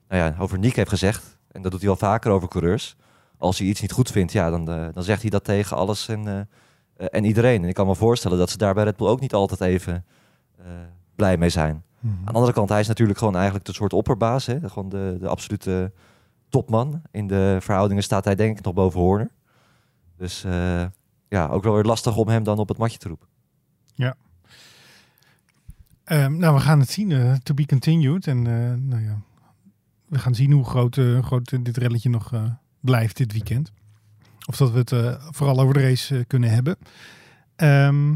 nou 0.08 0.22
ja, 0.24 0.34
over 0.38 0.58
Nick 0.58 0.76
heeft 0.76 0.88
gezegd. 0.88 1.38
En 1.50 1.62
dat 1.62 1.70
doet 1.70 1.80
hij 1.80 1.88
wel 1.88 1.98
vaker 1.98 2.30
over 2.30 2.48
coureurs 2.48 2.96
als 3.42 3.58
hij 3.58 3.68
iets 3.68 3.80
niet 3.80 3.92
goed 3.92 4.10
vindt, 4.10 4.32
ja, 4.32 4.50
dan, 4.50 4.70
eh, 4.70 4.88
dan 4.92 5.02
zegt 5.02 5.20
hij 5.20 5.30
dat 5.30 5.44
tegen 5.44 5.76
alles 5.76 6.08
en, 6.08 6.26
eh, 6.96 7.06
en 7.10 7.24
iedereen. 7.24 7.62
En 7.62 7.68
ik 7.68 7.74
kan 7.74 7.86
me 7.86 7.94
voorstellen 7.94 8.38
dat 8.38 8.50
ze 8.50 8.56
daar 8.56 8.74
bij 8.74 8.84
Red 8.84 8.96
Bull 8.96 9.08
ook 9.08 9.20
niet 9.20 9.34
altijd 9.34 9.60
even 9.60 10.04
blij 11.14 11.36
mee 11.36 11.48
zijn. 11.48 11.84
Mhm. 11.98 12.14
Aan 12.18 12.24
de 12.24 12.32
andere 12.32 12.52
kant, 12.52 12.68
hij 12.68 12.80
is 12.80 12.88
natuurlijk 12.88 13.18
gewoon 13.18 13.34
eigenlijk 13.34 13.64
de 13.64 13.72
soort 13.72 13.92
opperbaas. 13.92 14.46
Hè? 14.46 14.68
Gewoon 14.68 14.88
de, 14.88 15.16
de 15.20 15.28
absolute 15.28 15.92
topman. 16.48 17.02
In 17.10 17.26
de 17.26 17.56
verhoudingen 17.60 18.02
staat 18.02 18.24
hij 18.24 18.34
denk 18.34 18.58
ik 18.58 18.64
nog 18.64 18.74
boven 18.74 19.00
Horner. 19.00 19.30
Dus 20.16 20.44
ja, 21.28 21.48
ook 21.48 21.62
wel 21.62 21.74
weer 21.74 21.84
lastig 21.84 22.16
om 22.16 22.28
hem 22.28 22.42
dan 22.42 22.58
op 22.58 22.68
het 22.68 22.78
matje 22.78 22.98
te 22.98 23.08
roepen. 23.08 23.28
Ehm, 26.12 26.37
nou, 26.37 26.55
we 26.55 26.61
gaan 26.61 26.81
het 26.81 26.90
zien. 26.90 27.12
eh, 27.12 27.35
to 27.35 27.55
be 27.55 27.66
continued. 27.66 28.27
En 28.27 28.46
eh, 28.46 28.75
nou 28.90 29.03
ja, 29.03 29.22
we 30.07 30.18
gaan 30.18 30.35
zien 30.35 30.53
hoe 30.53 30.64
groot, 30.64 30.96
eh, 30.96 31.25
groot 31.25 31.64
dit 31.64 31.77
relletje 31.77 32.09
nog 32.11 32.33
blijft 32.81 33.16
dit 33.16 33.33
weekend. 33.33 33.72
Of 34.46 34.57
dat 34.57 34.70
we 34.70 34.79
het 34.79 35.18
vooral 35.35 35.61
over 35.61 35.75
de 35.75 35.81
race 35.81 36.25
kunnen 36.27 36.51
hebben. 36.51 36.77
Ehm, 37.57 38.09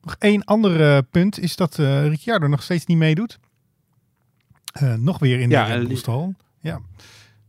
nog 0.00 0.16
één 0.18 0.44
ander 0.44 1.02
punt 1.02 1.38
is 1.38 1.56
dat 1.56 1.76
Ricciardo 1.76 2.46
nog 2.46 2.62
steeds 2.62 2.86
niet 2.86 2.98
meedoet. 2.98 3.38
Nog 4.96 5.18
weer 5.18 5.40
in 5.40 5.50
Ja, 5.50 5.66
de 5.66 5.72
Red. 5.72 6.04
Ja, 6.60 6.80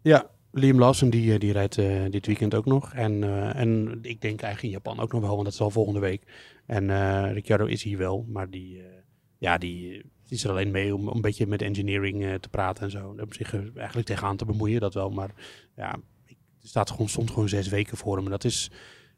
Ja, 0.02 0.30
Liam 0.52 0.80
Lawson 0.80 1.10
die, 1.10 1.40
die 1.40 1.52
rijdt 1.52 1.76
dit 2.12 2.26
weekend 2.26 2.54
ook 2.56 2.66
nog. 2.66 2.94
En, 2.94 3.24
en 3.56 4.00
ik 4.02 4.22
denk 4.22 4.42
eigenlijk 4.42 4.62
in 4.62 4.70
Japan 4.70 5.00
ook 5.00 5.12
nog 5.12 5.22
wel, 5.22 5.32
want 5.32 5.44
dat 5.44 5.54
is 5.54 5.62
al 5.62 5.70
volgende 5.70 6.00
week. 6.00 6.24
En 6.66 6.88
Ricciardo 7.34 7.66
is 7.66 7.84
hier 7.84 7.98
wel, 7.98 8.26
maar 8.30 8.50
die, 8.50 8.82
ja, 9.44 9.58
die, 9.58 10.04
is 10.28 10.44
er 10.44 10.50
alleen 10.50 10.72
mee 10.72 10.96
om, 10.96 11.08
een 11.08 11.22
beetje 11.22 11.48
met 11.48 11.62
engineering 11.62 12.24
eh, 12.24 12.34
te 12.34 12.50
praten 12.50 12.84
en 12.84 12.92
zo. 12.92 13.16
Om 13.22 13.34
zich 13.34 13.54
er 13.54 13.72
eigenlijk 13.76 14.08
tegenaan 14.08 14.38
te 14.38 14.46
bemoeien, 14.46 14.82
dat 14.82 14.94
wel. 14.94 15.10
Maar 15.10 15.32
ja, 15.76 15.96
ik, 16.26 16.38
er 16.62 16.68
staat 16.68 16.92
gewoon, 16.92 17.10
stond 17.10 17.30
gewoon 17.32 17.50
zes 17.50 17.68
weken 17.68 17.98
voor 17.98 18.16
hem. 18.16 18.26
En 18.26 18.32
dat 18.32 18.44
is, 18.44 18.72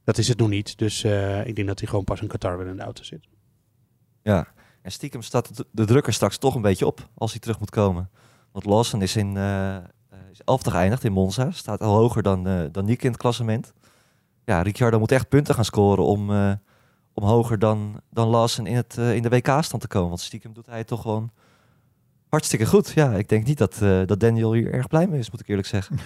dat 0.03 0.17
is 0.17 0.27
het 0.27 0.37
nog 0.37 0.49
niet. 0.49 0.77
Dus 0.77 1.03
eh, 1.03 1.47
ik 1.47 1.55
denk 1.55 1.67
dat 1.67 1.79
hij 1.79 1.87
gewoon 1.87 2.03
pas 2.03 2.21
in 2.21 2.27
Qatar 2.27 2.57
weer 2.57 2.67
in 2.67 2.75
de 2.75 2.83
auto 2.83 3.03
zit. 3.03 3.27
Ja, 4.21 4.53
en 4.81 4.91
stiekem 4.91 5.21
staat 5.21 5.63
de, 5.71 5.85
drukker 5.85 6.13
straks 6.13 6.37
toch 6.37 6.55
een 6.55 6.61
beetje 6.61 6.85
op 6.85 7.09
als 7.13 7.31
hij 7.31 7.39
terug 7.39 7.59
moet 7.59 7.69
komen. 7.69 8.09
Want 8.51 8.65
Lawson 8.65 9.01
is 9.01 9.15
in 9.15 9.37
eh 9.37 9.77
eh, 10.09 10.91
is 10.91 11.03
in 11.03 11.11
Monza. 11.11 11.51
Staat 11.51 11.81
al 11.81 11.95
hoger 11.95 12.23
dan, 12.23 12.47
eh 12.47 12.63
dan 12.71 12.85
Nick 12.85 13.03
in 13.03 13.11
het 13.11 13.19
klassement. 13.19 13.73
Ja, 14.45 14.61
Ricciardo 14.61 14.99
moet 14.99 15.11
echt 15.11 15.29
punten 15.29 15.55
gaan 15.55 15.65
scoren 15.65 16.03
om, 16.03 16.31
eh, 16.31 16.53
om 17.17 17.23
hoger 17.23 17.59
dan, 17.59 18.01
dan 18.09 18.27
Lawson 18.27 18.67
in, 18.67 18.75
het, 18.75 18.97
eh, 18.97 19.15
in 19.15 19.21
de 19.21 19.29
WK-stand 19.29 19.81
te 19.81 19.87
komen. 19.87 20.07
Want 20.09 20.19
stiekem 20.21 20.53
doet 20.53 20.65
hij 20.65 20.77
het 20.77 20.87
toch 20.87 21.01
gewoon 21.01 21.31
hartstikke 22.29 22.65
goed. 22.65 22.89
Ja, 22.91 23.11
ik 23.13 23.29
denk 23.29 23.45
niet 23.45 23.57
dat, 23.57 23.81
eh, 23.81 24.01
dat 24.05 24.19
Daniel 24.19 24.53
hier 24.53 24.73
erg 24.73 24.87
blij 24.87 25.07
mee 25.07 25.19
is, 25.19 25.31
moet 25.31 25.39
ik 25.39 25.47
eerlijk 25.47 25.67
zeggen. 25.67 25.99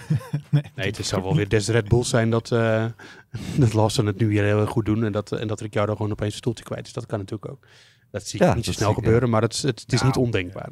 nee, 0.50 0.62
Nee, 0.74 0.86
het 0.86 1.06
zou 1.06 1.22
wel 1.22 1.34
weer 1.34 1.48
des 1.48 1.68
Red 1.68 1.88
Bulls 1.88 2.08
zijn 2.08 2.30
dat, 2.30 2.52
eh 2.52 2.84
dat 3.58 3.72
Lawson 3.72 4.06
het 4.06 4.18
nu 4.18 4.28
weer 4.28 4.44
heel 4.44 4.60
erg 4.60 4.70
goed 4.70 4.84
doen. 4.84 5.04
En 5.04 5.12
dat, 5.12 5.32
en 5.32 5.48
dat 5.48 5.60
Ricciardo 5.60 5.96
gewoon 5.96 6.10
opeens 6.12 6.32
een 6.32 6.38
stoeltje 6.38 6.64
kwijt 6.64 6.86
is. 6.86 6.92
Dat 6.92 7.06
kan 7.06 7.18
natuurlijk 7.18 7.52
ook. 7.52 7.66
Dat 8.10 8.26
zie 8.26 8.40
ik 8.40 8.46
Ja, 8.46 8.54
niet 8.54 8.64
zo 8.64 8.72
snel 8.72 8.88
ik, 8.90 8.94
gebeuren, 8.94 9.30
maar 9.30 9.42
het, 9.42 9.52
is- 9.52 9.62
het, 9.62 9.80
het 9.80 9.92
is 9.92 10.02
niet 10.02 10.16
ondenkbaar. 10.16 10.68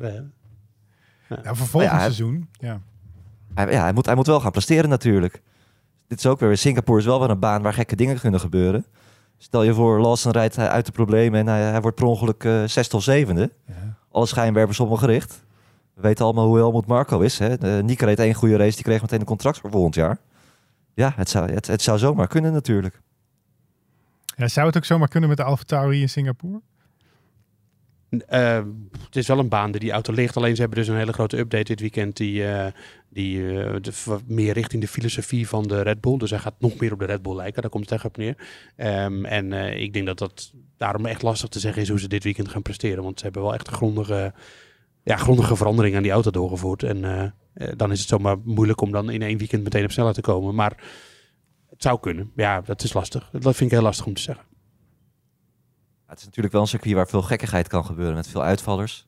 Ja, 1.28 1.54
voor 1.54 1.66
volgend 1.66 1.90
hij- 1.92 2.00
seizoen. 2.00 2.48
Ja. 2.52 2.80
Hij, 3.54 3.70
ja, 3.72 3.82
hij, 3.82 3.92
moet, 3.92 4.06
hij 4.06 4.14
moet 4.14 4.26
wel 4.26 4.40
gaan 4.40 4.50
presteren 4.50 4.88
natuurlijk. 4.90 5.42
Dit 6.06 6.18
is 6.18 6.26
ook 6.26 6.40
weer, 6.40 6.56
Singapore 6.56 6.98
is 6.98 7.04
wel 7.04 7.20
weer 7.20 7.30
een 7.30 7.38
baan 7.38 7.62
waar 7.62 7.72
gekke 7.74 7.96
dingen 7.96 8.20
kunnen 8.20 8.40
gebeuren. 8.40 8.86
Stel 9.38 9.62
je 9.62 9.74
voor, 9.74 10.00
Lawson 10.00 10.32
rijdt 10.32 10.56
hij 10.56 10.68
uit 10.68 10.86
de 10.86 10.92
problemen 10.92 11.40
en 11.40 11.46
hij, 11.46 11.60
hij 11.62 11.80
wordt 11.80 11.96
per 11.96 12.06
ongeluk 12.06 12.44
eh 12.44 12.62
zesde 12.64 12.96
of 12.96 13.02
zevende. 13.02 13.50
Ja. 13.66 13.74
Alle 14.10 14.26
schijnwerpers 14.26 14.80
op 14.80 14.88
hem 14.88 14.96
gericht. 14.96 15.44
We 15.94 16.02
weten 16.02 16.24
allemaal 16.24 16.46
hoe 16.46 16.56
Helmut 16.56 16.86
Marco 16.86 17.20
is. 17.20 17.38
Hè? 17.38 17.58
De, 17.58 17.80
Nieke 17.84 18.04
reed 18.04 18.18
één 18.18 18.34
goede 18.34 18.56
race, 18.56 18.74
die 18.74 18.84
kreeg 18.84 19.00
meteen 19.00 19.20
een 19.20 19.26
contract 19.26 19.58
voor 19.58 19.70
volgend 19.70 19.94
jaar. 19.94 20.18
Ja, 20.94 21.12
het 21.16 21.28
zou, 21.28 21.52
het, 21.52 21.66
het 21.66 21.82
zou 21.82 21.98
zomaar 21.98 22.26
kunnen 22.26 22.52
natuurlijk. 22.52 23.00
Ja, 24.36 24.48
zou 24.48 24.66
het 24.66 24.76
ook 24.76 24.84
zomaar 24.84 25.08
kunnen 25.08 25.28
met 25.28 25.38
de 25.38 25.44
Alfa 25.44 25.62
Tauri 25.66 26.00
in 26.00 26.08
Singapore? 26.08 26.60
Eh, 28.26 28.62
het 29.04 29.16
is 29.16 29.26
wel 29.26 29.38
een 29.38 29.48
baan 29.48 29.70
die 29.70 29.80
die 29.80 29.90
auto 29.90 30.12
ligt. 30.12 30.36
Alleen 30.36 30.54
ze 30.54 30.60
hebben 30.60 30.78
dus 30.78 30.88
een 30.88 30.96
hele 30.96 31.12
grote 31.12 31.38
update 31.38 31.64
dit 31.64 31.80
weekend. 31.80 32.16
Die, 32.16 32.46
eh, 32.46 32.72
die 33.18 33.42
v- 33.82 34.18
meer 34.26 34.52
richting 34.52 34.82
de 34.82 34.88
filosofie 34.88 35.48
van 35.48 35.62
de 35.62 35.82
Red 35.82 36.00
Bull. 36.00 36.16
Dus 36.18 36.30
hij 36.30 36.38
gaat 36.38 36.54
nog 36.60 36.78
meer 36.78 36.92
op 36.92 36.98
de 36.98 37.04
Red 37.04 37.22
Bull 37.22 37.34
lijken. 37.34 37.62
Daar 37.62 37.70
komt 37.70 37.84
het 37.84 37.92
echt 37.92 38.04
op 38.04 38.16
neer. 38.16 38.36
Ehm, 38.76 39.24
en 39.24 39.52
eh, 39.52 39.80
ik 39.80 39.92
denk 39.92 40.06
dat 40.06 40.18
dat 40.18 40.52
daarom 40.76 41.06
echt 41.06 41.22
lastig 41.22 41.48
te 41.48 41.60
zeggen 41.60 41.82
is 41.82 41.88
hoe 41.88 42.00
ze 42.00 42.08
dit 42.08 42.24
weekend 42.24 42.48
gaan 42.48 42.62
presteren. 42.62 43.02
Want 43.02 43.18
ze 43.18 43.24
hebben 43.24 43.42
wel 43.42 43.54
echt 43.54 43.68
grondige, 43.68 44.34
ja, 45.02 45.16
grondige 45.16 45.56
verandering 45.56 45.96
aan 45.96 46.02
die 46.02 46.10
auto 46.12 46.30
doorgevoerd. 46.30 46.82
En 46.82 47.04
eh, 47.04 47.68
dan 47.76 47.90
is 47.92 47.98
het 48.00 48.08
zomaar 48.08 48.36
moeilijk 48.44 48.80
om 48.80 48.90
dan 48.90 49.10
in 49.10 49.22
één 49.22 49.38
weekend 49.38 49.62
meteen 49.62 49.84
op 49.84 49.90
snelheid 49.90 50.14
te 50.16 50.20
komen. 50.20 50.54
Maar 50.54 50.76
het 51.70 51.82
zou 51.82 52.00
kunnen. 52.00 52.32
Ja, 52.36 52.60
dat 52.60 52.82
is 52.82 52.92
lastig. 52.92 53.30
Dat 53.30 53.42
vind 53.56 53.60
ik 53.60 53.76
heel 53.76 53.86
lastig 53.86 54.06
om 54.06 54.14
te 54.14 54.22
zeggen. 54.22 54.44
Het 56.06 56.18
is 56.18 56.24
natuurlijk 56.24 56.52
wel 56.52 56.62
een 56.62 56.68
circuit 56.68 56.94
waar 56.94 57.08
veel 57.08 57.22
gekkigheid 57.22 57.68
kan 57.68 57.84
gebeuren 57.84 58.14
met 58.14 58.28
veel 58.28 58.42
uitvallers. 58.42 59.07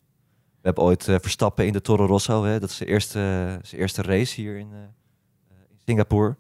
We 0.61 0.67
hebben 0.67 0.85
ooit 0.85 1.09
eh, 1.09 1.17
Verstappen 1.21 1.67
in 1.67 1.73
de 1.73 1.81
Toro 1.81 2.07
Rosso. 2.07 2.45
Hè? 2.45 2.61
Dat 2.61 2.71
is 2.71 2.77
zijn 2.77 2.89
eerste, 2.89 3.19
zijn 3.63 3.81
eerste 3.81 4.03
race 4.03 4.41
hier 4.41 4.57
in, 4.57 4.69
eh, 4.73 4.79
eh, 4.79 5.57
in 5.71 5.79
Singapore. 5.85 6.37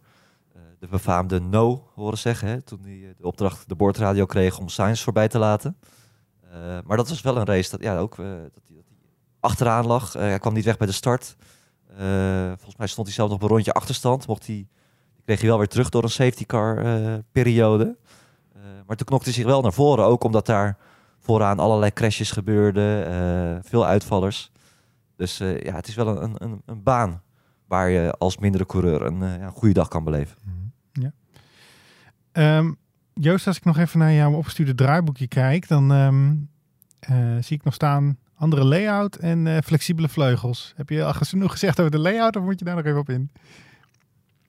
De 0.78 0.88
befaamde 0.88 1.40
no 1.40 1.88
horen 1.94 2.18
zeggen. 2.18 2.48
Hè? 2.48 2.62
Toen 2.62 2.80
hij 2.82 3.14
de 3.16 3.26
opdracht 3.26 3.68
de 3.68 3.74
boordradio 3.74 4.26
kreeg 4.26 4.58
om 4.58 4.68
Sainz 4.68 5.02
voorbij 5.02 5.28
te 5.28 5.38
laten. 5.38 5.76
Maar 6.84 6.96
dat 6.96 7.08
was 7.08 7.20
wel 7.20 7.36
een 7.36 7.44
race 7.44 7.70
dat, 7.70 7.82
ja, 7.82 7.98
ook, 7.98 8.16
dat, 8.16 8.62
hij, 8.66 8.76
dat 8.76 8.84
achteraan 9.40 9.86
lag. 9.86 10.12
Hij 10.12 10.38
kwam 10.38 10.54
niet 10.54 10.64
weg 10.64 10.76
bij 10.76 10.86
de 10.86 10.92
start. 10.92 11.36
Volgens 12.48 12.76
mij 12.76 12.86
stond 12.86 13.06
hij 13.06 13.16
zelf 13.16 13.30
nog 13.30 13.40
een 13.40 13.48
rondje 13.48 13.72
achterstand. 13.72 14.26
Mocht 14.26 14.46
hij, 14.46 14.54
die 15.14 15.24
kreeg 15.24 15.40
hij 15.40 15.48
wel 15.48 15.58
weer 15.58 15.68
terug 15.68 15.88
door 15.88 16.02
een 16.02 16.10
safety 16.10 16.46
car 16.46 16.84
periode. 17.32 17.96
Maar 18.86 18.96
toen 18.96 19.06
knokte 19.06 19.24
hij 19.24 19.34
zich 19.34 19.44
wel 19.44 19.62
naar 19.62 19.72
voren. 19.72 20.04
Ook 20.04 20.24
omdat 20.24 20.46
daar 20.46 20.78
vooraan 21.30 21.58
allerlei 21.58 21.92
crashes 21.92 22.30
gebeurden. 22.30 23.06
eh, 23.06 23.58
veel 23.62 23.86
uitvallers. 23.86 24.50
Dus 25.16 25.40
eh, 25.40 25.60
ja, 25.60 25.74
het 25.74 25.88
is 25.88 25.94
wel 25.94 26.22
een, 26.22 26.34
een- 26.38 26.62
een, 26.66 26.82
baan 26.82 27.22
waar 27.66 27.88
je 27.90 28.12
als 28.18 28.38
mindere 28.38 28.66
coureur 28.66 29.02
een, 29.02 29.22
eh, 29.22 29.36
ja, 29.38 29.48
goede 29.50 29.74
dag 29.74 29.88
kan 29.88 30.04
beleven. 30.04 30.36
Ehm, 32.32 32.72
Joost, 33.14 33.46
als 33.46 33.56
ik 33.56 33.64
nog 33.64 33.78
even 33.78 33.98
naar 33.98 34.12
jouw 34.12 34.32
opgestuurde 34.32 34.74
draaiboekje 34.74 35.28
kijk, 35.28 35.68
dan 35.68 35.92
ehm, 35.92 36.34
eh, 37.00 37.42
zie 37.42 37.56
ik 37.56 37.64
nog 37.64 37.74
staan 37.74 38.18
andere 38.34 38.64
layout 38.64 39.16
en 39.16 39.62
flexibele 39.64 40.08
vleugels. 40.08 40.72
Heb 40.76 40.88
je 40.88 41.04
al 41.04 41.12
genoeg 41.12 41.50
gezegd 41.50 41.78
over 41.78 41.90
de 41.92 41.98
layout 41.98 42.36
of 42.36 42.42
moet 42.44 42.58
je 42.58 42.64
daar 42.64 42.76
nog 42.76 42.84
even 42.84 42.98
op 42.98 43.08
in? 43.10 43.30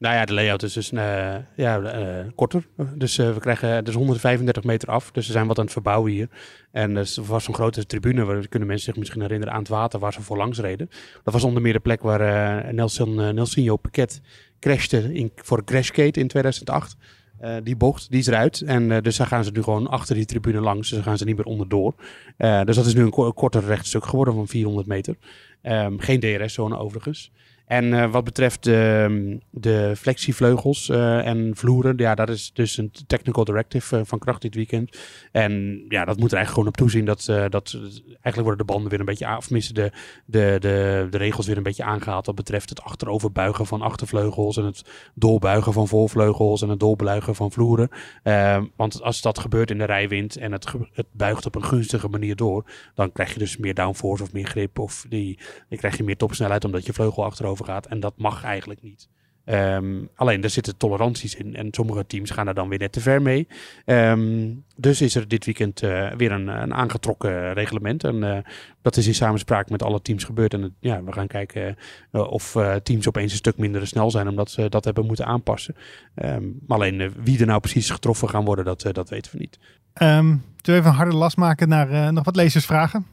Nou 0.02 0.16
ja, 0.16 0.26
de 0.26 0.34
layout 0.34 0.64
is 0.64 0.74
dus 0.74 0.92
eh, 0.92 1.36
ja, 1.56 1.82
eh, 1.82 2.26
korter. 2.36 2.68
Dus 2.96 3.18
eh, 3.18 3.34
we 3.34 3.40
krijgen 3.40 3.84
dus 3.84 3.94
135 3.96 4.64
meter 4.64 4.90
af. 4.90 5.12
Dus 5.12 5.26
we 5.28 5.32
zijn 5.32 5.48
wat 5.48 5.58
aan 5.58 5.64
het 5.64 5.74
verbouwen 5.74 6.12
hier. 6.12 6.30
En 6.72 6.98
er 6.98 7.14
was 7.28 7.44
zo'n 7.44 7.54
grote 7.54 7.86
tribune, 7.86 8.24
waar 8.26 8.48
kunnen 8.48 8.68
mensen 8.68 8.86
zich 8.86 8.96
misschien 9.00 9.22
herinneren, 9.22 9.54
aan 9.54 9.60
het 9.60 9.70
water 9.70 10.00
waar 10.00 10.14
ze 10.14 10.22
voor 10.22 10.38
langs 10.38 10.60
reden. 10.60 10.90
Dat 11.24 11.34
was 11.34 11.44
onder 11.44 11.62
meer 11.62 11.74
de 11.74 11.80
plek 11.80 12.02
waar 12.02 12.74
Nelson, 12.74 13.16
Nelsinho 13.16 13.76
Piquet 13.76 14.22
crashte 14.60 15.14
in, 15.14 15.32
voor 15.36 15.64
Crashgate 15.64 16.20
in 16.20 16.28
2008. 16.28 16.96
Eh, 17.40 17.56
die 17.64 17.76
bocht, 17.76 18.10
die 18.10 18.20
is 18.20 18.28
eruit. 18.28 18.62
En 18.62 19.04
dus 19.04 19.18
daar 19.18 19.28
gaan 19.28 19.44
ze 19.44 19.52
nu 19.52 19.64
gewoon 19.64 19.88
achter 19.88 20.16
die 20.16 20.26
tribune 20.26 20.60
langs. 20.62 20.88
Dus 20.88 20.98
daar 20.98 21.08
gaan 21.08 21.18
ze 21.18 21.26
niet 21.26 21.38
meer 21.38 21.46
onderdoor. 21.46 21.94
Dus 22.38 22.76
dat 22.76 22.86
is 22.86 22.94
nu 22.94 23.02
een 23.02 23.10
ko- 23.10 23.32
korter 23.34 23.64
rechtstuk 23.66 24.06
geworden 24.06 24.34
van 24.34 24.48
400 24.48 24.88
meter. 24.88 25.16
Ehm, 25.62 25.98
geen 25.98 26.20
DRS-zone 26.20 26.78
overigens. 26.78 27.32
En 27.72 27.94
eh, 27.94 28.12
wat 28.12 28.24
betreft 28.24 28.64
de, 28.64 29.94
flexievleugels 29.98 30.90
eh, 30.90 31.28
en 31.28 31.52
vloeren, 31.56 31.98
ja, 31.98 32.16
dat 32.16 32.30
is 32.30 32.52
dus 32.54 32.78
een 32.78 32.92
technical 33.08 33.44
directive 33.44 33.98
eh, 33.98 34.02
van 34.06 34.20
kracht 34.20 34.42
dit 34.42 34.56
weekend. 34.56 34.98
En 35.32 35.86
ja, 35.88 36.06
dat 36.06 36.18
moet 36.18 36.32
er 36.32 36.38
eigenlijk 36.38 36.50
gewoon 36.50 36.68
op 36.68 36.78
toezien 36.78 37.06
dat, 37.06 37.26
dat 37.50 37.74
eigenlijk 38.08 38.42
worden 38.42 38.58
de 38.58 38.74
banden 38.74 38.90
weer 38.90 39.00
een 39.00 39.06
beetje 39.06 39.26
aan, 39.26 39.40
de, 39.50 39.92
de, 40.26 40.58
de, 40.60 41.08
de 41.10 41.18
regels 41.18 41.48
weer 41.48 41.58
een 41.58 41.64
beetje 41.64 41.84
aangehaald. 41.84 42.26
Wat 42.26 42.36
betreft 42.36 42.70
het 42.70 42.84
achteroverbuigen 42.84 43.66
van 43.66 43.82
achtervleugels 43.82 44.58
en 44.58 44.66
het 44.66 44.86
doorbuigen 45.14 45.74
van 45.74 45.88
voorvleugels 45.88 46.62
en 46.62 46.70
het 46.70 46.80
doorbuigen 46.80 47.36
van 47.36 47.52
vloeren. 47.52 47.90
Eh, 48.24 48.62
want 48.76 49.02
als 49.02 49.22
dat 49.22 49.40
gebeurt 49.40 49.72
in 49.72 49.78
de 49.78 49.86
rijwind 49.86 50.38
en 50.38 50.52
het, 50.52 50.74
het 50.94 51.08
buigt 51.12 51.46
op 51.46 51.56
een 51.56 51.66
gunstige 51.66 52.08
manier 52.08 52.36
door, 52.36 52.66
dan 52.96 53.12
krijg 53.12 53.34
je 53.34 53.40
dus 53.40 53.58
meer 53.58 53.74
downforce 53.74 54.24
of 54.24 54.34
meer 54.34 54.48
grip 54.48 54.80
of 54.80 55.06
die, 55.10 55.40
dan 55.70 55.78
krijg 55.78 55.98
je 55.98 56.04
meer 56.04 56.18
topsnelheid 56.18 56.66
omdat 56.66 56.86
je 56.86 56.94
vleugel 56.94 57.24
achterover 57.24 57.61
En 57.68 58.00
dat 58.00 58.14
mag 58.18 58.44
eigenlijk 58.44 58.82
niet. 58.82 59.10
Ehm, 59.46 60.06
alleen, 60.16 60.44
er 60.44 60.50
zitten 60.50 60.78
toleranties 60.78 61.36
in 61.36 61.56
en 61.56 61.68
sommige 61.72 62.06
teams 62.06 62.30
gaan 62.30 62.48
er 62.48 62.54
dan 62.54 62.70
weer 62.70 62.80
net 62.80 62.92
te 62.92 63.02
ver 63.02 63.22
mee. 63.22 63.48
Ehm, 63.86 64.50
dus 64.76 65.02
is 65.02 65.16
er 65.16 65.28
dit 65.28 65.46
weekend 65.46 65.82
eh, 65.84 66.12
weer 66.18 66.32
een, 66.32 66.48
een 66.48 66.74
aangetrokken 66.74 67.54
reglement. 67.54 68.04
En 68.04 68.24
eh, 68.24 68.38
dat 68.82 68.98
is 68.98 69.08
in 69.08 69.16
samenspraak 69.16 69.70
met 69.70 69.84
alle 69.84 70.02
teams 70.02 70.24
gebeurd. 70.24 70.54
En 70.54 70.76
ja, 70.80 71.04
we 71.04 71.12
gaan 71.12 71.28
kijken 71.28 71.78
eh, 72.12 72.32
of 72.32 72.58
teams 72.84 73.08
opeens 73.08 73.32
een 73.32 73.38
stuk 73.38 73.58
minder 73.58 73.88
snel 73.88 74.12
zijn 74.12 74.28
omdat 74.28 74.52
ze 74.52 74.70
dat 74.70 74.86
hebben 74.86 75.06
moeten 75.06 75.26
aanpassen. 75.26 75.76
Ehm, 76.16 76.44
maar 76.68 76.78
alleen 76.78 77.14
wie 77.24 77.40
er 77.40 77.46
nou 77.46 77.60
precies 77.60 77.90
getroffen 77.90 78.30
gaan 78.30 78.46
worden, 78.46 78.66
dat, 78.66 78.86
dat 78.92 79.10
weten 79.10 79.32
we 79.32 79.38
niet. 79.38 79.60
Ehm 79.94 80.36
zullen 80.62 80.82
we 80.82 80.88
even 80.88 80.90
een 80.90 81.06
harde 81.06 81.16
last 81.16 81.38
maken 81.38 81.70
naar 81.70 82.14
nog 82.14 82.24
wat 82.24 82.36
lezersvragen? 82.36 83.06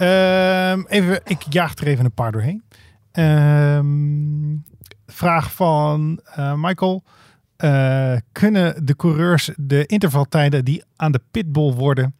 Ehm, 0.00 0.82
even, 0.86 1.20
ik 1.24 1.42
jaag 1.50 1.76
er 1.76 1.86
even 1.86 2.04
een 2.04 2.12
paar 2.12 2.32
doorheen. 2.32 2.62
Ehm, 3.12 4.56
vraag 5.06 5.52
van 5.52 6.20
eh, 6.24 6.54
Michael. 6.56 7.02
Eh, 7.56 8.16
kunnen 8.32 8.86
de 8.86 8.96
coureurs 8.96 9.50
de 9.56 9.86
intervaltijden 9.86 10.64
die 10.64 10.82
aan 10.96 11.12
de 11.12 11.20
pitbull 11.30 11.72
worden, 11.72 12.14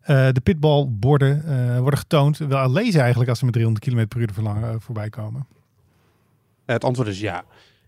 eh, 0.00 0.28
de 0.32 0.40
pitballborden 0.40 1.42
worden 1.80 1.98
getoond, 1.98 2.38
wel 2.38 2.72
lezen 2.72 3.00
eigenlijk 3.00 3.30
als 3.30 3.38
ze 3.38 3.44
met 3.44 3.54
300 3.54 3.84
km 3.84 4.06
per 4.06 4.20
uur 4.20 4.30
er 4.72 4.80
voorbij 4.80 5.08
komen? 5.08 5.46
Het 6.64 6.84
antwoord 6.84 7.08
is 7.08 7.20
ja. 7.20 7.44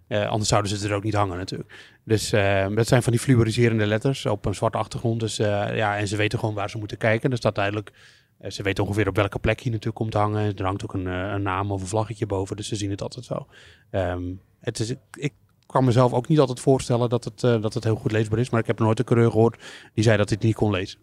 Anders 0.08 0.48
zouden 0.48 0.78
ze 0.78 0.88
er 0.88 0.94
ook 0.94 1.02
niet 1.02 1.14
hangen 1.14 1.36
natuurlijk. 1.36 1.98
Dus 2.04 2.30
dat 2.74 2.86
zijn 2.86 3.02
van 3.02 3.12
die 3.12 3.20
fluoriserende 3.20 3.86
letters 3.86 4.26
op 4.26 4.44
een 4.44 4.54
zwarte 4.54 4.78
achtergrond. 4.78 5.20
Dus 5.20 5.36
ja, 5.36 5.96
en 5.96 6.08
ze 6.08 6.16
weten 6.16 6.38
gewoon 6.38 6.54
waar 6.54 6.70
ze 6.70 6.78
moeten 6.78 6.98
kijken. 6.98 7.30
Dus 7.30 7.40
dat 7.40 7.54
duidelijk. 7.54 7.92
Eh, 8.38 8.50
ze 8.50 8.62
weten 8.62 8.84
ongeveer 8.84 9.08
op 9.08 9.16
welke 9.16 9.38
plek 9.38 9.60
je 9.60 9.70
natuurlijk 9.70 9.96
komt 9.96 10.10
te 10.10 10.18
hangen. 10.18 10.56
Er 10.56 10.64
hangt 10.64 10.82
ook 10.82 10.94
een, 10.94 11.06
eh, 11.06 11.32
een 11.32 11.42
naam 11.42 11.72
of 11.72 11.80
een 11.80 11.86
vlaggetje 11.86 12.26
boven. 12.26 12.56
Dus 12.56 12.68
ze 12.68 12.76
zien 12.76 12.90
het 12.90 13.02
altijd 13.02 13.24
zo. 13.24 13.46
Ehm, 13.90 14.32
het 14.60 14.78
is, 14.78 14.94
ik 15.12 15.32
kan 15.66 15.84
mezelf 15.84 16.12
ook 16.12 16.28
niet 16.28 16.38
altijd 16.38 16.60
voorstellen 16.60 17.08
dat 17.08 17.24
het, 17.24 17.42
eh, 17.42 17.62
dat 17.62 17.74
het 17.74 17.84
heel 17.84 17.96
goed 17.96 18.12
leesbaar 18.12 18.38
is. 18.38 18.50
Maar 18.50 18.60
ik 18.60 18.66
heb 18.66 18.78
nooit 18.78 18.98
een 18.98 19.04
coureur 19.04 19.30
gehoord 19.30 19.62
die 19.94 20.04
zei 20.04 20.16
dat 20.16 20.28
hij 20.28 20.36
het 20.38 20.46
niet 20.46 20.56
kon 20.56 20.70
lezen. 20.70 20.98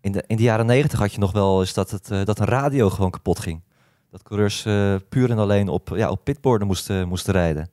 In 0.00 0.12
de, 0.12 0.24
in 0.26 0.36
de 0.36 0.42
jaren 0.42 0.66
negentig 0.66 0.98
had 0.98 1.12
je 1.12 1.18
nog 1.18 1.32
wel 1.32 1.60
eens 1.60 1.74
dat, 1.74 1.90
het, 1.90 2.10
eh, 2.10 2.24
dat 2.24 2.38
een 2.38 2.46
radio 2.46 2.90
gewoon 2.90 3.10
kapot 3.10 3.38
ging. 3.38 3.62
Dat 4.10 4.22
coureurs 4.22 4.64
eh, 4.64 4.96
puur 5.08 5.30
en 5.30 5.38
alleen 5.38 5.68
op, 5.68 5.88
ja, 5.94 6.10
op 6.10 6.24
pitborden 6.24 6.66
moesten, 6.66 7.08
moesten 7.08 7.32
rijden. 7.32 7.70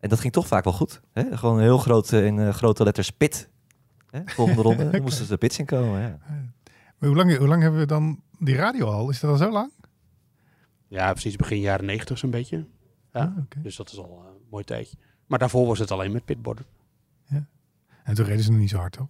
En 0.00 0.08
dat 0.08 0.20
ging 0.20 0.32
toch 0.32 0.46
vaak 0.46 0.64
wel 0.64 0.72
goed. 0.72 1.00
Hè? 1.12 1.36
Gewoon 1.36 1.60
heel 1.60 1.78
groot 1.78 2.12
in 2.12 2.38
eh, 2.38 2.48
grote 2.48 2.84
letters 2.84 3.10
pit. 3.10 3.48
Hè? 4.10 4.20
Volgende 4.24 4.62
ronde 4.62 5.00
moesten 5.02 5.24
ze 5.24 5.30
de 5.30 5.38
pits 5.38 5.58
in 5.58 5.66
komen. 5.66 6.00
Ja. 6.00 6.18
Maar 6.98 7.08
hoe, 7.08 7.18
lang, 7.18 7.36
hoe 7.36 7.48
lang 7.48 7.62
hebben 7.62 7.80
we 7.80 7.86
dan 7.86 8.20
die 8.38 8.56
radio 8.56 8.86
al? 8.86 9.10
Is 9.10 9.20
dat 9.20 9.30
al 9.30 9.36
zo 9.36 9.50
lang? 9.50 9.70
Ja, 10.88 11.12
precies 11.12 11.36
begin 11.36 11.60
jaren 11.60 11.86
negentig 11.86 12.18
zo'n 12.18 12.30
beetje. 12.30 12.66
Ja, 13.12 13.20
Ah. 13.20 13.62
Dus 13.62 13.76
dat 13.76 13.92
is 13.92 13.98
al 13.98 14.22
eh, 14.24 14.30
een 14.30 14.46
mooi 14.50 14.64
tijdje. 14.64 14.96
Maar 15.26 15.38
daarvoor 15.38 15.66
was 15.66 15.78
het 15.78 15.90
alleen 15.90 16.12
met 16.12 16.24
pitborden. 16.24 16.64
En 18.06 18.14
toen 18.14 18.24
reden 18.24 18.44
ze 18.44 18.50
nog 18.50 18.60
niet 18.60 18.70
zo 18.70 18.78
hard, 18.78 18.92
toch? 18.92 19.08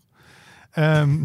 Ehm, 0.70 1.25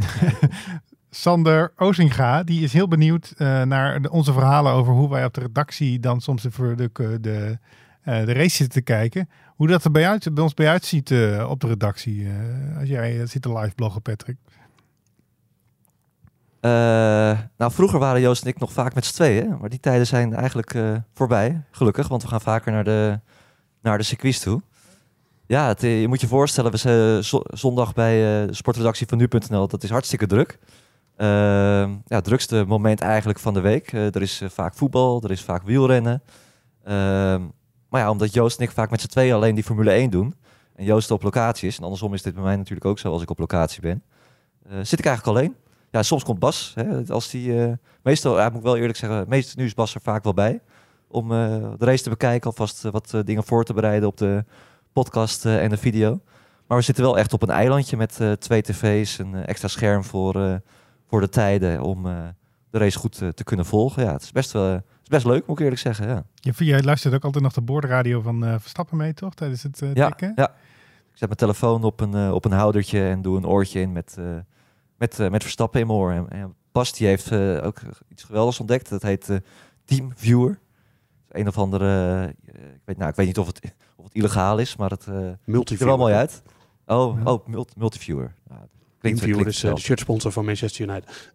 Sander 1.10 1.74
Ozinga, 1.76 2.43
die 2.43 2.63
is 2.63 2.74
heel 2.74 2.88
benieuwd 2.88 3.34
eh, 3.38 3.62
naar 3.62 4.10
onze 4.10 4.34
verhalen 4.34 4.71
over 4.71 4.93
hoe 4.93 5.10
wij 5.10 5.26
op 5.26 5.34
de 5.34 5.41
redactie 5.41 6.00
dan 6.00 6.21
soms 6.21 6.41
de, 6.41 6.76
de, 6.76 7.17
de, 7.21 7.60
eh, 8.02 8.26
de 8.26 8.34
race 8.34 8.56
zitten 8.56 8.69
te 8.69 8.82
kijken. 8.82 9.30
Hoe 9.56 9.67
dat 9.67 9.84
er 9.84 9.91
bij, 9.91 10.08
uit, 10.08 10.34
bij 10.34 10.43
ons 10.43 10.54
bij 10.54 10.69
uitziet 10.69 11.12
eh, 11.12 11.47
op 11.50 11.60
de 11.60 11.67
redactie. 11.67 12.28
als 12.80 12.89
jij 12.89 13.26
zit 13.26 13.41
te 13.41 13.54
live 13.54 13.76
bloggen, 13.76 14.02
Patrick. 14.02 14.38
Eh, 16.62 16.71
nou, 17.58 17.71
vroeger 17.71 18.00
waren 18.00 18.21
Joost 18.21 18.43
en 18.43 18.47
ik 18.50 18.60
nog 18.60 18.71
vaak 18.71 18.93
met 18.93 19.06
z'n 19.06 19.13
tweeën. 19.13 19.58
Maar 19.60 19.69
die 19.69 19.80
tijden 19.80 20.08
zijn 20.08 20.34
eigenlijk 20.34 20.74
eh, 20.74 20.91
voorbij, 21.13 21.62
gelukkig. 21.71 22.08
Want 22.08 22.21
we 22.21 22.28
gaan 22.28 22.41
vaker 22.41 22.71
naar 22.71 22.84
de, 22.84 23.19
naar 23.82 23.97
de 23.97 24.04
circuits 24.04 24.39
toe. 24.39 24.62
Ja, 25.47 25.67
het, 25.67 25.84
eh, 25.84 26.02
je 26.02 26.08
moet 26.08 26.21
je 26.21 26.28
voorstellen, 26.28 26.71
we 26.71 26.78
zijn 26.78 27.24
zo- 27.24 27.43
zondag 27.45 27.93
bij 27.93 28.47
sportredactie 28.54 29.08
van 29.08 29.17
nu.nl. 29.17 29.67
Dat 29.67 29.84
is 29.84 29.89
hartstikke 29.89 30.28
druk. 30.28 30.60
Ja, 31.17 31.88
het 32.08 32.24
drukste 32.24 32.63
moment 32.67 33.02
eigenlijk 33.02 33.39
van 33.39 33.54
de 33.54 33.60
week. 33.60 33.91
Er 33.91 34.21
is 34.21 34.41
vaak 34.45 34.74
voetbal, 34.76 35.21
er 35.24 35.32
is 35.32 35.41
vaak 35.41 35.63
wielrennen. 35.63 36.24
Maar 37.89 38.02
ja, 38.02 38.10
omdat 38.10 38.34
Joost 38.34 38.58
en 38.60 38.63
ik 38.65 38.71
vaak 38.71 38.89
met 38.89 39.02
z'n 39.02 39.08
tweeën 39.08 39.34
alleen 39.34 39.56
die 39.56 39.63
Formule 39.63 39.91
1 39.91 40.10
doen. 40.10 40.36
En 40.76 40.84
Joost 40.86 41.12
op 41.12 41.24
locatie 41.24 41.67
is. 41.67 41.78
En 41.78 41.84
andersom 41.84 42.13
is 42.13 42.21
dit 42.21 42.34
bij 42.34 42.43
mij 42.43 42.56
natuurlijk 42.56 42.86
ook 42.86 43.00
zo 43.00 43.12
als 43.12 43.21
ik 43.21 43.30
op 43.30 43.39
locatie 43.39 43.82
ben. 43.82 44.04
zit 44.82 45.00
ik 45.00 45.06
eigenlijk 45.06 45.38
alleen. 45.38 45.56
Ja, 45.91 46.04
soms 46.04 46.23
komt 46.23 46.39
Bas. 46.39 46.71
Hè, 46.75 47.04
als 47.08 47.30
die, 47.30 47.63
eh, 47.65 47.73
meestal, 48.04 48.38
ja, 48.38 48.47
moet 48.49 48.58
ik 48.58 48.63
wel 48.63 48.77
eerlijk 48.77 48.97
zeggen, 48.97 49.25
meest, 49.27 49.58
nu 49.58 49.65
is 49.65 49.73
Bas 49.73 49.95
er 49.95 50.01
vaak 50.01 50.23
wel 50.23 50.34
bij. 50.34 50.62
Om 51.08 51.32
eh, 51.32 51.38
de 51.77 51.86
race 51.86 52.04
te 52.04 52.10
bekijken, 52.10 52.49
alvast 52.49 52.86
eh, 52.86 52.91
wat 52.91 53.15
dingen 53.25 53.43
voor 53.43 53.63
te 53.63 53.73
bereiden 53.73 54.10
op 54.10 54.17
de 54.17 54.45
podcast 54.93 55.45
en 55.45 55.69
de 55.69 55.77
video. 55.77 56.21
Maar 56.67 56.77
we 56.77 56.84
zitten 56.84 57.04
wel 57.04 57.17
echt 57.17 57.34
op 57.34 57.41
een 57.41 57.49
eilandje 57.49 57.97
met 57.97 58.19
twee 58.39 58.62
tv's, 58.62 59.17
een 59.17 59.36
extra 59.36 59.67
scherm 59.67 60.04
voor, 60.04 60.62
voor 61.08 61.19
de 61.21 61.30
tijden 61.30 61.82
om 61.82 62.04
de 62.69 62.77
race 62.77 62.97
goed 62.99 63.15
te 63.17 63.43
kunnen 63.43 63.65
volgen. 63.65 64.04
Ja, 64.04 64.12
het 64.12 64.21
is 64.21 64.32
best, 64.32 64.51
wel, 64.51 64.63
het 64.63 64.84
is 65.04 65.10
best 65.10 65.25
leuk, 65.25 65.47
moet 65.47 65.58
ik 65.58 65.63
eerlijk 65.63 65.82
zeggen. 65.82 66.08
Ja. 66.08 66.23
Je, 66.36 66.65
jij 66.65 66.82
luistert 66.84 67.13
ook 67.13 67.23
altijd 67.23 67.43
nog 67.43 67.54
de 67.54 67.62
boordradio 67.62 68.21
van 68.21 68.45
eh, 68.45 68.56
Verstappen 68.60 68.97
mee, 68.97 69.13
toch? 69.13 69.34
Tijdens 69.34 69.63
het 69.63 69.82
eh 69.82 69.93
Ja, 69.93 70.08
tikken? 70.08 70.32
ja. 70.36 70.47
Ik 71.12 71.17
zet 71.17 71.27
mijn 71.27 71.36
telefoon 71.36 71.84
op 71.84 71.99
een, 71.99 72.32
op 72.32 72.45
een 72.45 72.51
houdertje 72.51 73.08
en 73.08 73.21
doe 73.21 73.38
een 73.38 73.47
oortje 73.47 73.80
in 73.80 73.91
met, 73.91 74.17
met, 75.02 75.20
eh, 75.20 75.30
met 75.30 75.42
Verstappen 75.42 75.80
in 75.82 75.88
mijn 75.88 76.00
oor. 76.00 76.12
En, 76.12 76.30
en 76.30 76.56
Bas 76.72 76.94
die 76.94 77.08
heeft 77.08 77.32
eh, 77.32 77.66
ook 77.66 77.80
iets 78.10 78.24
geweldigs 78.24 78.60
ontdekt. 78.60 78.90
Dat 78.90 79.02
heet 79.02 79.30
eh, 79.30 79.38
Team 79.86 80.12
Viewer. 80.16 80.60
Een 81.30 81.48
of 81.48 81.58
andere, 81.58 82.28
ik, 82.46 82.82
weet, 82.86 82.98
nou, 82.98 83.10
ik 83.10 83.16
weet 83.16 83.26
niet 83.28 83.38
of 83.38 83.48
het, 83.48 83.60
of 83.96 84.06
het 84.06 84.14
illegaal 84.14 84.58
is, 84.58 84.76
maar 84.76 84.90
het 84.90 85.08
eh, 85.08 85.30
ziet 85.46 85.80
er 85.80 85.86
wel 85.86 85.98
mooi 85.98 86.14
uit. 86.14 86.42
Oh, 86.86 87.18
Ja. 87.24 87.32
oh 87.32 87.48
multi, 87.48 87.74
multiviewer. 87.78 88.34
Nou, 88.48 88.60
klinkt, 88.60 88.68
Teamviewer 89.00 89.34
klinkt 89.34 89.50
is 89.50 89.62
de 89.62 89.68
zelf. 89.68 89.80
shirtsponsor 89.80 90.32
van 90.32 90.46
Manchester 90.46 90.88
United. 90.90 91.34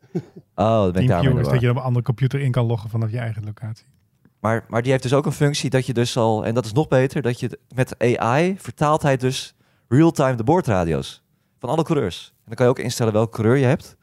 Oh, 0.55 0.83
dat 0.83 0.93
ben 0.93 1.03
ik 1.03 1.09
daarmee 1.09 1.41
is 1.41 1.49
dat 1.49 1.61
je 1.61 1.71
op 1.71 1.77
een 1.77 1.83
andere 1.83 2.05
computer 2.05 2.41
in 2.41 2.51
kan 2.51 2.67
loggen 2.67 2.91
vanaf 2.91 3.11
je 3.11 3.19
eigen 3.19 3.45
locatie. 3.45 3.87
Maar, 4.41 4.65
maar 4.69 4.83
die 4.83 4.91
heeft 4.91 5.03
dus 5.03 5.13
ook 5.13 5.27
een 5.27 5.33
functie 5.33 5.71
dat 5.71 5.87
je 5.87 5.93
dus 5.93 6.17
al, 6.17 6.45
en 6.47 6.55
dat 6.55 6.65
is 6.65 6.73
nog 6.73 6.89
beter, 6.89 7.23
dat 7.23 7.41
je 7.41 7.59
met 7.75 7.99
AI 7.99 8.55
vertaalt 8.59 9.03
hij 9.03 9.17
dus 9.17 9.55
real-time 9.89 10.35
de 10.35 10.45
boordradio's 10.45 11.23
van 11.59 11.69
alle 11.69 11.83
coureurs. 11.83 12.35
En 12.47 12.53
dan 12.53 12.55
kan 12.55 12.65
je 12.67 12.71
ook 12.71 12.79
instellen 12.79 13.13
welke 13.13 13.35
coureur 13.37 13.57
je 13.57 13.65
hebt. 13.67 13.97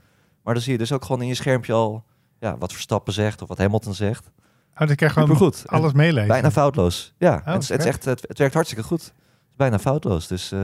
Maar 0.44 0.54
dan 0.54 0.64
zie 0.64 0.72
je 0.72 0.78
dus 0.78 0.92
ook 0.92 1.06
gewoon 1.06 1.22
in 1.22 1.28
je 1.28 1.34
schermpje 1.36 1.74
al 1.74 2.06
ja, 2.40 2.58
wat 2.58 2.72
Verstappen 2.74 3.14
zegt 3.14 3.42
of 3.42 3.48
wat 3.48 3.58
Hamilton 3.58 3.94
zegt. 3.94 4.32
Oh, 4.78 4.88
dat 4.88 4.96
krijg 4.96 5.14
gewoon 5.14 5.36
goed. 5.36 5.68
alles 5.68 5.94
meelezen. 5.94 6.28
Bijna 6.28 6.52
foutloos. 6.52 7.14
Ja, 7.18 7.42
Oh, 7.46 7.54
het, 7.54 7.62
is, 7.62 7.70
het, 7.70 7.80
is 7.80 7.86
vet. 7.86 7.94
echt, 7.96 8.06
het, 8.06 8.26
het 8.28 8.38
werkt 8.38 8.54
hartstikke 8.54 8.84
goed. 8.84 9.04
Het 9.04 9.14
is 9.50 9.56
bijna 9.56 9.80
foutloos. 9.80 10.28
Dus 10.28 10.52
eh, 10.52 10.60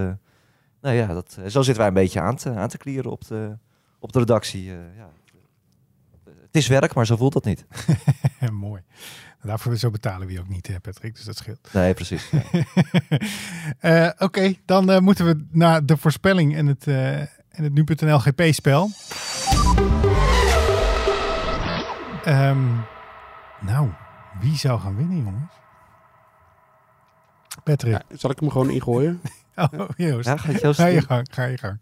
nou 0.82 0.96
ja, 0.96 1.08
dat, 1.08 1.38
eh, 1.40 1.44
zo 1.50 1.62
zitten 1.62 1.78
wij 1.78 1.88
een 1.88 1.94
beetje 1.94 2.22
aan 2.22 2.36
te, 2.36 2.50
aan 2.56 2.70
te 2.70 2.78
klieren 2.78 3.12
op 3.12 3.28
de, 3.28 3.58
op 4.00 4.12
de 4.12 4.20
redactie. 4.20 4.70
eh, 4.72 4.78
ja. 4.98 5.10
Het 6.26 6.56
is 6.58 6.68
werk, 6.68 6.94
maar 6.94 7.06
zo 7.06 7.16
voelt 7.16 7.34
dat 7.34 7.46
niet. 7.46 7.66
Mooi. 8.52 8.82
Daarvoor 9.42 9.76
zo 9.78 9.90
betalen 9.90 10.28
we 10.28 10.34
je 10.34 10.40
ook 10.40 10.48
niet, 10.50 10.68
hè, 10.68 10.80
Patrick. 10.80 11.16
Dus 11.16 11.24
dat 11.24 11.38
scheelt. 11.38 11.70
Nee, 11.74 11.94
precies. 11.94 12.30
Oké, 14.18 14.54
dan 14.66 15.04
moeten 15.04 15.26
we 15.26 15.46
naar 15.52 15.86
de 15.86 15.98
voorspelling 15.98 16.56
en 16.56 16.68
het, 16.68 16.86
en 17.60 17.66
het 17.66 17.74
nu.nl 17.74 18.20
GP-spel. 18.20 18.90
Ehm, 22.24 22.66
nou, 23.60 23.90
wie 24.40 24.58
zou 24.58 24.80
gaan 24.80 24.96
winnen, 24.96 25.18
jongens? 25.24 25.54
Patrick. 27.64 27.92
Ja, 27.94 28.18
zal 28.18 28.30
ik 28.30 28.40
hem 28.40 28.50
gewoon 28.50 28.70
ingooien? 28.70 29.22
Oh, 29.56 29.90
Joost. 29.98 30.26
Ja, 30.28 30.38
gaat 30.38 30.76
ga 30.76 30.86
je 30.86 30.94
doen? 30.94 31.04
gang, 31.04 31.28
ga 31.32 31.44
je 31.44 31.58
gang. 31.58 31.80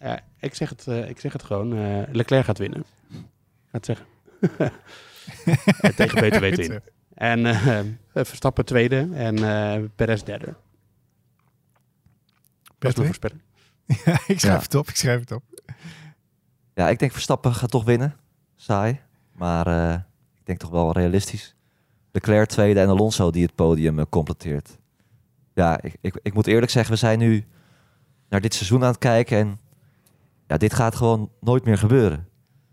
Ja, 0.00 0.20
ik, 0.40 0.54
zeg 0.54 0.68
het, 0.68 0.86
eh, 0.86 1.08
ik 1.08 1.20
zeg 1.20 1.32
het 1.32 1.42
gewoon. 1.42 1.76
eh, 1.76 2.02
Leclerc 2.14 2.44
gaat 2.44 2.58
winnen. 2.58 2.84
Ga 3.10 3.18
het 3.70 3.84
zeggen. 3.84 4.06
Tegen 5.96 6.20
beter 6.20 6.40
weten 6.40 6.64
in. 6.64 6.80
En 7.14 7.46
eh, 7.46 7.80
Verstappen 8.24 8.64
tweede 8.64 9.08
en 9.14 9.36
eh 9.44 9.84
Perez 9.96 10.22
derde. 10.22 10.44
Dat 10.46 10.54
is 10.54 10.64
mijn 12.68 12.78
Patrick? 12.78 13.06
voorspelling. 13.06 13.42
Ja, 14.04 14.12
ik 14.26 14.40
schrijf 14.40 14.42
Ja. 14.56 14.62
het 14.62 14.74
op, 14.74 14.88
ik 14.88 14.96
schrijf 14.96 15.20
het 15.20 15.32
op. 15.32 15.42
Ja, 16.74 16.88
ik 16.88 16.98
denk 16.98 17.12
Verstappen 17.12 17.54
gaat 17.54 17.70
toch 17.70 17.84
winnen. 17.84 18.16
Saai. 18.56 19.00
Maar 19.32 19.66
eh, 19.66 19.94
ik 20.38 20.46
denk 20.46 20.58
toch 20.58 20.70
wel 20.70 20.92
realistisch. 20.92 21.54
Leclerc 22.12 22.48
tweede 22.48 22.80
en 22.80 22.88
Alonso 22.88 23.30
die 23.30 23.42
het 23.42 23.54
podium 23.54 23.98
eh, 23.98 24.04
completeert. 24.08 24.78
Ja, 25.54 25.82
ik, 25.82 25.96
ik, 26.00 26.18
ik 26.22 26.34
moet 26.34 26.46
eerlijk 26.46 26.72
zeggen, 26.72 26.92
we 26.92 26.98
zijn 26.98 27.18
nu 27.18 27.46
naar 28.28 28.40
dit 28.40 28.54
seizoen 28.54 28.82
aan 28.82 28.88
het 28.90 28.98
kijken. 28.98 29.38
En 29.38 29.58
ja, 30.46 30.56
dit 30.56 30.74
gaat 30.74 30.96
gewoon 30.96 31.30
nooit 31.40 31.64
meer 31.64 31.78
gebeuren. 31.78 32.28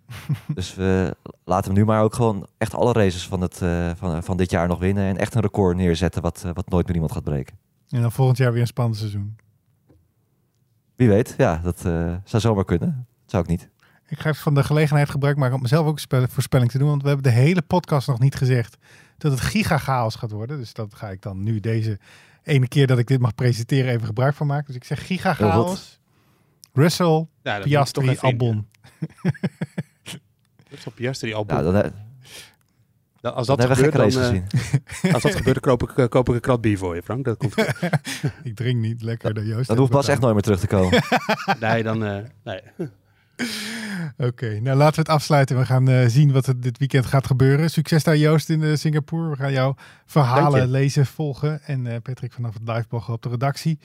dus 0.56 0.76
we 0.76 1.16
laten 1.44 1.74
we 1.74 1.78
nu 1.80 1.86
maar 1.86 2.02
ook 2.04 2.14
gewoon 2.14 2.48
echt 2.58 2.74
alle 2.74 2.92
races 2.94 3.28
van, 3.28 3.42
het, 3.42 3.62
eh, 3.62 3.92
van, 3.96 4.24
van 4.24 4.38
dit 4.38 4.52
jaar 4.52 4.68
nog 4.68 4.80
winnen. 4.80 5.04
En 5.04 5.18
echt 5.18 5.36
een 5.36 5.42
record 5.42 5.78
neerzetten 5.78 6.22
wat, 6.22 6.46
wat 6.54 6.70
nooit 6.70 6.86
meer 6.86 6.96
iemand 6.96 7.12
gaat 7.14 7.24
breken. 7.24 7.58
En 7.90 8.02
dan 8.02 8.12
volgend 8.12 8.38
jaar 8.38 8.52
weer 8.52 8.62
een 8.62 8.68
spannend 8.68 8.98
seizoen. 8.98 9.36
Wie 10.96 11.10
weet, 11.10 11.34
ja, 11.38 11.60
dat 11.64 11.86
eh, 11.86 12.16
zou 12.24 12.42
zomaar 12.42 12.66
kunnen. 12.66 13.06
Dat 13.22 13.32
zou 13.32 13.44
ik 13.44 13.50
niet. 13.50 13.70
Ik 14.08 14.20
ga 14.20 14.30
even 14.30 14.42
van 14.42 14.54
de 14.54 14.64
gelegenheid 14.64 15.10
gebruik 15.10 15.38
maken 15.38 15.56
om 15.56 15.62
mezelf 15.62 15.86
ook 15.86 15.94
een 15.94 16.00
spel- 16.00 16.28
voorspelling 16.28 16.72
te 16.72 16.78
doen. 16.78 16.88
Want 16.88 17.02
we 17.02 17.08
hebben 17.08 17.32
de 17.32 17.40
hele 17.40 17.62
podcast 17.62 18.08
nog 18.08 18.20
niet 18.20 18.36
gezegd 18.36 18.78
dat 19.18 19.32
het 19.32 19.42
giga 19.42 19.78
chaos 19.78 20.16
gaat 20.16 20.32
worden. 20.32 20.58
Dus 20.58 20.74
dat 20.74 20.94
ga 20.96 21.10
ik 21.10 21.22
dan 21.22 21.44
nu 21.44 21.60
deze 21.60 22.00
ene 22.44 22.68
keer 22.68 22.88
dat 22.88 22.98
ik 22.98 23.08
dit 23.08 23.20
mag 23.20 23.36
presenteren 23.36 23.92
even 23.94 24.06
gebruik 24.06 24.36
van 24.36 24.48
maken. 24.48 24.66
Dus 24.66 24.76
ik 24.76 24.84
zeg 24.84 25.06
giga 25.06 25.34
chaos. 25.34 26.00
Russell, 26.74 27.28
Ja, 27.44 27.60
Piastri. 27.60 28.18
Albon. 28.18 28.66
Op 30.86 30.96
Piastri 30.96 31.34
Albon. 31.34 31.58
Ja, 31.58 31.72
dan, 31.72 31.92
Da- 33.26 33.32
als 33.32 33.48
dat 33.48 33.62
gebeurt, 33.66 33.94
dan, 33.94 34.08
eh, 34.10 34.16
gezien. 34.16 34.44
als 35.14 35.24
dat 35.24 35.36
gebeurt, 35.36 35.60
koop 35.60 35.84
ik, 35.84 35.98
eh, 35.98 36.08
koop 36.08 36.30
ik 36.30 36.36
een 36.36 36.42
krat 36.42 36.62
bier 36.62 36.78
voor 36.78 36.96
je, 36.96 37.04
Frank. 37.04 37.26
Dat 37.26 37.38
komt 37.38 37.54
goed. 37.54 37.74
Ik 38.44 38.56
drink 38.56 38.80
niet 38.80 39.02
lekker 39.02 39.34
de 39.34 39.46
Joost. 39.46 39.68
Dan 39.68 39.78
hoeft 39.78 39.92
Bas 39.92 40.08
echt 40.08 40.22
nooit 40.22 40.34
meer 40.34 40.42
terug 40.44 40.60
te 40.60 40.68
komen. 40.68 41.04
nee, 41.60 41.84
dan... 41.84 42.06
eh, 42.06 42.18
nee. 42.44 42.62
Oké, 44.18 44.60
nou 44.60 44.78
laten 44.78 44.96
we 44.96 45.02
het 45.02 45.10
afsluiten. 45.10 45.58
We 45.58 45.66
gaan 45.66 45.88
eh, 45.88 46.08
zien 46.08 46.32
wat 46.32 46.48
er 46.48 46.60
dit 46.60 46.78
weekend 46.78 47.06
gaat 47.06 47.28
gebeuren. 47.28 47.70
Succes 47.70 48.04
daar 48.04 48.18
Joost 48.18 48.50
in 48.50 48.78
Singapore. 48.78 49.30
We 49.30 49.36
gaan 49.36 49.52
jouw 49.52 49.76
verhalen 50.06 50.70
lezen, 50.70 51.06
volgen. 51.06 51.62
En 51.64 51.88
eh, 51.88 51.96
Patrick 52.02 52.34
vanaf 52.34 52.54
het 52.54 52.68
liveblog 52.68 53.10
op 53.10 53.22
de 53.22 53.30
redactie. 53.30 53.80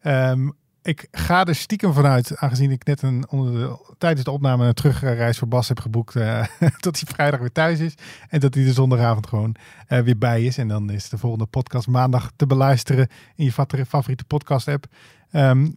Ehm, 0.00 0.48
ik 0.86 1.08
ga 1.10 1.44
er 1.44 1.54
stiekem 1.54 1.92
vanuit, 1.92 2.36
aangezien 2.36 2.70
ik 2.70 2.84
net 2.84 3.02
een, 3.02 3.24
onder 3.28 3.52
de, 3.52 3.94
tijdens 3.98 4.24
de 4.24 4.30
opname 4.30 4.66
een 4.66 4.74
terugreis 4.74 5.38
voor 5.38 5.48
Bas 5.48 5.68
heb 5.68 5.80
geboekt, 5.80 6.16
eh, 6.16 6.44
dat 6.80 7.00
hij 7.00 7.12
vrijdag 7.14 7.40
weer 7.40 7.52
thuis 7.52 7.78
is. 7.78 7.94
En 8.28 8.40
dat 8.40 8.54
hij 8.54 8.64
de 8.64 8.72
zondagavond 8.72 9.26
gewoon 9.26 9.54
eh, 9.86 10.00
weer 10.00 10.18
bij 10.18 10.44
is. 10.44 10.58
En 10.58 10.68
dan 10.68 10.90
is 10.90 11.08
de 11.08 11.18
volgende 11.18 11.46
podcast 11.46 11.86
maandag 11.86 12.32
te 12.36 12.46
beluisteren 12.46 13.08
in 13.34 13.44
je 13.44 13.52
favori- 13.52 13.84
favoriete 13.84 14.24
podcast 14.24 14.68
app. 14.68 14.86
Ehm, 15.30 15.70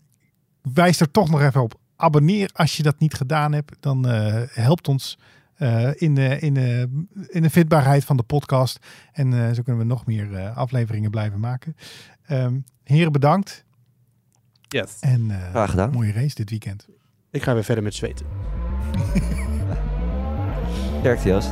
wijs 0.74 1.00
er 1.00 1.12
toch 1.12 1.30
nog 1.30 1.42
even 1.42 1.62
op. 1.62 1.80
Abonneer 1.96 2.50
als 2.54 2.78
je 2.78 2.84
dat 2.84 3.00
niet 3.00 3.14
gedaan 3.14 3.54
hebt. 3.54 3.76
Dan 3.80 4.10
eh, 4.10 4.42
helpt 4.48 4.88
ons 4.88 5.18
eh, 5.56 5.90
in, 5.96 6.16
de, 6.16 6.40
in, 6.40 6.54
de, 6.54 7.04
in 7.28 7.42
de 7.42 7.50
vindbaarheid 7.50 8.06
van 8.06 8.18
de 8.18 8.24
podcast. 8.24 8.80
En 9.12 9.34
eh, 9.34 9.54
zo 9.54 9.62
kunnen 9.62 9.82
we 9.82 9.88
nog 9.88 10.06
meer 10.06 10.34
eh, 10.36 10.58
afleveringen 10.58 11.12
blijven 11.12 11.40
maken. 11.40 11.76
Ehm, 12.26 12.60
heren, 12.84 13.12
bedankt. 13.12 13.66
Yes. 14.70 14.98
En 15.00 15.32
eh, 15.32 15.50
Graag 15.50 15.70
gedaan. 15.70 15.92
mooie 15.92 16.12
race 16.12 16.36
dit 16.36 16.50
weekend. 16.50 16.88
Ik 17.32 17.44
ga 17.44 17.54
weer 17.54 17.64
verder 17.64 17.84
met 17.84 17.94
zweten. 17.94 18.26
Sterkte 21.00 21.28
Joost. 21.28 21.52